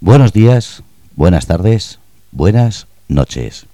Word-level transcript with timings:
Buenos 0.00 0.34
días, 0.34 0.82
buenas 1.14 1.46
tardes, 1.46 2.00
buenas 2.30 2.86
noches. 3.08 3.64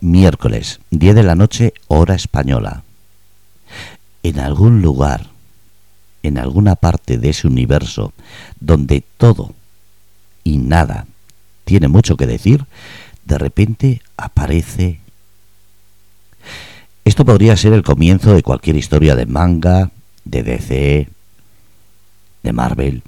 Miércoles, 0.00 0.80
10 0.90 1.14
de 1.14 1.22
la 1.22 1.34
noche, 1.34 1.74
hora 1.86 2.14
española. 2.14 2.82
En 4.22 4.40
algún 4.40 4.80
lugar, 4.80 5.26
en 6.22 6.38
alguna 6.38 6.76
parte 6.76 7.18
de 7.18 7.28
ese 7.28 7.46
universo 7.46 8.14
donde 8.58 9.04
todo 9.18 9.52
y 10.44 10.56
nada 10.56 11.06
tiene 11.64 11.88
mucho 11.88 12.16
que 12.16 12.26
decir, 12.26 12.64
de 13.26 13.36
repente 13.36 14.00
aparece... 14.16 15.00
Esto 17.04 17.26
podría 17.26 17.54
ser 17.58 17.74
el 17.74 17.82
comienzo 17.82 18.32
de 18.32 18.42
cualquier 18.42 18.76
historia 18.76 19.14
de 19.14 19.26
manga, 19.26 19.90
de 20.24 20.42
DC, 20.42 21.08
de 22.42 22.52
Marvel, 22.52 23.02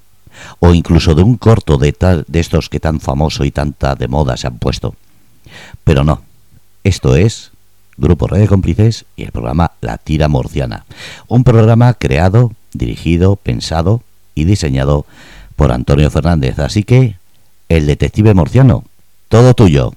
o 0.61 0.75
incluso 0.75 1.15
de 1.15 1.23
un 1.23 1.37
corto 1.37 1.79
de, 1.79 1.93
tal, 1.93 2.25
de 2.29 2.41
estos 2.41 2.69
que 2.69 2.81
tan 2.81 3.01
famoso 3.01 3.45
y 3.45 3.51
tanta 3.51 3.95
de 3.95 4.09
moda 4.09 4.37
se 4.37 4.47
han 4.47 4.59
puesto. 4.59 4.95
Pero 5.85 6.05
no, 6.05 6.23
esto 6.85 7.17
es 7.17 7.51
Grupo 7.97 8.27
Radio 8.27 8.49
Cómplices 8.49 9.05
y 9.17 9.25
el 9.25 9.33
programa 9.33 9.73
La 9.81 9.99
Tira 9.99 10.29
Murciana, 10.29 10.87
un 11.29 11.45
programa 11.45 11.95
creado, 11.95 12.53
dirigido, 12.73 13.37
pensado 13.37 14.03
y 14.35 14.45
diseñado 14.45 15.07
por 15.57 15.73
Antonio 15.73 16.11
Fernández. 16.11 16.59
Así 16.59 16.83
que, 16.83 17.17
el 17.69 17.87
detective 17.87 18.35
murciano, 18.35 18.85
todo 19.29 19.55
tuyo. 19.55 19.95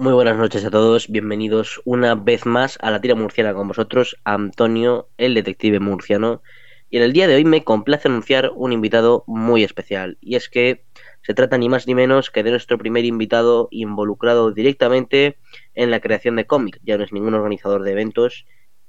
Muy 0.00 0.12
buenas 0.12 0.36
noches 0.36 0.64
a 0.64 0.70
todos, 0.70 1.08
bienvenidos 1.08 1.80
una 1.84 2.14
vez 2.14 2.46
más 2.46 2.78
a 2.80 2.92
la 2.92 3.00
tira 3.00 3.16
murciana 3.16 3.52
con 3.52 3.66
vosotros, 3.66 4.16
Antonio, 4.22 5.08
el 5.18 5.34
detective 5.34 5.80
murciano. 5.80 6.40
Y 6.88 6.98
en 6.98 7.02
el 7.02 7.12
día 7.12 7.26
de 7.26 7.34
hoy 7.34 7.44
me 7.44 7.64
complace 7.64 8.06
anunciar 8.06 8.52
un 8.54 8.72
invitado 8.72 9.24
muy 9.26 9.64
especial, 9.64 10.16
y 10.20 10.36
es 10.36 10.48
que 10.48 10.84
se 11.22 11.34
trata 11.34 11.58
ni 11.58 11.68
más 11.68 11.88
ni 11.88 11.96
menos 11.96 12.30
que 12.30 12.44
de 12.44 12.52
nuestro 12.52 12.78
primer 12.78 13.04
invitado 13.06 13.66
involucrado 13.72 14.52
directamente 14.52 15.36
en 15.74 15.90
la 15.90 15.98
creación 15.98 16.36
de 16.36 16.46
cómic. 16.46 16.78
Ya 16.84 16.96
no 16.96 17.02
es 17.02 17.12
ningún 17.12 17.34
organizador 17.34 17.82
de 17.82 17.90
eventos 17.90 18.46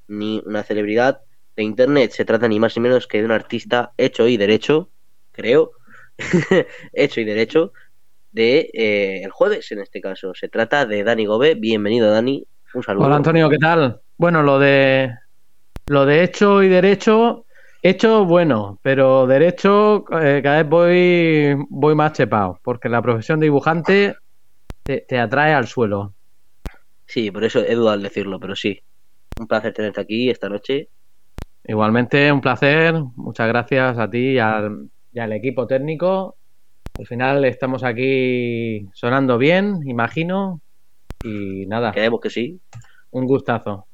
ni 0.07 0.43
una 0.45 0.61
celebridad 0.61 1.21
de 1.55 1.63
internet, 1.63 2.11
se 2.11 2.23
trata 2.23 2.47
ni 2.47 2.59
más 2.59 2.77
ni 2.77 2.83
menos 2.83 3.07
que 3.07 3.17
de 3.17 3.25
un 3.25 3.31
artista 3.31 3.93
hecho 3.97 4.27
y 4.27 4.37
derecho, 4.37 4.91
creo, 5.31 5.71
hecho 6.93 7.19
y 7.19 7.25
derecho, 7.25 7.73
de 8.31 8.69
eh, 8.73 9.21
el 9.23 9.31
jueves 9.31 9.71
en 9.71 9.79
este 9.79 10.01
caso. 10.01 10.33
Se 10.33 10.49
trata 10.49 10.85
de 10.85 11.03
Dani 11.03 11.25
Gobe. 11.25 11.55
Bienvenido, 11.55 12.11
Dani. 12.11 12.45
Un 12.73 12.83
saludo. 12.83 13.05
Hola, 13.05 13.15
Antonio, 13.17 13.49
¿qué 13.49 13.57
tal? 13.57 14.01
Bueno, 14.17 14.43
lo 14.43 14.59
de 14.59 15.11
lo 15.87 16.05
de 16.05 16.23
hecho 16.23 16.61
y 16.61 16.69
derecho, 16.69 17.45
hecho 17.81 18.25
bueno, 18.25 18.79
pero 18.83 19.25
derecho 19.25 20.05
eh, 20.21 20.41
cada 20.43 20.63
vez 20.63 20.69
voy 20.69 21.65
voy 21.69 21.95
más 21.95 22.13
chepado, 22.13 22.59
porque 22.63 22.89
la 22.89 23.01
profesión 23.01 23.39
de 23.39 23.47
dibujante 23.47 24.15
te, 24.83 25.01
te 25.07 25.17
atrae 25.19 25.53
al 25.53 25.67
suelo. 25.67 26.13
Sí, 27.05 27.31
por 27.31 27.43
eso 27.43 27.59
he 27.59 27.73
dudado 27.73 27.95
al 27.95 28.03
decirlo, 28.03 28.39
pero 28.39 28.55
sí. 28.55 28.79
Un 29.39 29.47
placer 29.47 29.73
tenerte 29.73 30.01
aquí 30.01 30.29
esta 30.29 30.49
noche. 30.49 30.89
Igualmente, 31.63 32.31
un 32.31 32.41
placer. 32.41 32.93
Muchas 33.15 33.47
gracias 33.47 33.97
a 33.97 34.09
ti 34.09 34.33
y 34.33 34.39
al, 34.39 34.89
y 35.11 35.19
al 35.19 35.31
equipo 35.33 35.65
técnico 35.65 36.37
al 36.99 37.07
final 37.07 37.45
estamos 37.45 37.85
aquí 37.85 38.89
sonando 38.93 39.37
bien, 39.37 39.79
imagino. 39.85 40.61
Y 41.23 41.65
nada. 41.65 41.93
Creemos 41.93 42.19
que 42.19 42.29
sí. 42.29 42.59
Un 43.11 43.25
gustazo. 43.25 43.87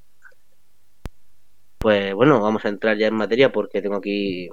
Pues 1.77 2.15
bueno, 2.15 2.41
vamos 2.41 2.65
a 2.65 2.69
entrar 2.69 2.97
ya 2.97 3.05
en 3.05 3.13
materia 3.13 3.51
porque 3.51 3.83
tengo 3.83 3.97
aquí 3.97 4.49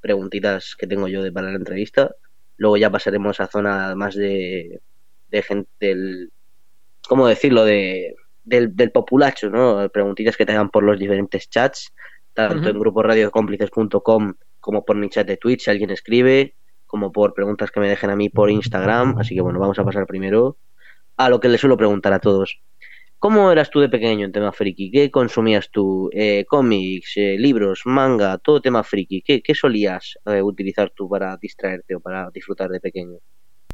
preguntitas 0.00 0.76
que 0.76 0.86
tengo 0.86 1.08
yo 1.08 1.20
de 1.20 1.32
para 1.32 1.50
la 1.50 1.56
entrevista. 1.56 2.14
Luego 2.58 2.76
ya 2.76 2.90
pasaremos 2.90 3.40
a 3.40 3.48
zona 3.48 3.96
más 3.96 4.14
de, 4.14 4.80
de 5.28 5.42
gente 5.42 5.68
del. 5.80 6.30
¿Cómo 7.08 7.26
decirlo? 7.26 7.64
De, 7.64 8.14
del, 8.44 8.76
del 8.76 8.92
populacho, 8.92 9.50
¿no? 9.50 9.88
Preguntitas 9.88 10.36
que 10.36 10.46
tengan 10.46 10.70
por 10.70 10.84
los 10.84 10.96
diferentes 10.96 11.50
chats, 11.50 11.92
tanto 12.34 12.58
uh 12.58 12.62
-huh. 12.62 12.70
en 12.70 12.78
gruposradiocómplices.com 12.78 14.34
como 14.60 14.84
por 14.84 14.96
mi 14.96 15.08
chat 15.08 15.26
de 15.26 15.36
Twitch, 15.36 15.64
si 15.64 15.70
alguien 15.70 15.90
escribe, 15.90 16.54
como 16.86 17.12
por 17.12 17.34
preguntas 17.34 17.70
que 17.70 17.80
me 17.80 17.88
dejen 17.88 18.10
a 18.10 18.16
mí 18.16 18.28
por 18.28 18.50
Instagram. 18.50 19.18
Así 19.18 19.34
que 19.34 19.40
bueno, 19.40 19.58
vamos 19.58 19.78
a 19.78 19.84
pasar 19.84 20.06
primero 20.06 20.56
a 21.16 21.28
lo 21.28 21.40
que 21.40 21.48
le 21.48 21.58
suelo 21.58 21.76
preguntar 21.76 22.12
a 22.12 22.20
todos. 22.20 22.60
¿Cómo 23.18 23.50
eras 23.50 23.70
tú 23.70 23.80
de 23.80 23.88
pequeño 23.88 24.26
en 24.26 24.32
tema 24.32 24.52
friki? 24.52 24.90
¿Qué 24.90 25.10
consumías 25.10 25.70
tú? 25.70 26.10
Eh, 26.12 26.44
¿Cómics, 26.46 27.12
eh, 27.16 27.36
libros, 27.38 27.82
manga, 27.86 28.38
todo 28.38 28.60
tema 28.60 28.82
friki? 28.82 29.22
¿Qué, 29.22 29.42
qué 29.42 29.54
solías 29.54 30.18
eh, 30.26 30.42
utilizar 30.42 30.92
tú 30.94 31.08
para 31.08 31.36
distraerte 31.38 31.94
o 31.94 32.00
para 32.00 32.28
disfrutar 32.30 32.68
de 32.68 32.80
pequeño? 32.80 33.18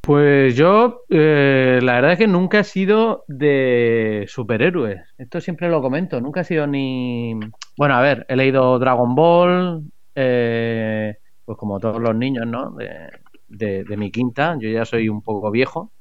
Pues 0.03 0.57
yo, 0.57 1.05
eh, 1.11 1.79
la 1.81 1.93
verdad 1.93 2.13
es 2.13 2.19
que 2.19 2.27
nunca 2.27 2.59
he 2.59 2.65
sido 2.65 3.25
de 3.29 4.25
superhéroes. 4.27 5.01
Esto 5.17 5.41
siempre 5.41 5.69
lo 5.69 5.81
comento. 5.81 6.21
Nunca 6.21 6.41
he 6.41 6.45
sido 6.45 6.67
ni. 6.67 7.39
Bueno, 7.77 7.95
a 7.95 8.01
ver, 8.01 8.27
he 8.29 8.35
leído 8.35 8.81
Dragon 8.81 9.15
Ball, 9.15 9.85
eh, 10.17 11.19
pues 11.53 11.59
como 11.59 11.79
todos 11.79 12.01
los 12.01 12.15
niños, 12.15 12.47
¿no? 12.47 12.71
De, 12.71 13.85
de, 13.85 13.97
mi 13.97 14.11
quinta, 14.11 14.57
yo 14.59 14.71
ya 14.71 14.87
soy 14.87 15.09
un 15.09 15.21
poco 15.23 15.51
viejo. 15.51 15.93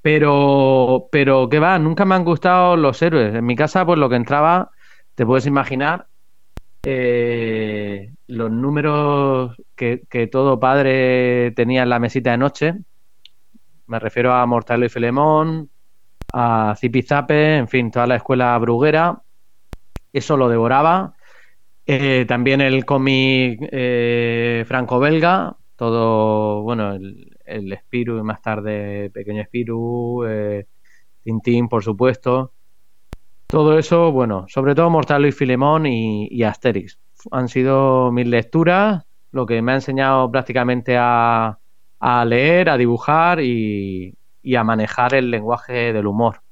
Pero, 0.00 1.08
pero, 1.12 1.48
¿qué 1.48 1.58
va? 1.58 1.78
Nunca 1.78 2.04
me 2.04 2.14
han 2.14 2.24
gustado 2.24 2.76
los 2.76 3.00
héroes. 3.02 3.34
En 3.34 3.44
mi 3.44 3.56
casa, 3.56 3.84
pues 3.84 3.98
lo 3.98 4.08
que 4.08 4.16
entraba, 4.16 4.70
te 5.14 5.26
puedes 5.26 5.46
imaginar, 5.46 6.06
eh, 6.82 8.12
los 8.26 8.50
números 8.50 9.56
que, 9.74 10.02
que, 10.08 10.26
todo 10.26 10.58
padre 10.60 11.52
tenía 11.52 11.82
en 11.82 11.90
la 11.90 11.98
mesita 11.98 12.30
de 12.30 12.38
noche. 12.38 12.74
Me 13.86 13.98
refiero 13.98 14.32
a 14.32 14.46
Mortalo 14.46 14.86
y 14.86 14.88
Filemón, 14.88 15.70
a 16.32 16.74
Zipizape, 16.78 17.56
en 17.58 17.68
fin, 17.68 17.90
toda 17.90 18.06
la 18.06 18.16
escuela 18.16 18.56
bruguera. 18.58 19.22
Eso 20.12 20.36
lo 20.36 20.48
devoraba. 20.48 21.13
Eh, 21.86 22.24
también 22.26 22.60
el 22.60 22.84
cómic 22.86 23.60
eh, 23.70 24.64
franco-belga, 24.66 25.56
todo, 25.76 26.62
bueno, 26.62 26.94
el, 26.94 27.36
el 27.44 27.76
Spiru 27.76 28.18
y 28.18 28.22
más 28.22 28.40
tarde 28.40 29.10
Pequeño 29.10 29.44
Spiru, 29.44 30.24
eh, 30.26 30.66
Tintín, 31.22 31.68
por 31.68 31.84
supuesto. 31.84 32.52
Todo 33.46 33.78
eso, 33.78 34.12
bueno, 34.12 34.46
sobre 34.48 34.74
todo 34.74 34.88
Mortalo 34.90 35.28
y 35.28 35.32
Filemón 35.32 35.86
y, 35.86 36.42
Asterix. 36.42 36.98
Han 37.30 37.48
sido 37.48 38.10
mis 38.12 38.26
lecturas, 38.26 39.04
lo 39.30 39.46
que 39.46 39.60
me 39.62 39.72
ha 39.72 39.74
enseñado 39.76 40.30
prácticamente 40.30 40.96
a, 40.98 41.58
a 42.00 42.24
leer, 42.24 42.70
a 42.70 42.78
dibujar 42.78 43.40
y 43.40 44.16
a 44.56 44.64
manejar 44.64 45.14
el 45.14 45.30
lenguaje 45.30 45.92
del 45.92 46.06
humor. 46.06 46.43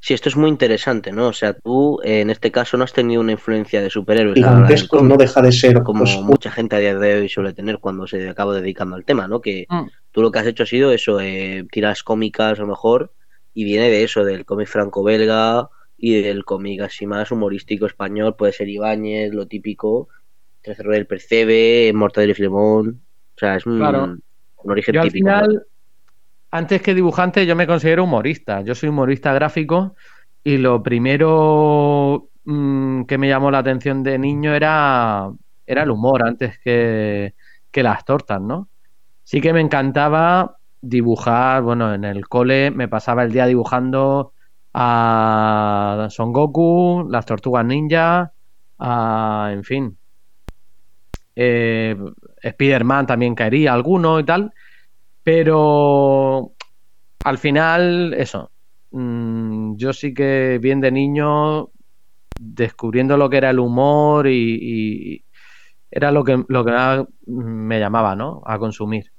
Sí, 0.00 0.14
esto 0.14 0.28
es 0.28 0.36
muy 0.36 0.48
interesante, 0.48 1.10
¿no? 1.10 1.28
O 1.28 1.32
sea, 1.32 1.54
tú 1.54 2.00
eh, 2.04 2.20
en 2.20 2.30
este 2.30 2.52
caso 2.52 2.76
no 2.76 2.84
has 2.84 2.92
tenido 2.92 3.20
una 3.20 3.32
influencia 3.32 3.80
de 3.80 3.90
superhéroes. 3.90 4.36
Gigantesco 4.36 5.02
no 5.02 5.16
deja 5.16 5.42
de 5.42 5.52
ser. 5.52 5.82
Como 5.82 6.04
pues, 6.04 6.20
mucha 6.20 6.50
gente 6.50 6.76
a 6.76 6.78
día 6.78 6.96
de 6.96 7.20
hoy 7.20 7.28
suele 7.28 7.52
tener 7.52 7.78
cuando 7.78 8.06
se 8.06 8.28
acaba 8.28 8.54
dedicando 8.54 8.96
al 8.96 9.04
tema, 9.04 9.26
¿no? 9.26 9.40
Que 9.40 9.66
mm. 9.68 9.86
tú 10.12 10.22
lo 10.22 10.30
que 10.30 10.38
has 10.38 10.46
hecho 10.46 10.62
ha 10.62 10.66
sido 10.66 10.92
eso, 10.92 11.20
eh, 11.20 11.66
tiras 11.72 12.02
cómicas 12.02 12.58
a 12.58 12.62
lo 12.62 12.68
mejor, 12.68 13.12
y 13.52 13.64
viene 13.64 13.90
de 13.90 14.04
eso, 14.04 14.24
del 14.24 14.44
cómic 14.44 14.68
franco-belga 14.68 15.70
y 15.96 16.20
del 16.20 16.44
cómic 16.44 16.82
así 16.82 17.06
más 17.06 17.30
humorístico 17.30 17.86
español, 17.86 18.36
puede 18.36 18.52
ser 18.52 18.68
Ibáñez, 18.68 19.32
lo 19.32 19.46
típico, 19.46 20.08
Cerro 20.62 20.92
del 20.92 21.06
Percebe, 21.06 21.90
Mortadelo 21.94 22.32
y 22.32 22.34
Filemón. 22.34 23.02
O 23.34 23.38
sea, 23.38 23.56
es 23.56 23.66
un, 23.66 23.78
claro. 23.78 24.04
un 24.04 24.70
origen 24.70 24.94
yo 24.94 25.02
típico. 25.02 25.28
Al 25.28 25.44
final, 25.44 25.54
¿no? 25.54 25.75
Antes 26.50 26.82
que 26.82 26.94
dibujante, 26.94 27.46
yo 27.46 27.56
me 27.56 27.66
considero 27.66 28.04
humorista. 28.04 28.62
Yo 28.62 28.74
soy 28.74 28.88
humorista 28.88 29.32
gráfico 29.32 29.94
y 30.42 30.58
lo 30.58 30.82
primero 30.82 32.30
mmm, 32.44 33.02
que 33.04 33.18
me 33.18 33.28
llamó 33.28 33.50
la 33.50 33.58
atención 33.58 34.02
de 34.02 34.18
niño 34.18 34.54
era, 34.54 35.30
era 35.66 35.82
el 35.82 35.90
humor 35.90 36.26
antes 36.26 36.58
que, 36.58 37.34
las 37.74 38.06
tortas, 38.06 38.40
¿no? 38.40 38.70
Sí 39.22 39.42
que 39.42 39.52
me 39.52 39.60
encantaba 39.60 40.56
dibujar, 40.80 41.62
bueno, 41.62 41.92
en 41.92 42.04
el 42.04 42.26
cole 42.26 42.70
me 42.70 42.88
pasaba 42.88 43.22
el 43.22 43.32
día 43.32 43.44
dibujando 43.44 44.32
a 44.72 46.06
Son 46.08 46.32
Goku, 46.32 47.06
las 47.10 47.26
tortugas 47.26 47.66
ninja, 47.66 48.32
a, 48.78 49.50
en 49.52 49.64
fin. 49.64 49.98
Eh, 51.34 51.96
Spider-Man 52.40 53.06
también 53.06 53.34
caería 53.34 53.74
alguno 53.74 54.20
y 54.20 54.24
tal. 54.24 54.54
Pero 55.26 56.52
al 57.24 57.38
final, 57.38 58.14
eso. 58.14 58.52
Mmm, 58.92 59.74
yo 59.76 59.92
sí 59.92 60.14
que 60.14 60.60
bien 60.62 60.80
de 60.80 60.92
niño, 60.92 61.70
descubriendo 62.38 63.16
lo 63.16 63.28
que 63.28 63.38
era 63.38 63.50
el 63.50 63.58
humor 63.58 64.28
y, 64.28 64.58
y 64.62 65.24
era 65.90 66.12
lo 66.12 66.22
que, 66.22 66.44
lo 66.46 66.64
que 66.64 66.70
más 66.70 67.04
me 67.26 67.80
llamaba, 67.80 68.14
¿no? 68.14 68.40
A 68.46 68.56
consumir. 68.60 69.10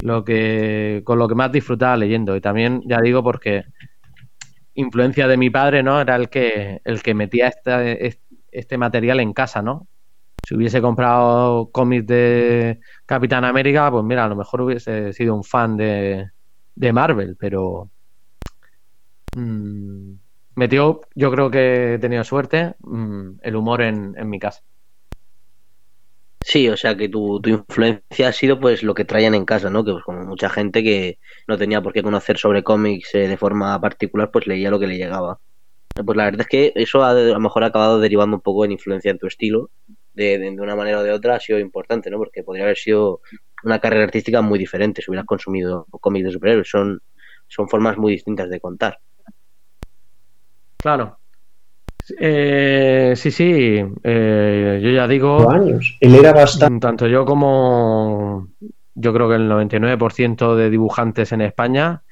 Lo 0.00 0.24
que, 0.24 1.02
con 1.04 1.18
lo 1.18 1.26
que 1.26 1.34
más 1.34 1.50
disfrutaba 1.50 1.96
leyendo. 1.96 2.36
Y 2.36 2.40
también, 2.40 2.80
ya 2.86 3.00
digo, 3.00 3.24
porque 3.24 3.64
influencia 4.74 5.26
de 5.26 5.36
mi 5.38 5.50
padre, 5.50 5.82
¿no? 5.82 6.00
Era 6.00 6.14
el 6.14 6.28
que, 6.28 6.80
el 6.84 7.02
que 7.02 7.14
metía 7.14 7.48
esta, 7.48 7.82
este 7.84 8.78
material 8.78 9.18
en 9.18 9.32
casa, 9.32 9.60
¿no? 9.60 9.88
Si 10.44 10.56
hubiese 10.56 10.82
comprado 10.82 11.70
cómics 11.70 12.06
de 12.06 12.80
Capitán 13.06 13.44
América, 13.44 13.90
pues 13.90 14.04
mira, 14.04 14.24
a 14.24 14.28
lo 14.28 14.36
mejor 14.36 14.62
hubiese 14.62 15.12
sido 15.12 15.36
un 15.36 15.44
fan 15.44 15.76
de, 15.76 16.30
Marvel, 16.92 17.36
pero 17.38 17.90
mm, 19.36 20.12
metió, 20.56 21.00
yo 21.14 21.30
creo 21.30 21.50
que 21.50 21.94
he 21.94 21.98
tenido 21.98 22.24
suerte, 22.24 22.74
mm, 22.80 23.38
el 23.42 23.56
humor 23.56 23.82
en, 23.82 24.14
mi 24.28 24.40
casa. 24.40 24.62
Sí, 26.40 26.68
o 26.68 26.76
sea 26.76 26.96
que 26.96 27.08
tu, 27.08 27.40
tu, 27.40 27.50
influencia 27.50 28.28
ha 28.28 28.32
sido 28.32 28.58
pues 28.58 28.82
lo 28.82 28.94
que 28.94 29.04
traían 29.04 29.36
en 29.36 29.44
casa, 29.44 29.70
¿no? 29.70 29.84
Que 29.84 29.92
pues, 29.92 30.04
como 30.04 30.24
mucha 30.24 30.50
gente 30.50 30.82
que 30.82 31.18
no 31.46 31.56
tenía 31.56 31.80
por 31.80 31.92
qué 31.92 32.02
conocer 32.02 32.36
sobre 32.36 32.64
cómics 32.64 33.14
eh, 33.14 33.28
de 33.28 33.36
forma 33.36 33.80
particular, 33.80 34.32
pues 34.32 34.48
leía 34.48 34.70
lo 34.70 34.80
que 34.80 34.88
le 34.88 34.98
llegaba. 34.98 35.38
Pues 35.94 36.16
la 36.16 36.24
verdad 36.24 36.40
es 36.40 36.48
que 36.48 36.72
eso 36.74 37.04
ha, 37.04 37.10
a 37.10 37.14
lo 37.14 37.40
mejor 37.40 37.62
ha 37.62 37.68
acabado 37.68 38.00
derivando 38.00 38.36
un 38.36 38.42
poco 38.42 38.64
en 38.64 38.72
influencia 38.72 39.12
en 39.12 39.18
tu 39.18 39.28
estilo, 39.28 39.70
de, 40.14 40.38
de, 40.38 40.50
de, 40.50 40.60
una 40.60 40.76
manera 40.76 41.00
o 41.00 41.02
de 41.02 41.12
otra 41.12 41.36
ha 41.36 41.40
sido 41.40 41.58
importante, 41.58 42.10
¿no? 42.10 42.18
Porque 42.18 42.42
podría 42.42 42.64
haber 42.64 42.76
sido 42.76 43.20
una 43.64 43.78
carrera 43.78 44.04
artística 44.04 44.42
muy 44.42 44.58
diferente 44.58 45.02
si 45.02 45.10
hubieras 45.10 45.26
consumido 45.26 45.86
cómics 45.90 46.26
de 46.26 46.32
superhéroes. 46.32 46.68
Son, 46.68 47.00
son 47.48 47.68
formas 47.68 47.96
muy 47.96 48.12
distintas 48.12 48.50
de 48.50 48.60
contar. 48.60 48.98
Claro, 50.78 51.18
eh, 52.18 53.14
sí, 53.16 53.30
sí, 53.30 53.84
eh, 54.02 54.80
yo 54.82 54.90
ya 54.90 55.06
digo. 55.06 55.50
Años. 55.50 55.96
Él 56.00 56.14
era 56.14 56.32
bastante. 56.32 56.80
Tanto 56.80 57.06
yo 57.06 57.24
como 57.24 58.48
yo 58.94 59.12
creo 59.12 59.28
que 59.28 59.36
el 59.36 59.48
99% 59.48 60.56
de 60.56 60.70
dibujantes 60.70 61.32
en 61.32 61.40
España 61.42 62.02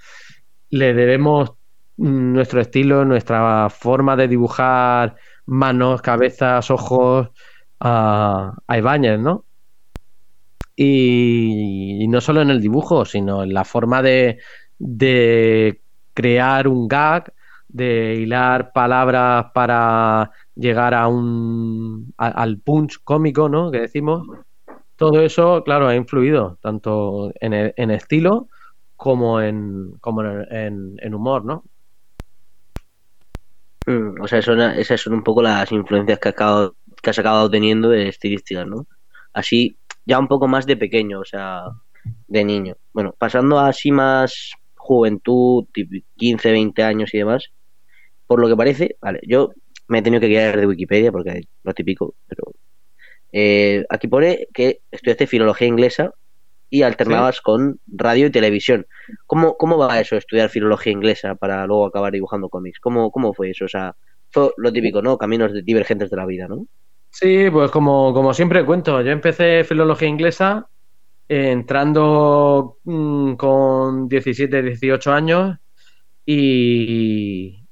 le 0.71 0.95
debemos 0.95 1.55
nuestro 1.97 2.61
estilo, 2.61 3.05
nuestra 3.05 3.69
forma 3.69 4.17
de 4.17 4.29
dibujar 4.29 5.17
manos, 5.47 6.01
cabezas, 6.01 6.71
ojos 6.71 7.31
a, 7.81 8.55
a 8.67 8.79
Ibáñez, 8.79 9.19
¿no? 9.19 9.45
Y, 10.77 12.07
no 12.09 12.21
solo 12.21 12.43
en 12.43 12.51
el 12.51 12.61
dibujo, 12.61 13.05
sino 13.05 13.43
en 13.43 13.53
la 13.53 13.65
forma 13.65 14.03
de, 14.03 14.39
de 14.79 15.81
crear 16.15 16.69
un 16.69 16.89
gag 16.89 17.33
de 17.69 18.15
hilar 18.15 18.73
palabras 18.73 19.47
para 19.55 20.31
llegar 20.55 20.95
a 20.95 21.07
un 21.09 22.13
al 22.17 22.59
punch 22.59 22.99
cómico, 23.05 23.49
¿no? 23.49 23.71
Que 23.71 23.81
decimos. 23.81 24.27
Todo 24.97 25.23
eso, 25.23 25.63
claro, 25.65 25.89
ha 25.89 25.95
influido 25.95 26.59
tanto 26.61 27.33
en, 27.41 27.55
el, 27.55 27.75
en 27.77 27.91
estilo 27.91 28.49
como 28.97 29.41
en 29.41 29.93
como 30.01 30.23
en, 30.23 30.97
en 31.01 31.15
humor, 31.15 31.45
¿no? 31.45 31.65
Mm, 33.87 34.21
o 34.21 34.29
sea, 34.29 34.43
son, 34.43 34.61
esas 34.61 35.01
son 35.01 35.15
un 35.15 35.23
poco 35.23 35.43
las 35.43 35.71
influencias 35.73 36.19
que, 36.19 36.29
acabo, 36.29 36.75
que 37.03 37.11
has 37.11 37.19
acabado 37.19 37.51
teniendo 37.51 37.91
de 37.91 38.09
estilísticas, 38.09 38.67
¿no? 38.67 38.87
Así, 39.33 39.79
ya 40.05 40.19
un 40.19 40.29
poco 40.29 40.49
más 40.49 40.67
de 40.67 40.77
pequeño, 40.77 41.21
o 41.21 41.25
sea, 41.25 41.65
de 42.29 42.45
niño. 42.45 42.77
Bueno, 42.93 43.15
pasando 43.19 43.59
a 43.59 43.69
así 43.69 43.91
más 43.91 44.53
juventud, 44.77 45.67
15, 46.17 46.51
20 46.51 46.83
años 46.83 47.15
y 47.15 47.19
demás, 47.19 47.51
por 48.27 48.41
lo 48.41 48.49
que 48.49 48.57
parece, 48.57 48.97
vale, 49.01 49.21
yo 49.27 49.51
me 49.89 49.99
he 49.99 50.03
tenido 50.03 50.21
que 50.21 50.29
guiar 50.29 50.59
de 50.59 50.67
Wikipedia 50.67 51.13
porque 51.13 51.43
lo 51.63 51.75
típico, 51.75 52.15
pero 52.27 52.45
eh, 53.33 53.85
aquí 53.89 54.09
pone 54.09 54.47
que 54.53 54.81
estudiaste 54.91 55.27
filología 55.27 55.69
inglesa 55.69 56.13
y 56.69 56.83
alternabas 56.83 57.37
¿Sí? 57.37 57.43
con 57.43 57.81
radio 57.87 58.27
y 58.27 58.31
televisión. 58.31 58.87
¿Cómo, 59.27 59.57
¿Cómo 59.57 59.77
va 59.77 60.01
eso, 60.01 60.17
estudiar 60.17 60.49
filología 60.49 60.93
inglesa 60.93 61.35
para 61.35 61.67
luego 61.67 61.87
acabar 61.87 62.13
dibujando 62.13 62.49
cómics? 62.49 62.79
¿Cómo, 62.81 63.11
¿Cómo 63.11 63.35
fue 63.35 63.51
eso? 63.51 63.65
O 63.65 63.69
sea, 63.69 63.97
fue 64.31 64.51
lo 64.57 64.73
típico, 64.73 65.03
¿no? 65.03 65.19
Caminos 65.19 65.53
divergentes 65.65 66.11
de 66.11 66.17
la 66.17 66.27
vida, 66.27 66.47
¿no? 66.47 66.67
Sí, 67.11 67.51
pues 67.51 67.71
como, 67.71 68.13
como 68.15 68.33
siempre 68.33 68.65
cuento, 68.65 69.01
yo 69.03 69.11
empecé 69.11 69.65
filología 69.65 70.09
inglesa 70.09 70.69
eh, 71.29 71.53
entrando 71.53 72.79
mmm, 72.85 73.35
con 73.37 74.09
17, 74.09 74.63
18 74.63 75.13
años 75.13 75.59
y, 76.27 77.67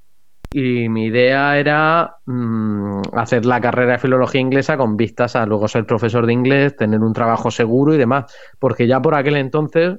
y 0.53 0.89
mi 0.91 1.07
idea 1.07 1.59
era 1.59 2.17
mmm, 2.27 3.03
hacer 3.15 3.47
la 3.47 3.61
carrera 3.61 3.95
de 3.95 3.99
filología 4.01 4.41
inglesa 4.43 4.77
con 4.79 4.97
vistas 4.97 5.37
a 5.37 5.47
luego 5.47 5.69
ser 5.69 5.87
profesor 5.87 6.27
de 6.27 6.35
inglés, 6.35 6.77
tener 6.77 7.01
un 7.01 7.13
trabajo 7.15 7.51
seguro 7.51 7.95
y 7.95 7.99
demás, 7.99 8.35
porque 8.61 8.87
ya 8.89 9.03
por 9.03 9.15
aquel 9.17 9.37
entonces 9.37 9.99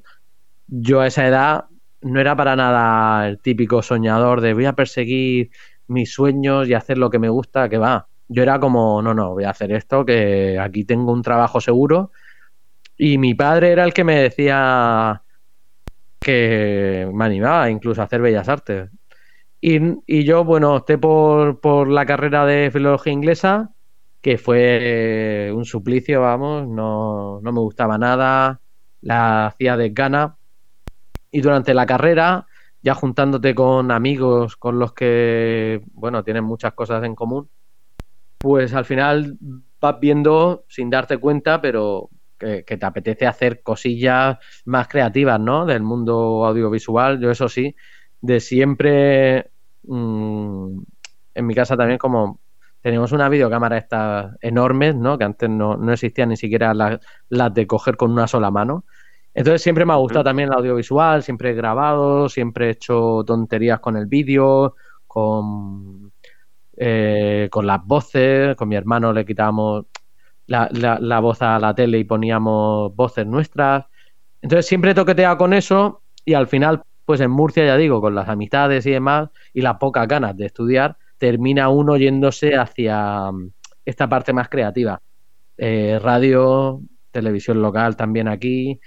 yo 0.67 1.01
a 1.01 1.07
esa 1.07 1.27
edad 1.27 1.65
no 2.01 2.19
era 2.21 2.35
para 2.35 2.55
nada 2.55 3.27
el 3.29 3.41
típico 3.41 3.81
soñador 3.83 4.41
de 4.41 4.53
voy 4.53 4.65
a 4.65 4.73
perseguir 4.73 5.51
mis 5.87 6.13
sueños 6.13 6.67
y 6.69 6.73
hacer 6.75 6.97
lo 6.97 7.09
que 7.09 7.19
me 7.19 7.29
gusta, 7.29 7.69
que 7.69 7.77
va. 7.79 8.09
Yo 8.29 8.43
era 8.43 8.59
como, 8.59 9.01
no, 9.01 9.13
no, 9.13 9.31
voy 9.33 9.43
a 9.43 9.49
hacer 9.49 9.71
esto, 9.71 10.05
que 10.05 10.57
aquí 10.59 10.85
tengo 10.85 11.11
un 11.11 11.23
trabajo 11.23 11.59
seguro. 11.59 12.11
Y 12.97 13.17
mi 13.17 13.33
padre 13.33 13.71
era 13.71 13.83
el 13.83 13.93
que 13.93 14.03
me 14.03 14.21
decía 14.21 15.23
que 16.19 17.09
me 17.13 17.25
animaba 17.25 17.69
incluso 17.69 18.01
a 18.01 18.05
hacer 18.05 18.21
bellas 18.21 18.47
artes. 18.49 18.89
Y, 19.61 19.79
y 20.05 20.23
yo, 20.23 20.43
bueno, 20.45 20.75
opté 20.75 20.97
por, 20.97 21.59
por, 21.59 21.89
la 21.89 22.05
carrera 22.05 22.45
de 22.45 22.69
filología 22.71 23.11
inglesa, 23.11 23.71
que 24.21 24.37
fue 24.37 25.51
un 25.53 25.65
suplicio, 25.65 26.21
vamos, 26.21 26.67
no, 26.67 27.41
no 27.41 27.51
me 27.51 27.59
gustaba 27.59 27.97
nada, 27.97 28.61
la 29.01 29.47
hacía 29.47 29.75
de 29.77 29.89
gana. 29.89 30.37
Y 31.31 31.41
durante 31.41 31.73
la 31.73 31.85
carrera, 31.85 32.47
ya 32.81 32.93
juntándote 32.95 33.55
con 33.55 33.91
amigos 33.91 34.55
con 34.55 34.79
los 34.79 34.93
que, 34.93 35.81
bueno, 35.93 36.23
tienen 36.23 36.43
muchas 36.43 36.73
cosas 36.73 37.03
en 37.03 37.15
común, 37.15 37.49
pues 38.39 38.73
al 38.73 38.85
final 38.85 39.37
vas 39.79 39.99
viendo 39.99 40.65
sin 40.67 40.89
darte 40.89 41.17
cuenta, 41.17 41.61
pero 41.61 42.09
que, 42.37 42.63
que, 42.65 42.77
te 42.77 42.85
apetece 42.85 43.27
hacer 43.27 43.61
cosillas 43.61 44.37
más 44.65 44.87
creativas, 44.87 45.39
¿no? 45.39 45.65
Del 45.65 45.83
mundo 45.83 46.45
audiovisual. 46.45 47.19
Yo 47.19 47.31
eso 47.31 47.49
sí, 47.49 47.75
de 48.21 48.39
siempre 48.39 49.51
mmm, 49.83 50.79
en 51.35 51.45
mi 51.45 51.55
casa 51.55 51.77
también 51.77 51.97
como 51.97 52.39
tenemos 52.81 53.11
una 53.11 53.29
videocámara 53.29 53.77
estas 53.77 54.35
enormes, 54.41 54.95
¿no? 54.95 55.17
Que 55.17 55.25
antes 55.25 55.49
no, 55.49 55.75
no 55.77 55.93
existían 55.93 56.29
ni 56.29 56.37
siquiera 56.37 56.73
las, 56.73 56.99
las, 57.29 57.53
de 57.53 57.67
coger 57.67 57.97
con 57.97 58.11
una 58.11 58.27
sola 58.27 58.51
mano. 58.51 58.85
Entonces 59.33 59.61
siempre 59.61 59.85
me 59.85 59.93
ha 59.93 59.97
gustado 59.97 60.23
también 60.23 60.49
el 60.49 60.55
audiovisual, 60.55 61.23
siempre 61.23 61.51
he 61.51 61.53
grabado, 61.53 62.29
siempre 62.29 62.67
he 62.67 62.71
hecho 62.71 63.23
tonterías 63.25 63.79
con 63.79 63.97
el 63.97 64.05
vídeo, 64.07 64.75
con, 65.07 66.11
eh, 66.81 67.49
con 67.51 67.67
las 67.67 67.85
voces, 67.85 68.55
con 68.55 68.69
mi 68.69 68.77
hermano 68.77 69.11
le 69.11 69.25
quitábamos 69.25 69.85
la, 70.47 71.19
voz 71.19 71.41
a 71.41 71.59
la 71.59 71.75
tele 71.75 71.99
y 71.99 72.05
poníamos 72.05 72.95
voces 72.95 73.27
nuestras. 73.27 73.85
Entonces 74.41 74.65
siempre 74.65 74.91
he 74.91 74.95
toqueteado 74.95 75.37
con 75.37 75.53
eso 75.53 76.03
y 76.23 76.35
al 76.35 76.47
final 76.47 76.83
pues 77.03 77.19
en 77.19 77.31
Murcia, 77.31 77.65
ya 77.65 77.75
digo, 77.75 77.99
con 77.99 78.15
las 78.15 78.29
amistades 78.29 78.85
y 78.85 78.91
demás, 78.91 79.29
y 79.53 79.61
las 79.61 79.77
pocas 79.77 80.07
ganas 80.07 80.37
de 80.37 80.45
estudiar, 80.45 80.95
termina 81.17 81.67
uno 81.67 81.97
yéndose 81.97 82.55
hacia 82.55 83.31
mm, 83.31 83.51
esta 83.83 84.07
parte 84.07 84.31
más 84.31 84.47
creativa. 84.47 85.01
Eh, 85.57 85.99
radio, 86.01 86.81
televisión 87.11 87.61
local 87.61 87.97
también 87.97 88.27
aquí, 88.27 88.79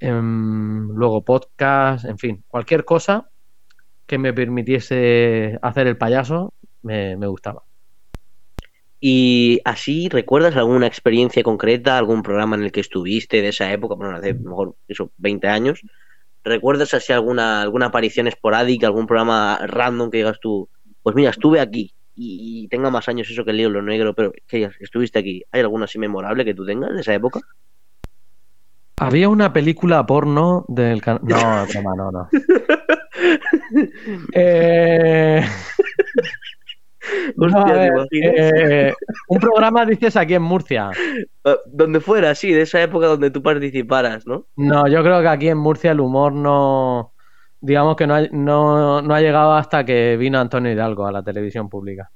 eh, 0.00 0.20
luego 0.22 1.24
podcast, 1.24 2.04
en 2.04 2.16
fin, 2.16 2.44
cualquier 2.48 2.84
cosa 2.84 3.28
que 4.06 4.18
me 4.18 4.32
permitiese 4.32 5.58
hacer 5.60 5.88
el 5.88 5.98
payaso, 5.98 6.54
me, 6.84 7.16
me 7.16 7.26
gustaba. 7.26 7.64
Y 9.00 9.60
así, 9.64 10.08
¿recuerdas 10.08 10.56
alguna 10.56 10.86
experiencia 10.86 11.42
concreta, 11.42 11.98
algún 11.98 12.22
programa 12.22 12.56
en 12.56 12.62
el 12.62 12.72
que 12.72 12.80
estuviste 12.80 13.42
de 13.42 13.48
esa 13.48 13.70
época, 13.70 13.96
bueno, 13.96 14.16
hace 14.16 14.32
mejor 14.32 14.76
eso, 14.88 15.10
20 15.18 15.48
años, 15.48 15.82
¿Recuerdas 16.44 16.92
así 16.92 17.12
alguna, 17.12 17.62
alguna 17.62 17.86
aparición 17.86 18.26
esporádica, 18.26 18.86
algún 18.86 19.06
programa 19.06 19.58
random 19.66 20.10
que 20.10 20.18
digas 20.18 20.38
tú, 20.40 20.68
pues 21.02 21.16
mira, 21.16 21.30
estuve 21.30 21.58
aquí 21.58 21.94
y, 22.14 22.64
y 22.64 22.68
tenga 22.68 22.90
más 22.90 23.08
años 23.08 23.30
eso 23.30 23.46
que 23.46 23.50
el 23.50 23.56
libro 23.56 23.80
negro, 23.82 24.14
pero 24.14 24.30
que 24.46 24.70
estuviste 24.78 25.18
aquí? 25.18 25.42
¿Hay 25.50 25.62
alguna 25.62 25.86
así 25.86 25.98
memorable 25.98 26.44
que 26.44 26.54
tú 26.54 26.66
tengas 26.66 26.92
de 26.94 27.00
esa 27.00 27.14
época? 27.14 27.40
Había 28.98 29.30
una 29.30 29.54
película 29.54 30.04
porno 30.04 30.66
del 30.68 31.00
can... 31.00 31.20
No, 31.22 31.66
toma, 31.72 31.96
no, 31.96 32.10
no. 32.12 32.28
eh... 34.34 35.42
Hostia, 37.36 37.64
ver, 37.64 37.92
eh, 38.12 38.94
un 39.28 39.38
programa 39.38 39.84
dices 39.86 40.16
aquí 40.16 40.34
en 40.34 40.42
Murcia. 40.42 40.90
Donde 41.66 42.00
fuera, 42.00 42.34
sí, 42.34 42.52
de 42.52 42.62
esa 42.62 42.82
época 42.82 43.06
donde 43.06 43.30
tú 43.30 43.42
participaras, 43.42 44.26
¿no? 44.26 44.46
No, 44.56 44.88
yo 44.88 45.02
creo 45.02 45.20
que 45.20 45.28
aquí 45.28 45.48
en 45.48 45.58
Murcia 45.58 45.92
el 45.92 46.00
humor 46.00 46.32
no. 46.32 47.12
Digamos 47.60 47.96
que 47.96 48.06
no 48.06 48.14
ha, 48.14 48.22
no, 48.30 49.00
no 49.00 49.14
ha 49.14 49.20
llegado 49.20 49.54
hasta 49.54 49.84
que 49.84 50.16
vino 50.16 50.38
Antonio 50.38 50.72
Hidalgo 50.72 51.06
a 51.06 51.12
la 51.12 51.22
televisión 51.22 51.68
pública. 51.68 52.10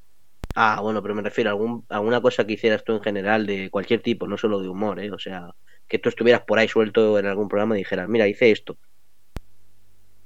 Ah, 0.55 0.81
bueno, 0.83 1.01
pero 1.03 1.15
me 1.15 1.23
refiero 1.23 1.51
a 1.51 1.53
algún, 1.53 1.85
alguna 1.89 2.21
cosa 2.21 2.47
que 2.47 2.55
hicieras 2.55 2.83
tú 2.85 2.93
en 2.93 3.01
general 3.01 3.47
de 3.47 3.71
cualquier 3.71 4.03
tipo, 4.03 4.27
no 4.27 4.37
solo 4.37 4.61
de 4.61 4.69
humor, 4.69 5.01
¿eh? 5.01 5.11
O 5.11 5.19
sea, 5.19 5.51
que 5.87 5.99
tú 5.99 6.09
estuvieras 6.09 6.43
por 6.43 6.59
ahí 6.59 6.69
suelto 6.69 7.19
en 7.19 7.27
algún 7.27 7.49
programa 7.49 7.77
y 7.77 7.79
dijeras, 7.79 8.09
mira, 8.09 8.27
hice 8.27 8.51
esto. 8.51 8.77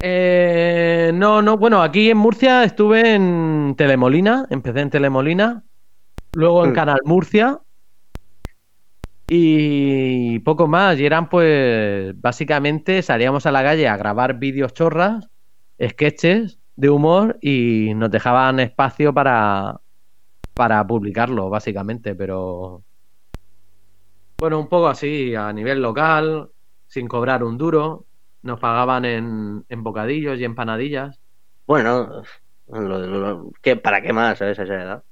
Eh, 0.05 1.11
no, 1.13 1.41
no, 1.41 1.57
bueno, 1.57 1.81
aquí 1.81 2.09
en 2.09 2.17
Murcia 2.17 2.65
estuve 2.65 3.15
en 3.15 3.73
Telemolina, 3.77 4.45
empecé 4.49 4.81
en 4.81 4.89
Telemolina, 4.89 5.63
luego 6.33 6.65
en 6.65 6.71
mm. 6.71 6.73
Canal 6.73 6.99
Murcia 7.05 7.61
Y 9.29 10.39
poco 10.39 10.67
más. 10.67 10.99
Y 10.99 11.05
eran, 11.05 11.29
pues, 11.29 12.19
básicamente 12.19 13.01
salíamos 13.01 13.45
a 13.45 13.53
la 13.53 13.63
calle 13.63 13.87
a 13.87 13.95
grabar 13.95 14.39
vídeos 14.39 14.73
chorras, 14.73 15.29
sketches 15.81 16.59
de 16.75 16.89
humor 16.89 17.37
y 17.41 17.93
nos 17.95 18.11
dejaban 18.11 18.59
espacio 18.59 19.13
para, 19.13 19.79
para 20.53 20.85
publicarlo, 20.85 21.49
básicamente. 21.49 22.13
Pero, 22.13 22.83
bueno, 24.37 24.59
un 24.59 24.67
poco 24.67 24.89
así, 24.89 25.33
a 25.33 25.53
nivel 25.53 25.81
local, 25.81 26.51
sin 26.87 27.07
cobrar 27.07 27.41
un 27.41 27.57
duro. 27.57 28.05
Nos 28.43 28.59
pagaban 28.59 29.05
en, 29.05 29.65
en 29.69 29.83
bocadillos 29.83 30.39
y 30.39 30.43
empanadillas. 30.43 31.19
Bueno, 31.65 32.23
lo, 32.67 33.07
lo, 33.07 33.51
¿qué, 33.61 33.75
¿para 33.75 34.01
qué 34.01 34.13
más, 34.13 34.37
sabes, 34.37 34.59
a 34.59 34.63
esa 34.63 34.75
edad? 34.75 35.03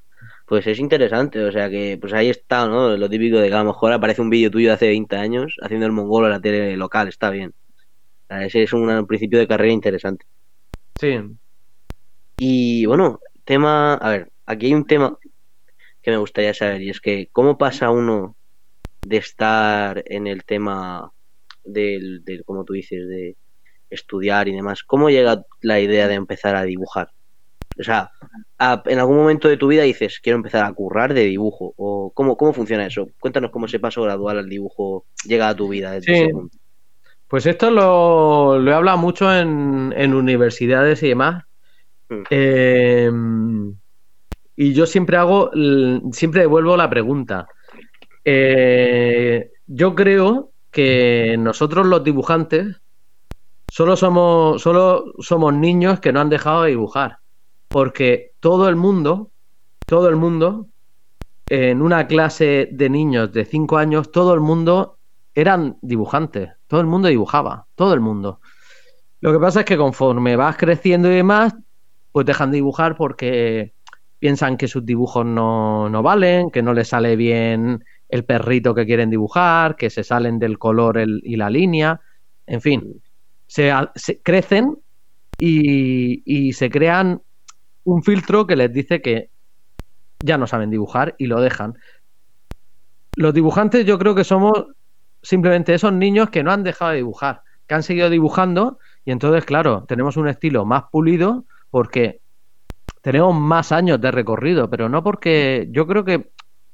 Pues 0.46 0.68
es 0.68 0.80
interesante, 0.80 1.44
o 1.44 1.52
sea 1.52 1.70
que 1.70 1.98
pues 2.00 2.14
ahí 2.14 2.30
está, 2.30 2.68
¿no? 2.68 2.96
Lo 2.98 3.10
típico 3.10 3.38
de 3.38 3.48
que 3.48 3.56
a 3.56 3.60
lo 3.60 3.66
mejor 3.66 3.94
aparece 3.94 4.22
un 4.22 4.30
vídeo 4.30 4.52
tuyo 4.52 4.68
de 4.68 4.74
hace 4.74 4.88
20 4.88 5.16
años 5.16 5.56
haciendo 5.62 5.86
el 5.86 5.94
mongolo 5.94 6.28
en 6.28 6.34
la 6.34 6.42
tele 6.42 6.76
local, 6.76 7.08
está 7.08 7.30
bien. 7.30 7.54
O 8.24 8.28
sea, 8.28 8.46
ese 8.46 8.64
es 8.64 8.74
un, 8.74 8.90
un 8.90 9.08
principio 9.08 9.40
de 9.40 9.48
carrera 9.48 9.72
interesante. 9.72 10.26
Sí. 11.00 11.18
Y 12.38 12.86
bueno, 12.86 13.20
tema, 13.46 13.94
a 13.94 14.10
ver, 14.10 14.32
aquí 14.46 14.68
hay 14.68 14.74
un 14.74 14.86
tema 14.86 15.18
que 16.02 16.12
me 16.12 16.18
gustaría 16.18 16.54
saber 16.54 16.82
y 16.82 16.90
es 16.90 17.00
que 17.00 17.30
cómo 17.32 17.58
pasa 17.58 17.92
uno 17.92 18.36
de 19.02 19.18
estar 19.18 20.04
en 20.06 20.28
el 20.28 20.44
tema 20.44 21.12
del, 21.64 22.24
del 22.24 22.44
como 22.46 22.64
tú 22.64 22.74
dices, 22.74 23.08
de 23.08 23.36
estudiar 23.90 24.48
y 24.48 24.54
demás, 24.54 24.84
¿cómo 24.84 25.10
llega 25.10 25.44
la 25.62 25.80
idea 25.80 26.08
de 26.08 26.16
empezar 26.16 26.56
a 26.56 26.64
dibujar? 26.64 27.10
O 27.80 27.84
sea, 27.84 28.12
a, 28.60 28.84
en 28.86 29.00
algún 29.00 29.18
momento 29.18 29.48
de 29.48 29.58
tu 29.58 29.68
vida 29.68 29.84
dices, 29.84 30.20
quiero 30.22 30.38
empezar 30.38 30.66
a 30.66 30.74
currar 30.74 31.14
de 31.14 31.26
dibujo. 31.26 31.74
¿O 31.78 32.12
cómo, 32.14 32.36
cómo 32.38 32.54
funciona 32.54 32.86
eso? 32.86 33.08
Cuéntanos 33.20 33.52
cómo 33.52 33.66
ese 33.66 33.80
paso 33.80 34.02
gradual 34.04 34.38
al 34.40 34.50
dibujo 34.50 35.06
llega 35.26 35.48
a 35.50 35.56
tu 35.56 35.70
vida 35.70 35.92
desde 35.92 36.14
Sí. 36.14 36.22
ese 36.22 36.32
punto. 36.34 36.58
Pues 37.28 37.46
esto 37.46 37.72
lo, 37.72 38.60
lo 38.60 38.72
he 38.72 38.74
hablado 38.74 38.98
mucho 38.98 39.34
en, 39.34 39.94
en 39.96 40.14
universidades 40.14 41.02
y 41.02 41.10
demás. 41.10 41.46
Mm. 42.10 42.24
Eh, 42.30 43.12
y 44.58 44.74
yo 44.74 44.86
siempre 44.86 45.16
hago, 45.16 45.50
siempre 46.12 46.42
devuelvo 46.42 46.76
la 46.76 46.90
pregunta. 46.90 47.48
Eh, 48.26 49.50
yo 49.66 49.96
creo 49.96 50.51
que 50.72 51.36
nosotros 51.38 51.86
los 51.86 52.04
dibujantes 52.04 52.82
solo 53.70 53.96
somos, 53.96 54.62
solo 54.62 55.14
somos 55.20 55.54
niños 55.54 56.00
que 56.00 56.12
no 56.12 56.22
han 56.22 56.30
dejado 56.30 56.64
de 56.64 56.72
dibujar. 56.72 57.20
Porque 57.68 58.32
todo 58.40 58.68
el 58.68 58.76
mundo, 58.76 59.32
todo 59.86 60.10
el 60.10 60.16
mundo, 60.16 60.68
en 61.50 61.82
una 61.82 62.08
clase 62.08 62.70
de 62.72 62.90
niños 62.90 63.32
de 63.32 63.46
5 63.46 63.78
años, 63.78 64.12
todo 64.12 64.34
el 64.34 64.40
mundo 64.40 64.98
eran 65.34 65.78
dibujantes. 65.82 66.50
Todo 66.68 66.82
el 66.82 66.88
mundo 66.88 67.08
dibujaba, 67.08 67.68
todo 67.76 67.94
el 67.94 68.00
mundo. 68.00 68.40
Lo 69.20 69.32
que 69.32 69.40
pasa 69.40 69.60
es 69.62 69.66
que 69.66 69.78
conforme 69.78 70.36
vas 70.36 70.58
creciendo 70.58 71.10
y 71.12 71.16
demás, 71.16 71.54
pues 72.12 72.26
dejan 72.26 72.52
de 72.52 72.56
dibujar 72.56 72.98
porque 72.98 73.74
piensan 74.20 74.58
que 74.58 74.68
sus 74.68 74.86
dibujos 74.86 75.26
no, 75.26 75.90
no 75.90 76.04
valen, 76.04 76.52
que 76.52 76.62
no 76.62 76.74
les 76.74 76.90
sale 76.90 77.16
bien 77.16 77.84
el 78.12 78.26
perrito 78.26 78.76
que 78.76 78.86
quieren 78.86 79.10
dibujar, 79.10 79.76
que 79.76 79.90
se 79.90 80.04
salen 80.04 80.38
del 80.38 80.60
color 80.60 80.98
el- 80.98 81.22
y 81.24 81.38
la 81.38 81.50
línea, 81.50 82.02
en 82.46 82.62
fin, 82.62 83.02
se, 83.48 83.72
crecen 84.24 84.78
y, 85.40 86.22
y 86.26 86.54
se 86.54 86.70
crean 86.70 87.22
un 87.86 88.04
filtro 88.04 88.46
que 88.48 88.56
les 88.56 88.72
dice 88.74 89.02
que 89.02 89.30
ya 90.22 90.38
no 90.38 90.48
saben 90.48 90.70
dibujar 90.70 91.16
y 91.18 91.28
lo 91.28 91.42
dejan. 91.42 91.74
Los 93.16 93.34
dibujantes 93.34 93.86
yo 93.86 93.98
creo 93.98 94.16
que 94.16 94.24
somos 94.24 94.66
simplemente 95.22 95.74
esos 95.74 95.94
niños 95.94 96.30
que 96.30 96.44
no 96.44 96.52
han 96.52 96.64
dejado 96.64 96.92
de 96.92 96.98
dibujar, 96.98 97.42
que 97.68 97.76
han 97.76 97.84
seguido 97.84 98.10
dibujando 98.10 98.80
y 99.06 99.12
entonces, 99.12 99.46
claro, 99.46 99.86
tenemos 99.88 100.18
un 100.18 100.28
estilo 100.28 100.66
más 100.66 100.84
pulido 100.92 101.46
porque 101.70 102.22
tenemos 103.02 103.36
más 103.36 103.72
años 103.72 104.00
de 104.02 104.12
recorrido, 104.12 104.70
pero 104.70 104.90
no 104.90 105.04
porque 105.04 105.68
yo 105.72 105.88
creo 105.88 106.06
que 106.06 106.32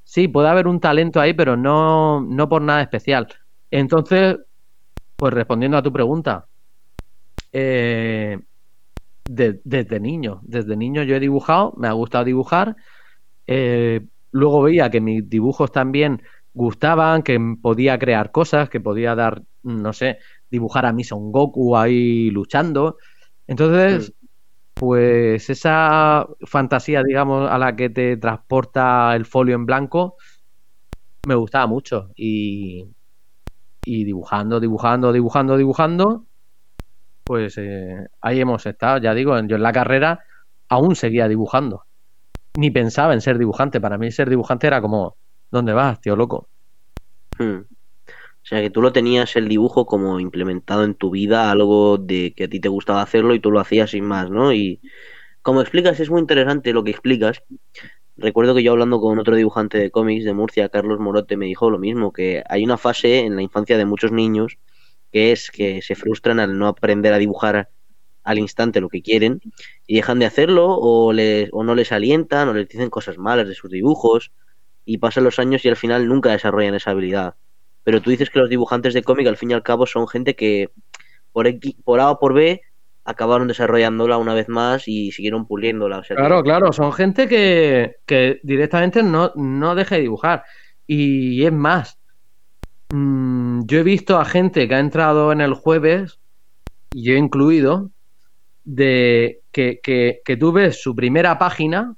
sí, 0.07 0.27
puede 0.27 0.47
haber 0.49 0.67
un 0.67 0.79
talento 0.79 1.19
ahí, 1.19 1.33
pero 1.33 1.57
no, 1.57 2.21
no 2.21 2.47
por 2.49 2.61
nada 2.61 2.81
especial. 2.81 3.27
Entonces, 3.69 4.37
pues 5.17 5.33
respondiendo 5.33 5.77
a 5.77 5.83
tu 5.83 5.93
pregunta, 5.93 6.47
eh, 7.51 8.39
de- 9.25 9.61
desde 9.63 9.99
niño, 9.99 10.41
desde 10.43 10.77
niño 10.77 11.03
yo 11.03 11.15
he 11.15 11.19
dibujado, 11.19 11.73
me 11.77 11.87
ha 11.87 11.93
gustado 11.93 12.25
dibujar, 12.25 12.75
eh, 13.47 14.01
luego 14.31 14.63
veía 14.63 14.89
que 14.89 15.01
mis 15.01 15.29
dibujos 15.29 15.71
también 15.71 16.21
gustaban, 16.53 17.23
que 17.23 17.39
podía 17.61 17.99
crear 17.99 18.31
cosas, 18.31 18.69
que 18.69 18.81
podía 18.81 19.15
dar, 19.15 19.43
no 19.63 19.93
sé, 19.93 20.19
dibujar 20.49 20.85
a 20.85 20.95
Son 21.03 21.31
Goku 21.31 21.77
ahí 21.77 22.29
luchando. 22.31 22.97
Entonces, 23.47 24.13
pues 24.79 25.49
esa 25.49 26.27
fantasía, 26.45 27.03
digamos, 27.03 27.49
a 27.49 27.57
la 27.57 27.75
que 27.75 27.89
te 27.89 28.17
transporta 28.17 29.15
el 29.15 29.25
folio 29.25 29.55
en 29.55 29.65
blanco, 29.65 30.17
me 31.27 31.35
gustaba 31.35 31.67
mucho. 31.67 32.11
Y, 32.15 32.87
y 33.85 34.03
dibujando, 34.03 34.59
dibujando, 34.59 35.11
dibujando, 35.11 35.57
dibujando, 35.57 36.25
pues 37.23 37.57
eh, 37.57 38.07
ahí 38.21 38.39
hemos 38.39 38.65
estado. 38.65 38.99
Ya 38.99 39.13
digo, 39.13 39.37
yo 39.47 39.55
en 39.55 39.63
la 39.63 39.71
carrera 39.71 40.23
aún 40.69 40.95
seguía 40.95 41.27
dibujando. 41.27 41.83
Ni 42.55 42.71
pensaba 42.71 43.13
en 43.13 43.21
ser 43.21 43.37
dibujante. 43.37 43.81
Para 43.81 43.97
mí 43.97 44.11
ser 44.11 44.29
dibujante 44.29 44.67
era 44.67 44.81
como, 44.81 45.17
¿dónde 45.51 45.73
vas, 45.73 45.99
tío 46.01 46.15
loco? 46.15 46.47
Hmm. 47.37 47.61
O 48.47 48.49
sea 48.49 48.61
que 48.61 48.69
tú 48.69 48.81
lo 48.81 48.93
tenías 48.93 49.35
el 49.35 49.49
dibujo 49.49 49.85
como 49.85 50.21
implementado 50.21 50.85
en 50.85 50.95
tu 50.95 51.11
vida, 51.11 51.51
algo 51.51 51.97
de 51.97 52.33
que 52.33 52.45
a 52.45 52.47
ti 52.47 52.61
te 52.61 52.69
gustaba 52.69 53.01
hacerlo 53.01 53.35
y 53.35 53.41
tú 53.41 53.51
lo 53.51 53.59
hacías 53.59 53.91
sin 53.91 54.05
más, 54.05 54.29
¿no? 54.29 54.53
Y 54.53 54.79
como 55.41 55.59
explicas, 55.59 55.99
es 55.99 56.09
muy 56.09 56.21
interesante 56.21 56.71
lo 56.71 56.81
que 56.85 56.91
explicas. 56.91 57.43
Recuerdo 58.15 58.55
que 58.55 58.63
yo 58.63 58.71
hablando 58.71 59.01
con 59.01 59.19
otro 59.19 59.35
dibujante 59.35 59.77
de 59.77 59.91
cómics 59.91 60.23
de 60.23 60.33
Murcia, 60.33 60.69
Carlos 60.69 60.97
Morote, 60.97 61.35
me 61.35 61.45
dijo 61.45 61.69
lo 61.69 61.77
mismo, 61.77 62.13
que 62.13 62.41
hay 62.47 62.63
una 62.63 62.77
fase 62.77 63.19
en 63.19 63.35
la 63.35 63.41
infancia 63.41 63.77
de 63.77 63.83
muchos 63.83 64.13
niños 64.13 64.57
que 65.11 65.33
es 65.33 65.51
que 65.51 65.81
se 65.81 65.95
frustran 65.95 66.39
al 66.39 66.57
no 66.57 66.67
aprender 66.67 67.11
a 67.13 67.17
dibujar 67.17 67.69
al 68.23 68.39
instante 68.39 68.79
lo 68.79 68.87
que 68.87 69.01
quieren 69.01 69.41
y 69.87 69.97
dejan 69.97 70.19
de 70.19 70.25
hacerlo 70.25 70.69
o, 70.69 71.11
les, 71.11 71.49
o 71.51 71.65
no 71.65 71.75
les 71.75 71.91
alientan 71.91 72.47
o 72.47 72.53
les 72.53 72.69
dicen 72.69 72.89
cosas 72.89 73.17
malas 73.17 73.49
de 73.49 73.55
sus 73.55 73.69
dibujos 73.69 74.31
y 74.85 74.99
pasan 74.99 75.25
los 75.25 75.37
años 75.37 75.65
y 75.65 75.67
al 75.67 75.75
final 75.75 76.07
nunca 76.07 76.31
desarrollan 76.31 76.75
esa 76.75 76.91
habilidad. 76.91 77.35
Pero 77.87 78.01
tú 78.01 78.09
dices 78.09 78.29
que 78.29 78.39
los 78.39 78.49
dibujantes 78.49 78.93
de 78.93 79.01
cómic 79.01 79.27
al 79.27 79.37
fin 79.37 79.51
y 79.51 79.53
al 79.53 79.63
cabo 79.63 79.85
son 79.85 80.09
gente 80.09 80.35
que 80.35 80.71
por, 81.31 81.47
por 81.85 82.01
A 82.01 82.11
o 82.11 82.19
por 82.19 82.33
B 82.33 82.59
acabaron 83.05 83.47
desarrollándola 83.47 84.17
una 84.17 84.33
vez 84.33 84.49
más 84.49 84.89
y 84.89 85.13
siguieron 85.13 85.47
puliéndola. 85.47 86.01
Claro, 86.01 86.43
claro, 86.43 86.73
son 86.73 86.91
gente 86.91 87.29
que, 87.29 87.95
que 88.05 88.41
directamente 88.43 89.03
no, 89.03 89.31
no 89.35 89.73
deja 89.73 89.95
de 89.95 90.01
dibujar. 90.01 90.43
Y 90.85 91.45
es 91.45 91.53
más, 91.53 91.97
mm, 92.89 93.61
yo 93.67 93.79
he 93.79 93.83
visto 93.83 94.19
a 94.19 94.25
gente 94.25 94.67
que 94.67 94.75
ha 94.75 94.79
entrado 94.79 95.31
en 95.31 95.39
el 95.39 95.53
jueves, 95.53 96.19
y 96.91 97.03
yo 97.03 97.13
incluido, 97.13 97.91
de 98.65 99.43
que, 99.53 99.79
que, 99.81 100.19
que 100.25 100.35
tú 100.35 100.51
ves 100.51 100.81
su 100.83 100.93
primera 100.93 101.37
página 101.37 101.95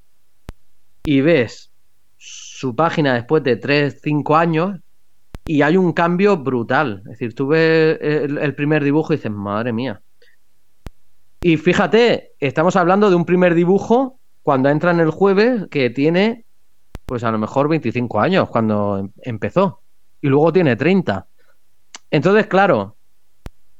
y 1.03 1.21
ves 1.21 1.71
su 2.15 2.75
página 2.75 3.15
después 3.15 3.41
de 3.41 3.55
3, 3.55 4.01
5 4.03 4.37
años 4.37 4.81
y 5.49 5.63
hay 5.63 5.77
un 5.77 5.93
cambio 5.93 6.37
brutal. 6.37 6.99
Es 7.05 7.13
decir, 7.13 7.33
tú 7.33 7.47
ves 7.47 7.97
el, 7.99 8.37
el 8.37 8.53
primer 8.53 8.83
dibujo 8.83 9.13
y 9.13 9.15
dices, 9.15 9.31
madre 9.31 9.73
mía. 9.73 9.99
Y 11.41 11.57
fíjate, 11.57 12.33
estamos 12.39 12.75
hablando 12.75 13.09
de 13.09 13.15
un 13.15 13.25
primer 13.25 13.55
dibujo 13.55 14.19
cuando 14.43 14.69
entra 14.69 14.91
en 14.91 14.99
el 14.99 15.09
jueves 15.09 15.65
que 15.71 15.89
tiene, 15.89 16.45
pues 17.07 17.23
a 17.23 17.31
lo 17.31 17.39
mejor 17.39 17.67
25 17.67 18.19
años 18.19 18.47
cuando 18.47 18.99
em- 18.99 19.11
empezó. 19.23 19.81
Y 20.21 20.27
luego 20.27 20.53
tiene 20.53 20.75
30. 20.75 21.25
Entonces, 22.11 22.45
claro, 22.45 22.97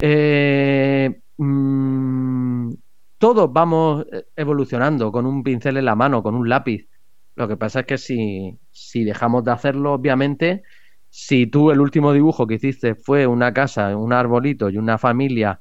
eh, 0.02 1.22
mm, 1.38 2.74
todos 3.20 3.54
vamos 3.54 4.08
eh, 4.12 4.26
evolucionando 4.36 5.12
con 5.12 5.28
un 5.28 5.44
pincel 5.44 5.78
en 5.78 5.86
la 5.86 5.94
mano, 5.94 6.24
con 6.24 6.34
un 6.34 6.50
lápiz. 6.50 6.88
Lo 7.36 7.48
que 7.48 7.58
pasa 7.58 7.82
es 7.82 7.86
que 7.86 8.00
si, 8.00 8.58
si 8.72 9.04
dejamos 9.04 9.44
de 9.44 9.52
hacerlo, 9.52 9.94
obviamente, 9.94 10.64
si 11.10 11.48
tú 11.48 11.72
el 11.72 11.80
último 11.82 12.14
dibujo 12.14 12.48
que 12.48 12.56
hiciste 12.56 12.96
fue 12.96 13.28
una 13.28 13.54
casa, 13.54 13.96
un 13.98 14.14
arbolito 14.14 14.70
y 14.70 14.78
una 14.78 14.98
familia 14.98 15.60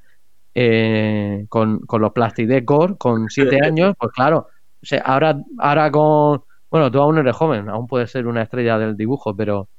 eh, 0.53 1.45
con, 1.49 1.79
con 1.81 2.01
los 2.01 2.11
Plastidecor 2.13 2.97
con 2.97 3.29
siete 3.29 3.59
años, 3.63 3.93
pues 3.99 4.11
claro, 4.13 4.47
o 4.81 4.85
sea, 4.85 5.01
ahora, 5.01 5.37
ahora 5.59 5.91
con, 5.91 6.43
bueno, 6.71 6.91
tú 6.91 6.99
aún 7.01 7.17
eres 7.17 7.35
joven, 7.35 7.69
aún 7.69 7.87
puedes 7.87 8.11
ser 8.11 8.27
una 8.27 8.43
estrella 8.43 8.77
del 8.77 8.95
dibujo, 8.97 9.35
pero 9.35 9.69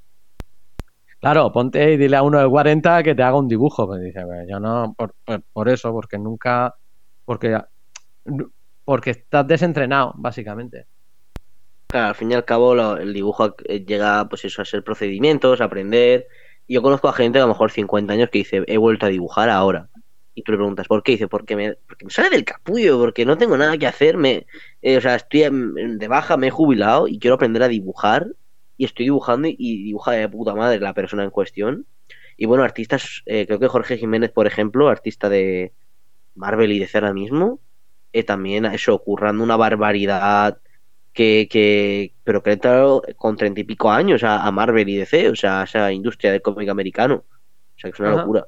claro, 1.20 1.52
ponte 1.52 1.92
y 1.92 1.96
dile 1.96 2.16
a 2.16 2.22
uno 2.22 2.38
de 2.40 2.48
40 2.48 3.02
que 3.02 3.14
te 3.14 3.22
haga 3.22 3.38
un 3.38 3.48
dibujo, 3.48 3.86
pues 3.86 4.00
dice, 4.02 4.24
"Pues 4.24 4.46
yo 4.48 4.60
no, 4.60 4.94
por, 4.96 5.14
por, 5.24 5.42
por 5.52 5.68
eso, 5.68 5.92
porque 5.92 6.18
nunca, 6.18 6.74
porque, 7.24 7.58
porque 8.84 9.10
estás 9.10 9.46
desentrenado, 9.46 10.12
básicamente. 10.16 10.86
Claro, 11.90 12.08
al 12.08 12.14
fin 12.14 12.30
y 12.30 12.34
al 12.34 12.44
cabo 12.44 12.96
el 12.98 13.12
dibujo 13.12 13.56
eh, 13.64 13.84
llega 13.84 14.28
pues 14.28 14.44
eso 14.44 14.62
a 14.62 14.64
ser 14.64 14.84
procedimientos, 14.84 15.60
aprender. 15.60 16.28
Y 16.68 16.74
yo 16.74 16.82
conozco 16.82 17.08
a 17.08 17.12
gente 17.12 17.38
de 17.38 17.42
a 17.42 17.46
lo 17.46 17.52
mejor 17.52 17.72
50 17.72 18.12
años 18.12 18.30
que 18.30 18.38
dice, 18.38 18.62
he 18.68 18.76
vuelto 18.78 19.06
a 19.06 19.08
dibujar 19.08 19.50
ahora. 19.50 19.88
Y 20.34 20.42
tú 20.42 20.52
le 20.52 20.58
preguntas, 20.58 20.86
¿por 20.86 21.02
qué? 21.02 21.12
Dice, 21.12 21.26
porque 21.26 21.56
me, 21.56 21.74
porque 21.88 22.04
me 22.04 22.12
sale 22.12 22.30
del 22.30 22.44
capullo, 22.44 22.96
porque 23.00 23.26
no 23.26 23.36
tengo 23.36 23.56
nada 23.56 23.76
que 23.76 23.88
hacer, 23.88 24.16
me, 24.16 24.46
eh, 24.82 24.98
o 24.98 25.00
sea, 25.00 25.16
estoy 25.16 25.48
de 25.50 26.08
baja, 26.08 26.36
me 26.36 26.46
he 26.46 26.50
jubilado 26.50 27.08
y 27.08 27.18
quiero 27.18 27.34
aprender 27.34 27.64
a 27.64 27.68
dibujar. 27.68 28.28
Y 28.76 28.84
estoy 28.84 29.06
dibujando 29.06 29.48
y, 29.48 29.82
dibuja 29.82 30.12
de 30.12 30.28
puta 30.28 30.54
madre 30.54 30.78
la 30.78 30.94
persona 30.94 31.24
en 31.24 31.30
cuestión. 31.30 31.86
Y 32.36 32.46
bueno, 32.46 32.62
artistas, 32.62 33.22
eh, 33.26 33.46
creo 33.46 33.58
que 33.58 33.66
Jorge 33.66 33.98
Jiménez, 33.98 34.30
por 34.30 34.46
ejemplo, 34.46 34.88
artista 34.88 35.28
de 35.28 35.72
Marvel 36.36 36.70
y 36.72 36.78
DC 36.78 36.98
ahora 36.98 37.12
mismo, 37.12 37.60
eh, 38.12 38.22
también 38.22 38.64
eso, 38.66 38.98
currando 39.02 39.42
una 39.42 39.56
barbaridad 39.56 40.60
que, 41.20 41.48
que 41.50 42.14
pero 42.24 42.42
que 42.42 42.48
ha 42.48 42.52
entrado 42.54 43.02
con 43.16 43.36
treinta 43.36 43.60
y 43.60 43.64
pico 43.64 43.90
años 43.90 44.24
a, 44.24 44.42
a 44.42 44.50
Marvel 44.50 44.88
y 44.88 44.96
DC, 44.96 45.28
o 45.28 45.36
sea, 45.36 45.60
a 45.60 45.64
esa 45.64 45.92
industria 45.92 46.32
del 46.32 46.40
cómic 46.40 46.70
americano. 46.70 47.24
O 47.26 47.78
sea, 47.78 47.90
que 47.90 47.94
es 47.94 48.00
una 48.00 48.12
Ajá. 48.12 48.20
locura. 48.22 48.46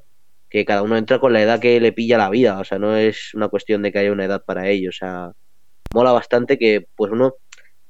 Que 0.48 0.64
cada 0.64 0.80
uno 0.80 0.96
entra 0.96 1.18
con 1.18 1.34
la 1.34 1.42
edad 1.42 1.60
que 1.60 1.78
le 1.80 1.92
pilla 1.92 2.16
la 2.16 2.30
vida, 2.30 2.58
o 2.58 2.64
sea, 2.64 2.78
no 2.78 2.96
es 2.96 3.34
una 3.34 3.48
cuestión 3.48 3.82
de 3.82 3.92
que 3.92 3.98
haya 3.98 4.10
una 4.10 4.24
edad 4.24 4.42
para 4.42 4.68
ello, 4.68 4.88
o 4.88 4.92
sea, 4.92 5.32
mola 5.92 6.12
bastante 6.12 6.58
que 6.58 6.86
pues 6.96 7.12
uno 7.12 7.34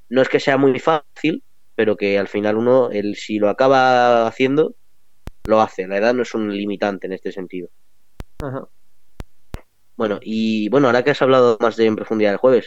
no 0.08 0.20
es 0.20 0.28
que 0.28 0.40
sea 0.40 0.56
muy 0.56 0.80
fácil, 0.80 1.44
pero 1.76 1.96
que 1.96 2.18
al 2.18 2.26
final 2.26 2.56
uno, 2.56 2.90
el, 2.90 3.14
si 3.14 3.38
lo 3.38 3.50
acaba 3.50 4.26
haciendo, 4.26 4.74
lo 5.46 5.60
hace. 5.60 5.86
La 5.86 5.98
edad 5.98 6.12
no 6.12 6.22
es 6.22 6.34
un 6.34 6.52
limitante 6.52 7.06
en 7.06 7.12
este 7.12 7.30
sentido. 7.30 7.68
Ajá. 8.42 8.66
Bueno, 9.96 10.18
y 10.22 10.68
bueno, 10.70 10.88
ahora 10.88 11.04
que 11.04 11.10
has 11.10 11.22
hablado 11.22 11.56
más 11.60 11.76
de 11.76 11.86
en 11.86 11.94
profundidad 11.94 12.30
del 12.30 12.38
jueves, 12.38 12.66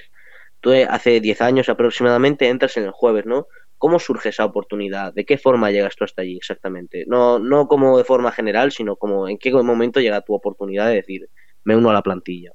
tú 0.66 0.74
eh, 0.74 0.88
hace 0.90 1.22
10 1.22 1.42
años 1.42 1.70
aproximadamente 1.70 2.50
entras 2.50 2.76
en 2.78 2.86
el 2.86 2.92
jueves, 2.92 3.28
¿no? 3.28 3.46
¿Cómo 3.78 4.00
surge 4.00 4.30
esa 4.30 4.46
oportunidad? 4.46 5.14
¿De 5.14 5.24
qué 5.24 5.38
forma 5.38 5.70
llegas 5.70 5.96
tú 5.96 6.06
hasta 6.06 6.24
allí 6.24 6.36
exactamente? 6.38 7.06
No, 7.06 7.38
no 7.38 7.68
como 7.68 8.00
de 8.00 8.04
forma 8.04 8.32
general, 8.32 8.72
sino 8.72 8.96
como 8.96 9.28
en 9.30 9.38
qué 9.38 9.52
momento 9.52 10.00
llega 10.00 10.22
tu 10.22 10.34
oportunidad 10.34 10.88
de 10.88 10.96
decir, 10.96 11.30
me 11.66 11.76
uno 11.76 11.92
a 11.92 11.94
la 11.94 12.02
plantilla. 12.02 12.52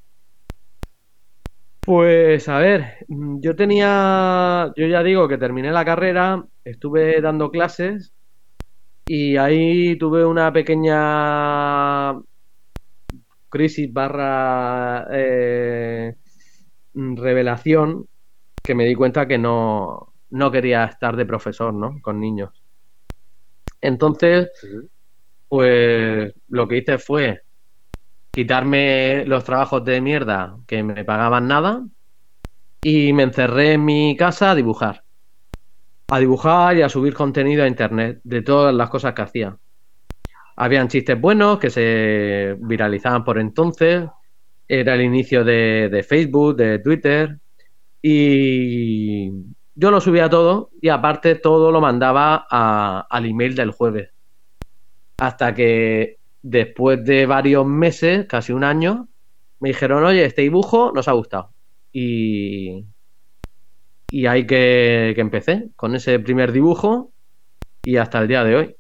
Pues 1.82 2.48
a 2.48 2.58
ver, 2.58 3.06
yo 3.06 3.54
tenía, 3.54 4.72
yo 4.76 4.88
ya 4.88 5.04
digo 5.04 5.28
que 5.28 5.38
terminé 5.38 5.70
la 5.70 5.84
carrera, 5.84 6.44
estuve 6.64 7.20
dando 7.20 7.52
clases 7.52 8.12
y 9.06 9.36
ahí 9.36 9.96
tuve 9.98 10.24
una 10.24 10.52
pequeña 10.52 12.20
crisis 13.48 13.92
barra 13.92 15.06
eh, 15.12 16.16
revelación 16.94 18.08
que 18.62 18.74
me 18.74 18.84
di 18.84 18.94
cuenta 18.94 19.26
que 19.26 19.38
no, 19.38 20.12
no 20.30 20.50
quería 20.50 20.84
estar 20.84 21.16
de 21.16 21.26
profesor, 21.26 21.72
¿no? 21.72 22.00
Con 22.02 22.20
niños. 22.20 22.62
Entonces, 23.80 24.50
pues 25.48 26.32
lo 26.48 26.68
que 26.68 26.76
hice 26.78 26.98
fue 26.98 27.42
quitarme 28.30 29.24
los 29.26 29.44
trabajos 29.44 29.84
de 29.84 30.00
mierda 30.00 30.56
que 30.66 30.82
me 30.82 31.04
pagaban 31.04 31.48
nada 31.48 31.84
y 32.82 33.12
me 33.12 33.24
encerré 33.24 33.72
en 33.74 33.84
mi 33.84 34.16
casa 34.16 34.52
a 34.52 34.54
dibujar. 34.54 35.04
A 36.08 36.18
dibujar 36.18 36.76
y 36.76 36.82
a 36.82 36.88
subir 36.88 37.14
contenido 37.14 37.64
a 37.64 37.68
internet 37.68 38.20
de 38.24 38.42
todas 38.42 38.74
las 38.74 38.88
cosas 38.90 39.14
que 39.14 39.22
hacía. 39.22 39.56
Habían 40.56 40.88
chistes 40.88 41.20
buenos 41.20 41.58
que 41.58 41.70
se 41.70 42.56
viralizaban 42.60 43.24
por 43.24 43.38
entonces. 43.38 44.04
Era 44.72 44.94
el 44.94 45.00
inicio 45.00 45.42
de, 45.42 46.04
Facebook, 46.08 46.54
de 46.54 46.78
Twitter. 46.78 47.38
Y 48.00 49.30
yo 49.74 49.90
lo 49.90 50.00
subía 50.00 50.30
todo 50.30 50.70
y 50.80 50.90
aparte 50.90 51.34
todo 51.34 51.72
lo 51.72 51.80
mandaba 51.80 52.46
a- 52.48 53.04
al 53.10 53.26
email 53.26 53.56
del 53.56 53.72
jueves. 53.72 54.10
Hasta 55.18 55.52
que 55.54 56.18
después 56.40 57.04
de 57.04 57.26
varios 57.26 57.66
meses, 57.66 58.26
casi 58.28 58.52
un 58.52 58.62
año, 58.62 59.08
me 59.58 59.70
dijeron, 59.70 60.04
oye, 60.04 60.24
este 60.24 60.42
dibujo 60.42 60.92
nos 60.94 61.08
ha 61.08 61.12
gustado. 61.12 61.50
Y, 61.92 62.84
y 64.08 64.26
ahí 64.26 64.46
que, 64.46 65.12
que 65.16 65.20
empecé 65.20 65.70
con 65.74 65.96
ese 65.96 66.20
primer 66.20 66.52
dibujo 66.52 67.10
y 67.84 67.96
hasta 67.96 68.20
el 68.20 68.28
día 68.28 68.44
de 68.44 68.54
hoy. 68.54 68.76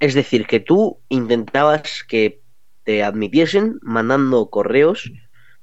Es 0.00 0.14
decir, 0.14 0.48
que 0.48 0.58
tú 0.58 0.98
intentabas 1.08 2.02
que 2.02 2.41
te 2.84 3.02
admitiesen 3.02 3.78
mandando 3.82 4.50
correos 4.50 5.12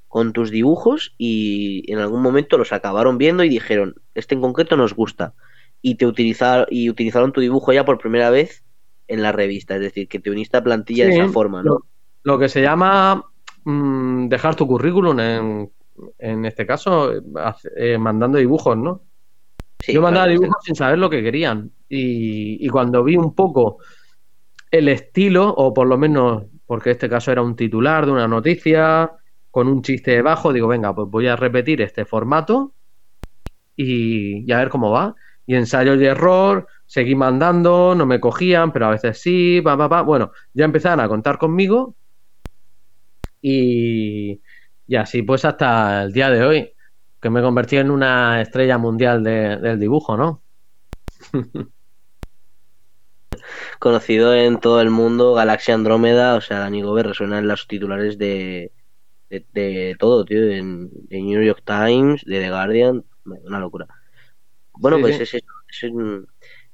con 0.08 0.34
tus 0.34 0.50
dibujos 0.50 1.14
y 1.18 1.90
en 1.92 2.00
algún 2.00 2.22
momento 2.22 2.58
los 2.58 2.74
acabaron 2.74 3.18
viendo 3.18 3.44
y 3.44 3.50
dijeron, 3.50 3.96
este 4.16 4.36
en 4.36 4.42
concreto 4.42 4.76
nos 4.76 4.94
gusta. 4.94 5.34
Y 5.82 5.96
te 5.96 6.06
utilizaron, 6.06 6.66
y 6.70 6.90
utilizaron 6.90 7.32
tu 7.32 7.40
dibujo 7.40 7.72
ya 7.72 7.86
por 7.86 8.00
primera 8.00 8.30
vez 8.30 8.64
en 9.08 9.22
la 9.22 9.32
revista. 9.32 9.76
Es 9.76 9.82
decir, 9.82 10.08
que 10.08 10.20
te 10.20 10.32
uniste 10.32 10.58
a 10.58 10.64
plantilla 10.64 11.06
de 11.06 11.14
esa 11.14 11.30
forma, 11.30 11.64
¿no? 11.64 11.70
Lo, 11.70 11.86
lo 12.24 12.40
que 12.40 12.50
se 12.50 12.62
llama 12.62 13.24
mm, 13.64 14.28
dejar 14.28 14.56
tu 14.56 14.68
currículum 14.68 15.20
en, 15.20 15.72
en 16.18 16.46
este 16.46 16.66
caso, 16.66 17.12
eh, 17.78 17.98
mandando 17.98 18.38
dibujos, 18.38 18.78
¿no? 18.78 19.02
Sí, 19.80 19.94
Yo 19.94 20.02
mandaba 20.02 20.26
claro, 20.26 20.40
dibujos 20.40 20.64
sin 20.64 20.76
saber 20.76 20.98
lo 21.00 21.10
que 21.10 21.24
querían. 21.24 21.72
Y, 21.88 22.66
y 22.66 22.70
cuando 22.70 23.04
vi 23.04 23.16
un 23.16 23.34
poco 23.34 23.78
el 24.72 24.90
estilo, 24.90 25.50
o 25.50 25.74
por 25.74 25.88
lo 25.88 25.98
menos, 25.98 26.44
porque 26.70 26.92
este 26.92 27.10
caso 27.10 27.32
era 27.32 27.42
un 27.42 27.56
titular 27.56 28.06
de 28.06 28.12
una 28.12 28.28
noticia, 28.28 29.12
con 29.50 29.68
un 29.68 29.82
chiste 29.82 30.12
debajo, 30.12 30.54
digo, 30.54 30.68
venga, 30.68 30.94
pues 30.94 31.10
voy 31.10 31.28
a 31.28 31.36
repetir 31.36 31.82
este 31.82 32.06
formato 32.06 32.76
y, 33.76 34.52
a 34.52 34.58
ver 34.60 34.70
cómo 34.70 34.92
va. 34.92 35.16
Y 35.46 35.56
ensayo 35.56 35.96
y 35.96 36.06
error, 36.06 36.68
seguí 36.86 37.16
mandando, 37.16 37.96
no 37.96 38.06
me 38.06 38.20
cogían, 38.20 38.72
pero 38.72 38.88
a 38.88 38.92
veces 38.92 39.20
sí, 39.22 39.62
pa, 39.64 39.78
pa, 39.78 39.90
pa. 39.90 40.02
Bueno, 40.04 40.32
ya 40.54 40.66
empezaron 40.66 41.00
a 41.00 41.08
contar 41.10 41.38
conmigo 41.40 41.96
y, 43.42 44.42
y 44.88 44.96
así 44.96 45.22
pues 45.24 45.46
hasta 45.46 46.04
el 46.04 46.12
día 46.14 46.30
de 46.30 46.44
hoy, 46.46 46.74
que 47.22 47.30
me 47.30 47.42
convertí 47.42 47.78
en 47.78 47.92
una 47.92 48.42
estrella 48.42 48.78
mundial 48.78 49.24
de- 49.24 49.58
del 49.58 49.80
dibujo, 49.80 50.18
¿no? 50.18 50.44
conocido 53.80 54.36
en 54.36 54.60
todo 54.60 54.82
el 54.82 54.90
mundo, 54.92 55.34
Galaxia 55.34 55.74
Andrómeda, 55.76 56.36
o 56.36 56.42
sea, 56.42 56.60
Dani 56.60 56.82
Gober 56.84 57.08
resuena 57.08 57.40
en 57.40 57.48
los 57.48 57.68
titulares 57.68 58.18
de, 58.18 58.74
de, 59.30 59.46
de 59.54 59.96
todo, 60.00 60.26
tío, 60.26 60.44
en, 60.52 60.90
de 61.10 61.22
New 61.22 61.44
York 61.44 61.64
Times, 61.66 62.24
de 62.26 62.40
The 62.42 62.50
Guardian, 62.52 63.06
una 63.26 63.60
locura. 63.60 63.88
Bueno, 64.74 65.00
Sí, 65.00 65.02
pues 65.02 65.20
sí. 65.20 65.22
es, 65.22 65.34
es, 65.36 65.44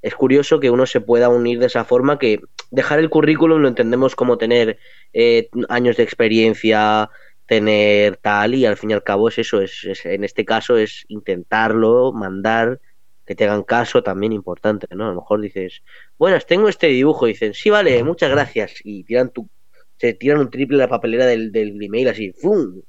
es, 0.02 0.16
curioso 0.16 0.60
que 0.60 0.70
uno 0.70 0.86
se 0.86 1.02
pueda 1.02 1.30
unir 1.30 1.60
de 1.60 1.68
esa 1.68 1.86
forma, 1.86 2.20
que 2.20 2.40
dejar 2.72 3.00
el 3.00 3.10
currículum 3.10 3.62
lo 3.62 3.68
entendemos 3.68 4.16
como 4.16 4.38
tener 4.38 4.80
eh, 5.14 5.50
años 5.70 5.98
de 5.98 6.04
experiencia, 6.04 7.10
tener 7.48 8.18
tal, 8.18 8.56
y 8.56 8.66
al 8.66 8.78
fin 8.78 8.92
y 8.92 8.94
al 8.94 9.04
cabo 9.04 9.30
es 9.30 9.40
eso, 9.40 9.62
es, 9.62 9.84
es- 9.86 10.06
en 10.06 10.24
este 10.24 10.46
caso 10.46 10.78
es 10.78 11.06
intentarlo, 11.10 12.12
mandar, 12.14 12.80
que 13.26 13.36
te 13.36 13.46
hagan 13.46 13.64
caso, 13.64 14.04
también 14.04 14.34
importante, 14.34 14.88
¿no? 14.96 15.06
A 15.06 15.10
lo 15.10 15.16
mejor 15.16 15.42
dices, 15.42 15.84
buenas, 16.18 16.46
tengo 16.46 16.70
este 16.70 16.88
dibujo, 16.88 17.28
y 17.28 17.32
dicen, 17.34 17.54
sí, 17.54 17.70
vale, 17.70 18.04
muchas 18.04 18.30
gracias, 18.32 18.76
y 18.84 19.04
tiran 19.04 19.32
tu, 19.32 19.50
se 19.98 20.14
tiran 20.14 20.40
un 20.40 20.50
triple 20.50 20.78
a 20.78 20.82
la 20.82 20.90
papelera 20.90 21.26
del, 21.26 21.52
del 21.52 21.82
email 21.82 22.08
así, 22.10 22.32
¡fum! 22.34 22.82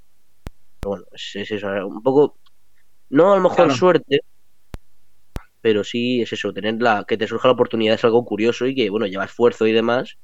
Pero 0.81 0.90
bueno, 0.90 1.05
es, 1.12 1.33
es 1.37 1.51
eso, 1.53 1.68
un 1.87 2.03
poco, 2.03 2.38
no 3.11 3.33
a 3.33 3.37
lo 3.37 3.42
mejor 3.42 3.57
Claro. 3.66 3.70
suerte, 3.70 4.20
pero 5.61 5.83
sí 5.85 6.22
es 6.22 6.33
eso, 6.33 6.53
tener 6.53 6.81
la, 6.81 7.05
que 7.07 7.16
te 7.16 7.27
surja 7.27 7.49
la 7.49 7.55
oportunidad 7.55 7.94
es 7.94 8.05
algo 8.05 8.25
curioso 8.25 8.66
y 8.66 8.75
que, 8.75 8.90
bueno, 8.90 9.07
lleva 9.07 9.25
esfuerzo 9.25 9.66
y 9.66 9.72
demás, 9.72 10.16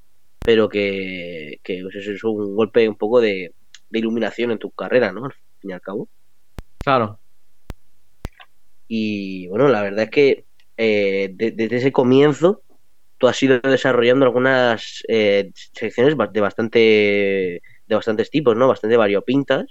pero 0.45 0.69
que, 0.69 1.61
que 1.65 1.81
pues 1.83 1.97
es 1.97 2.07
eso, 2.09 2.31
un 2.31 2.55
golpe 2.57 2.89
un 2.89 2.97
poco 2.97 3.21
de, 3.21 3.55
de 3.91 3.99
iluminación 3.99 4.51
en 4.53 4.59
tu 4.59 4.71
carrera, 4.73 5.13
¿no? 5.13 5.25
Al 5.27 5.33
fin 5.61 5.71
y 5.71 5.73
al 5.73 5.81
cabo. 5.81 6.09
Claro. 6.85 7.22
Y 8.95 9.49
bueno, 9.49 9.69
la 9.69 9.83
verdad 9.83 10.05
es 10.05 10.11
que 10.11 10.47
eh, 10.77 11.31
de- 11.35 11.53
desde 11.53 11.77
ese 11.77 11.93
comienzo 11.93 12.63
tú 13.19 13.29
has 13.29 13.43
ido 13.43 13.61
desarrollando 13.61 14.27
algunas 14.27 15.03
eh, 15.09 15.53
secciones 15.75 16.17
de 16.33 16.41
bastante 16.43 16.79
de 17.87 17.95
bastantes 17.97 18.31
tipos, 18.31 18.57
¿no? 18.57 18.69
Bastante 18.69 18.97
variopintas. 18.99 19.67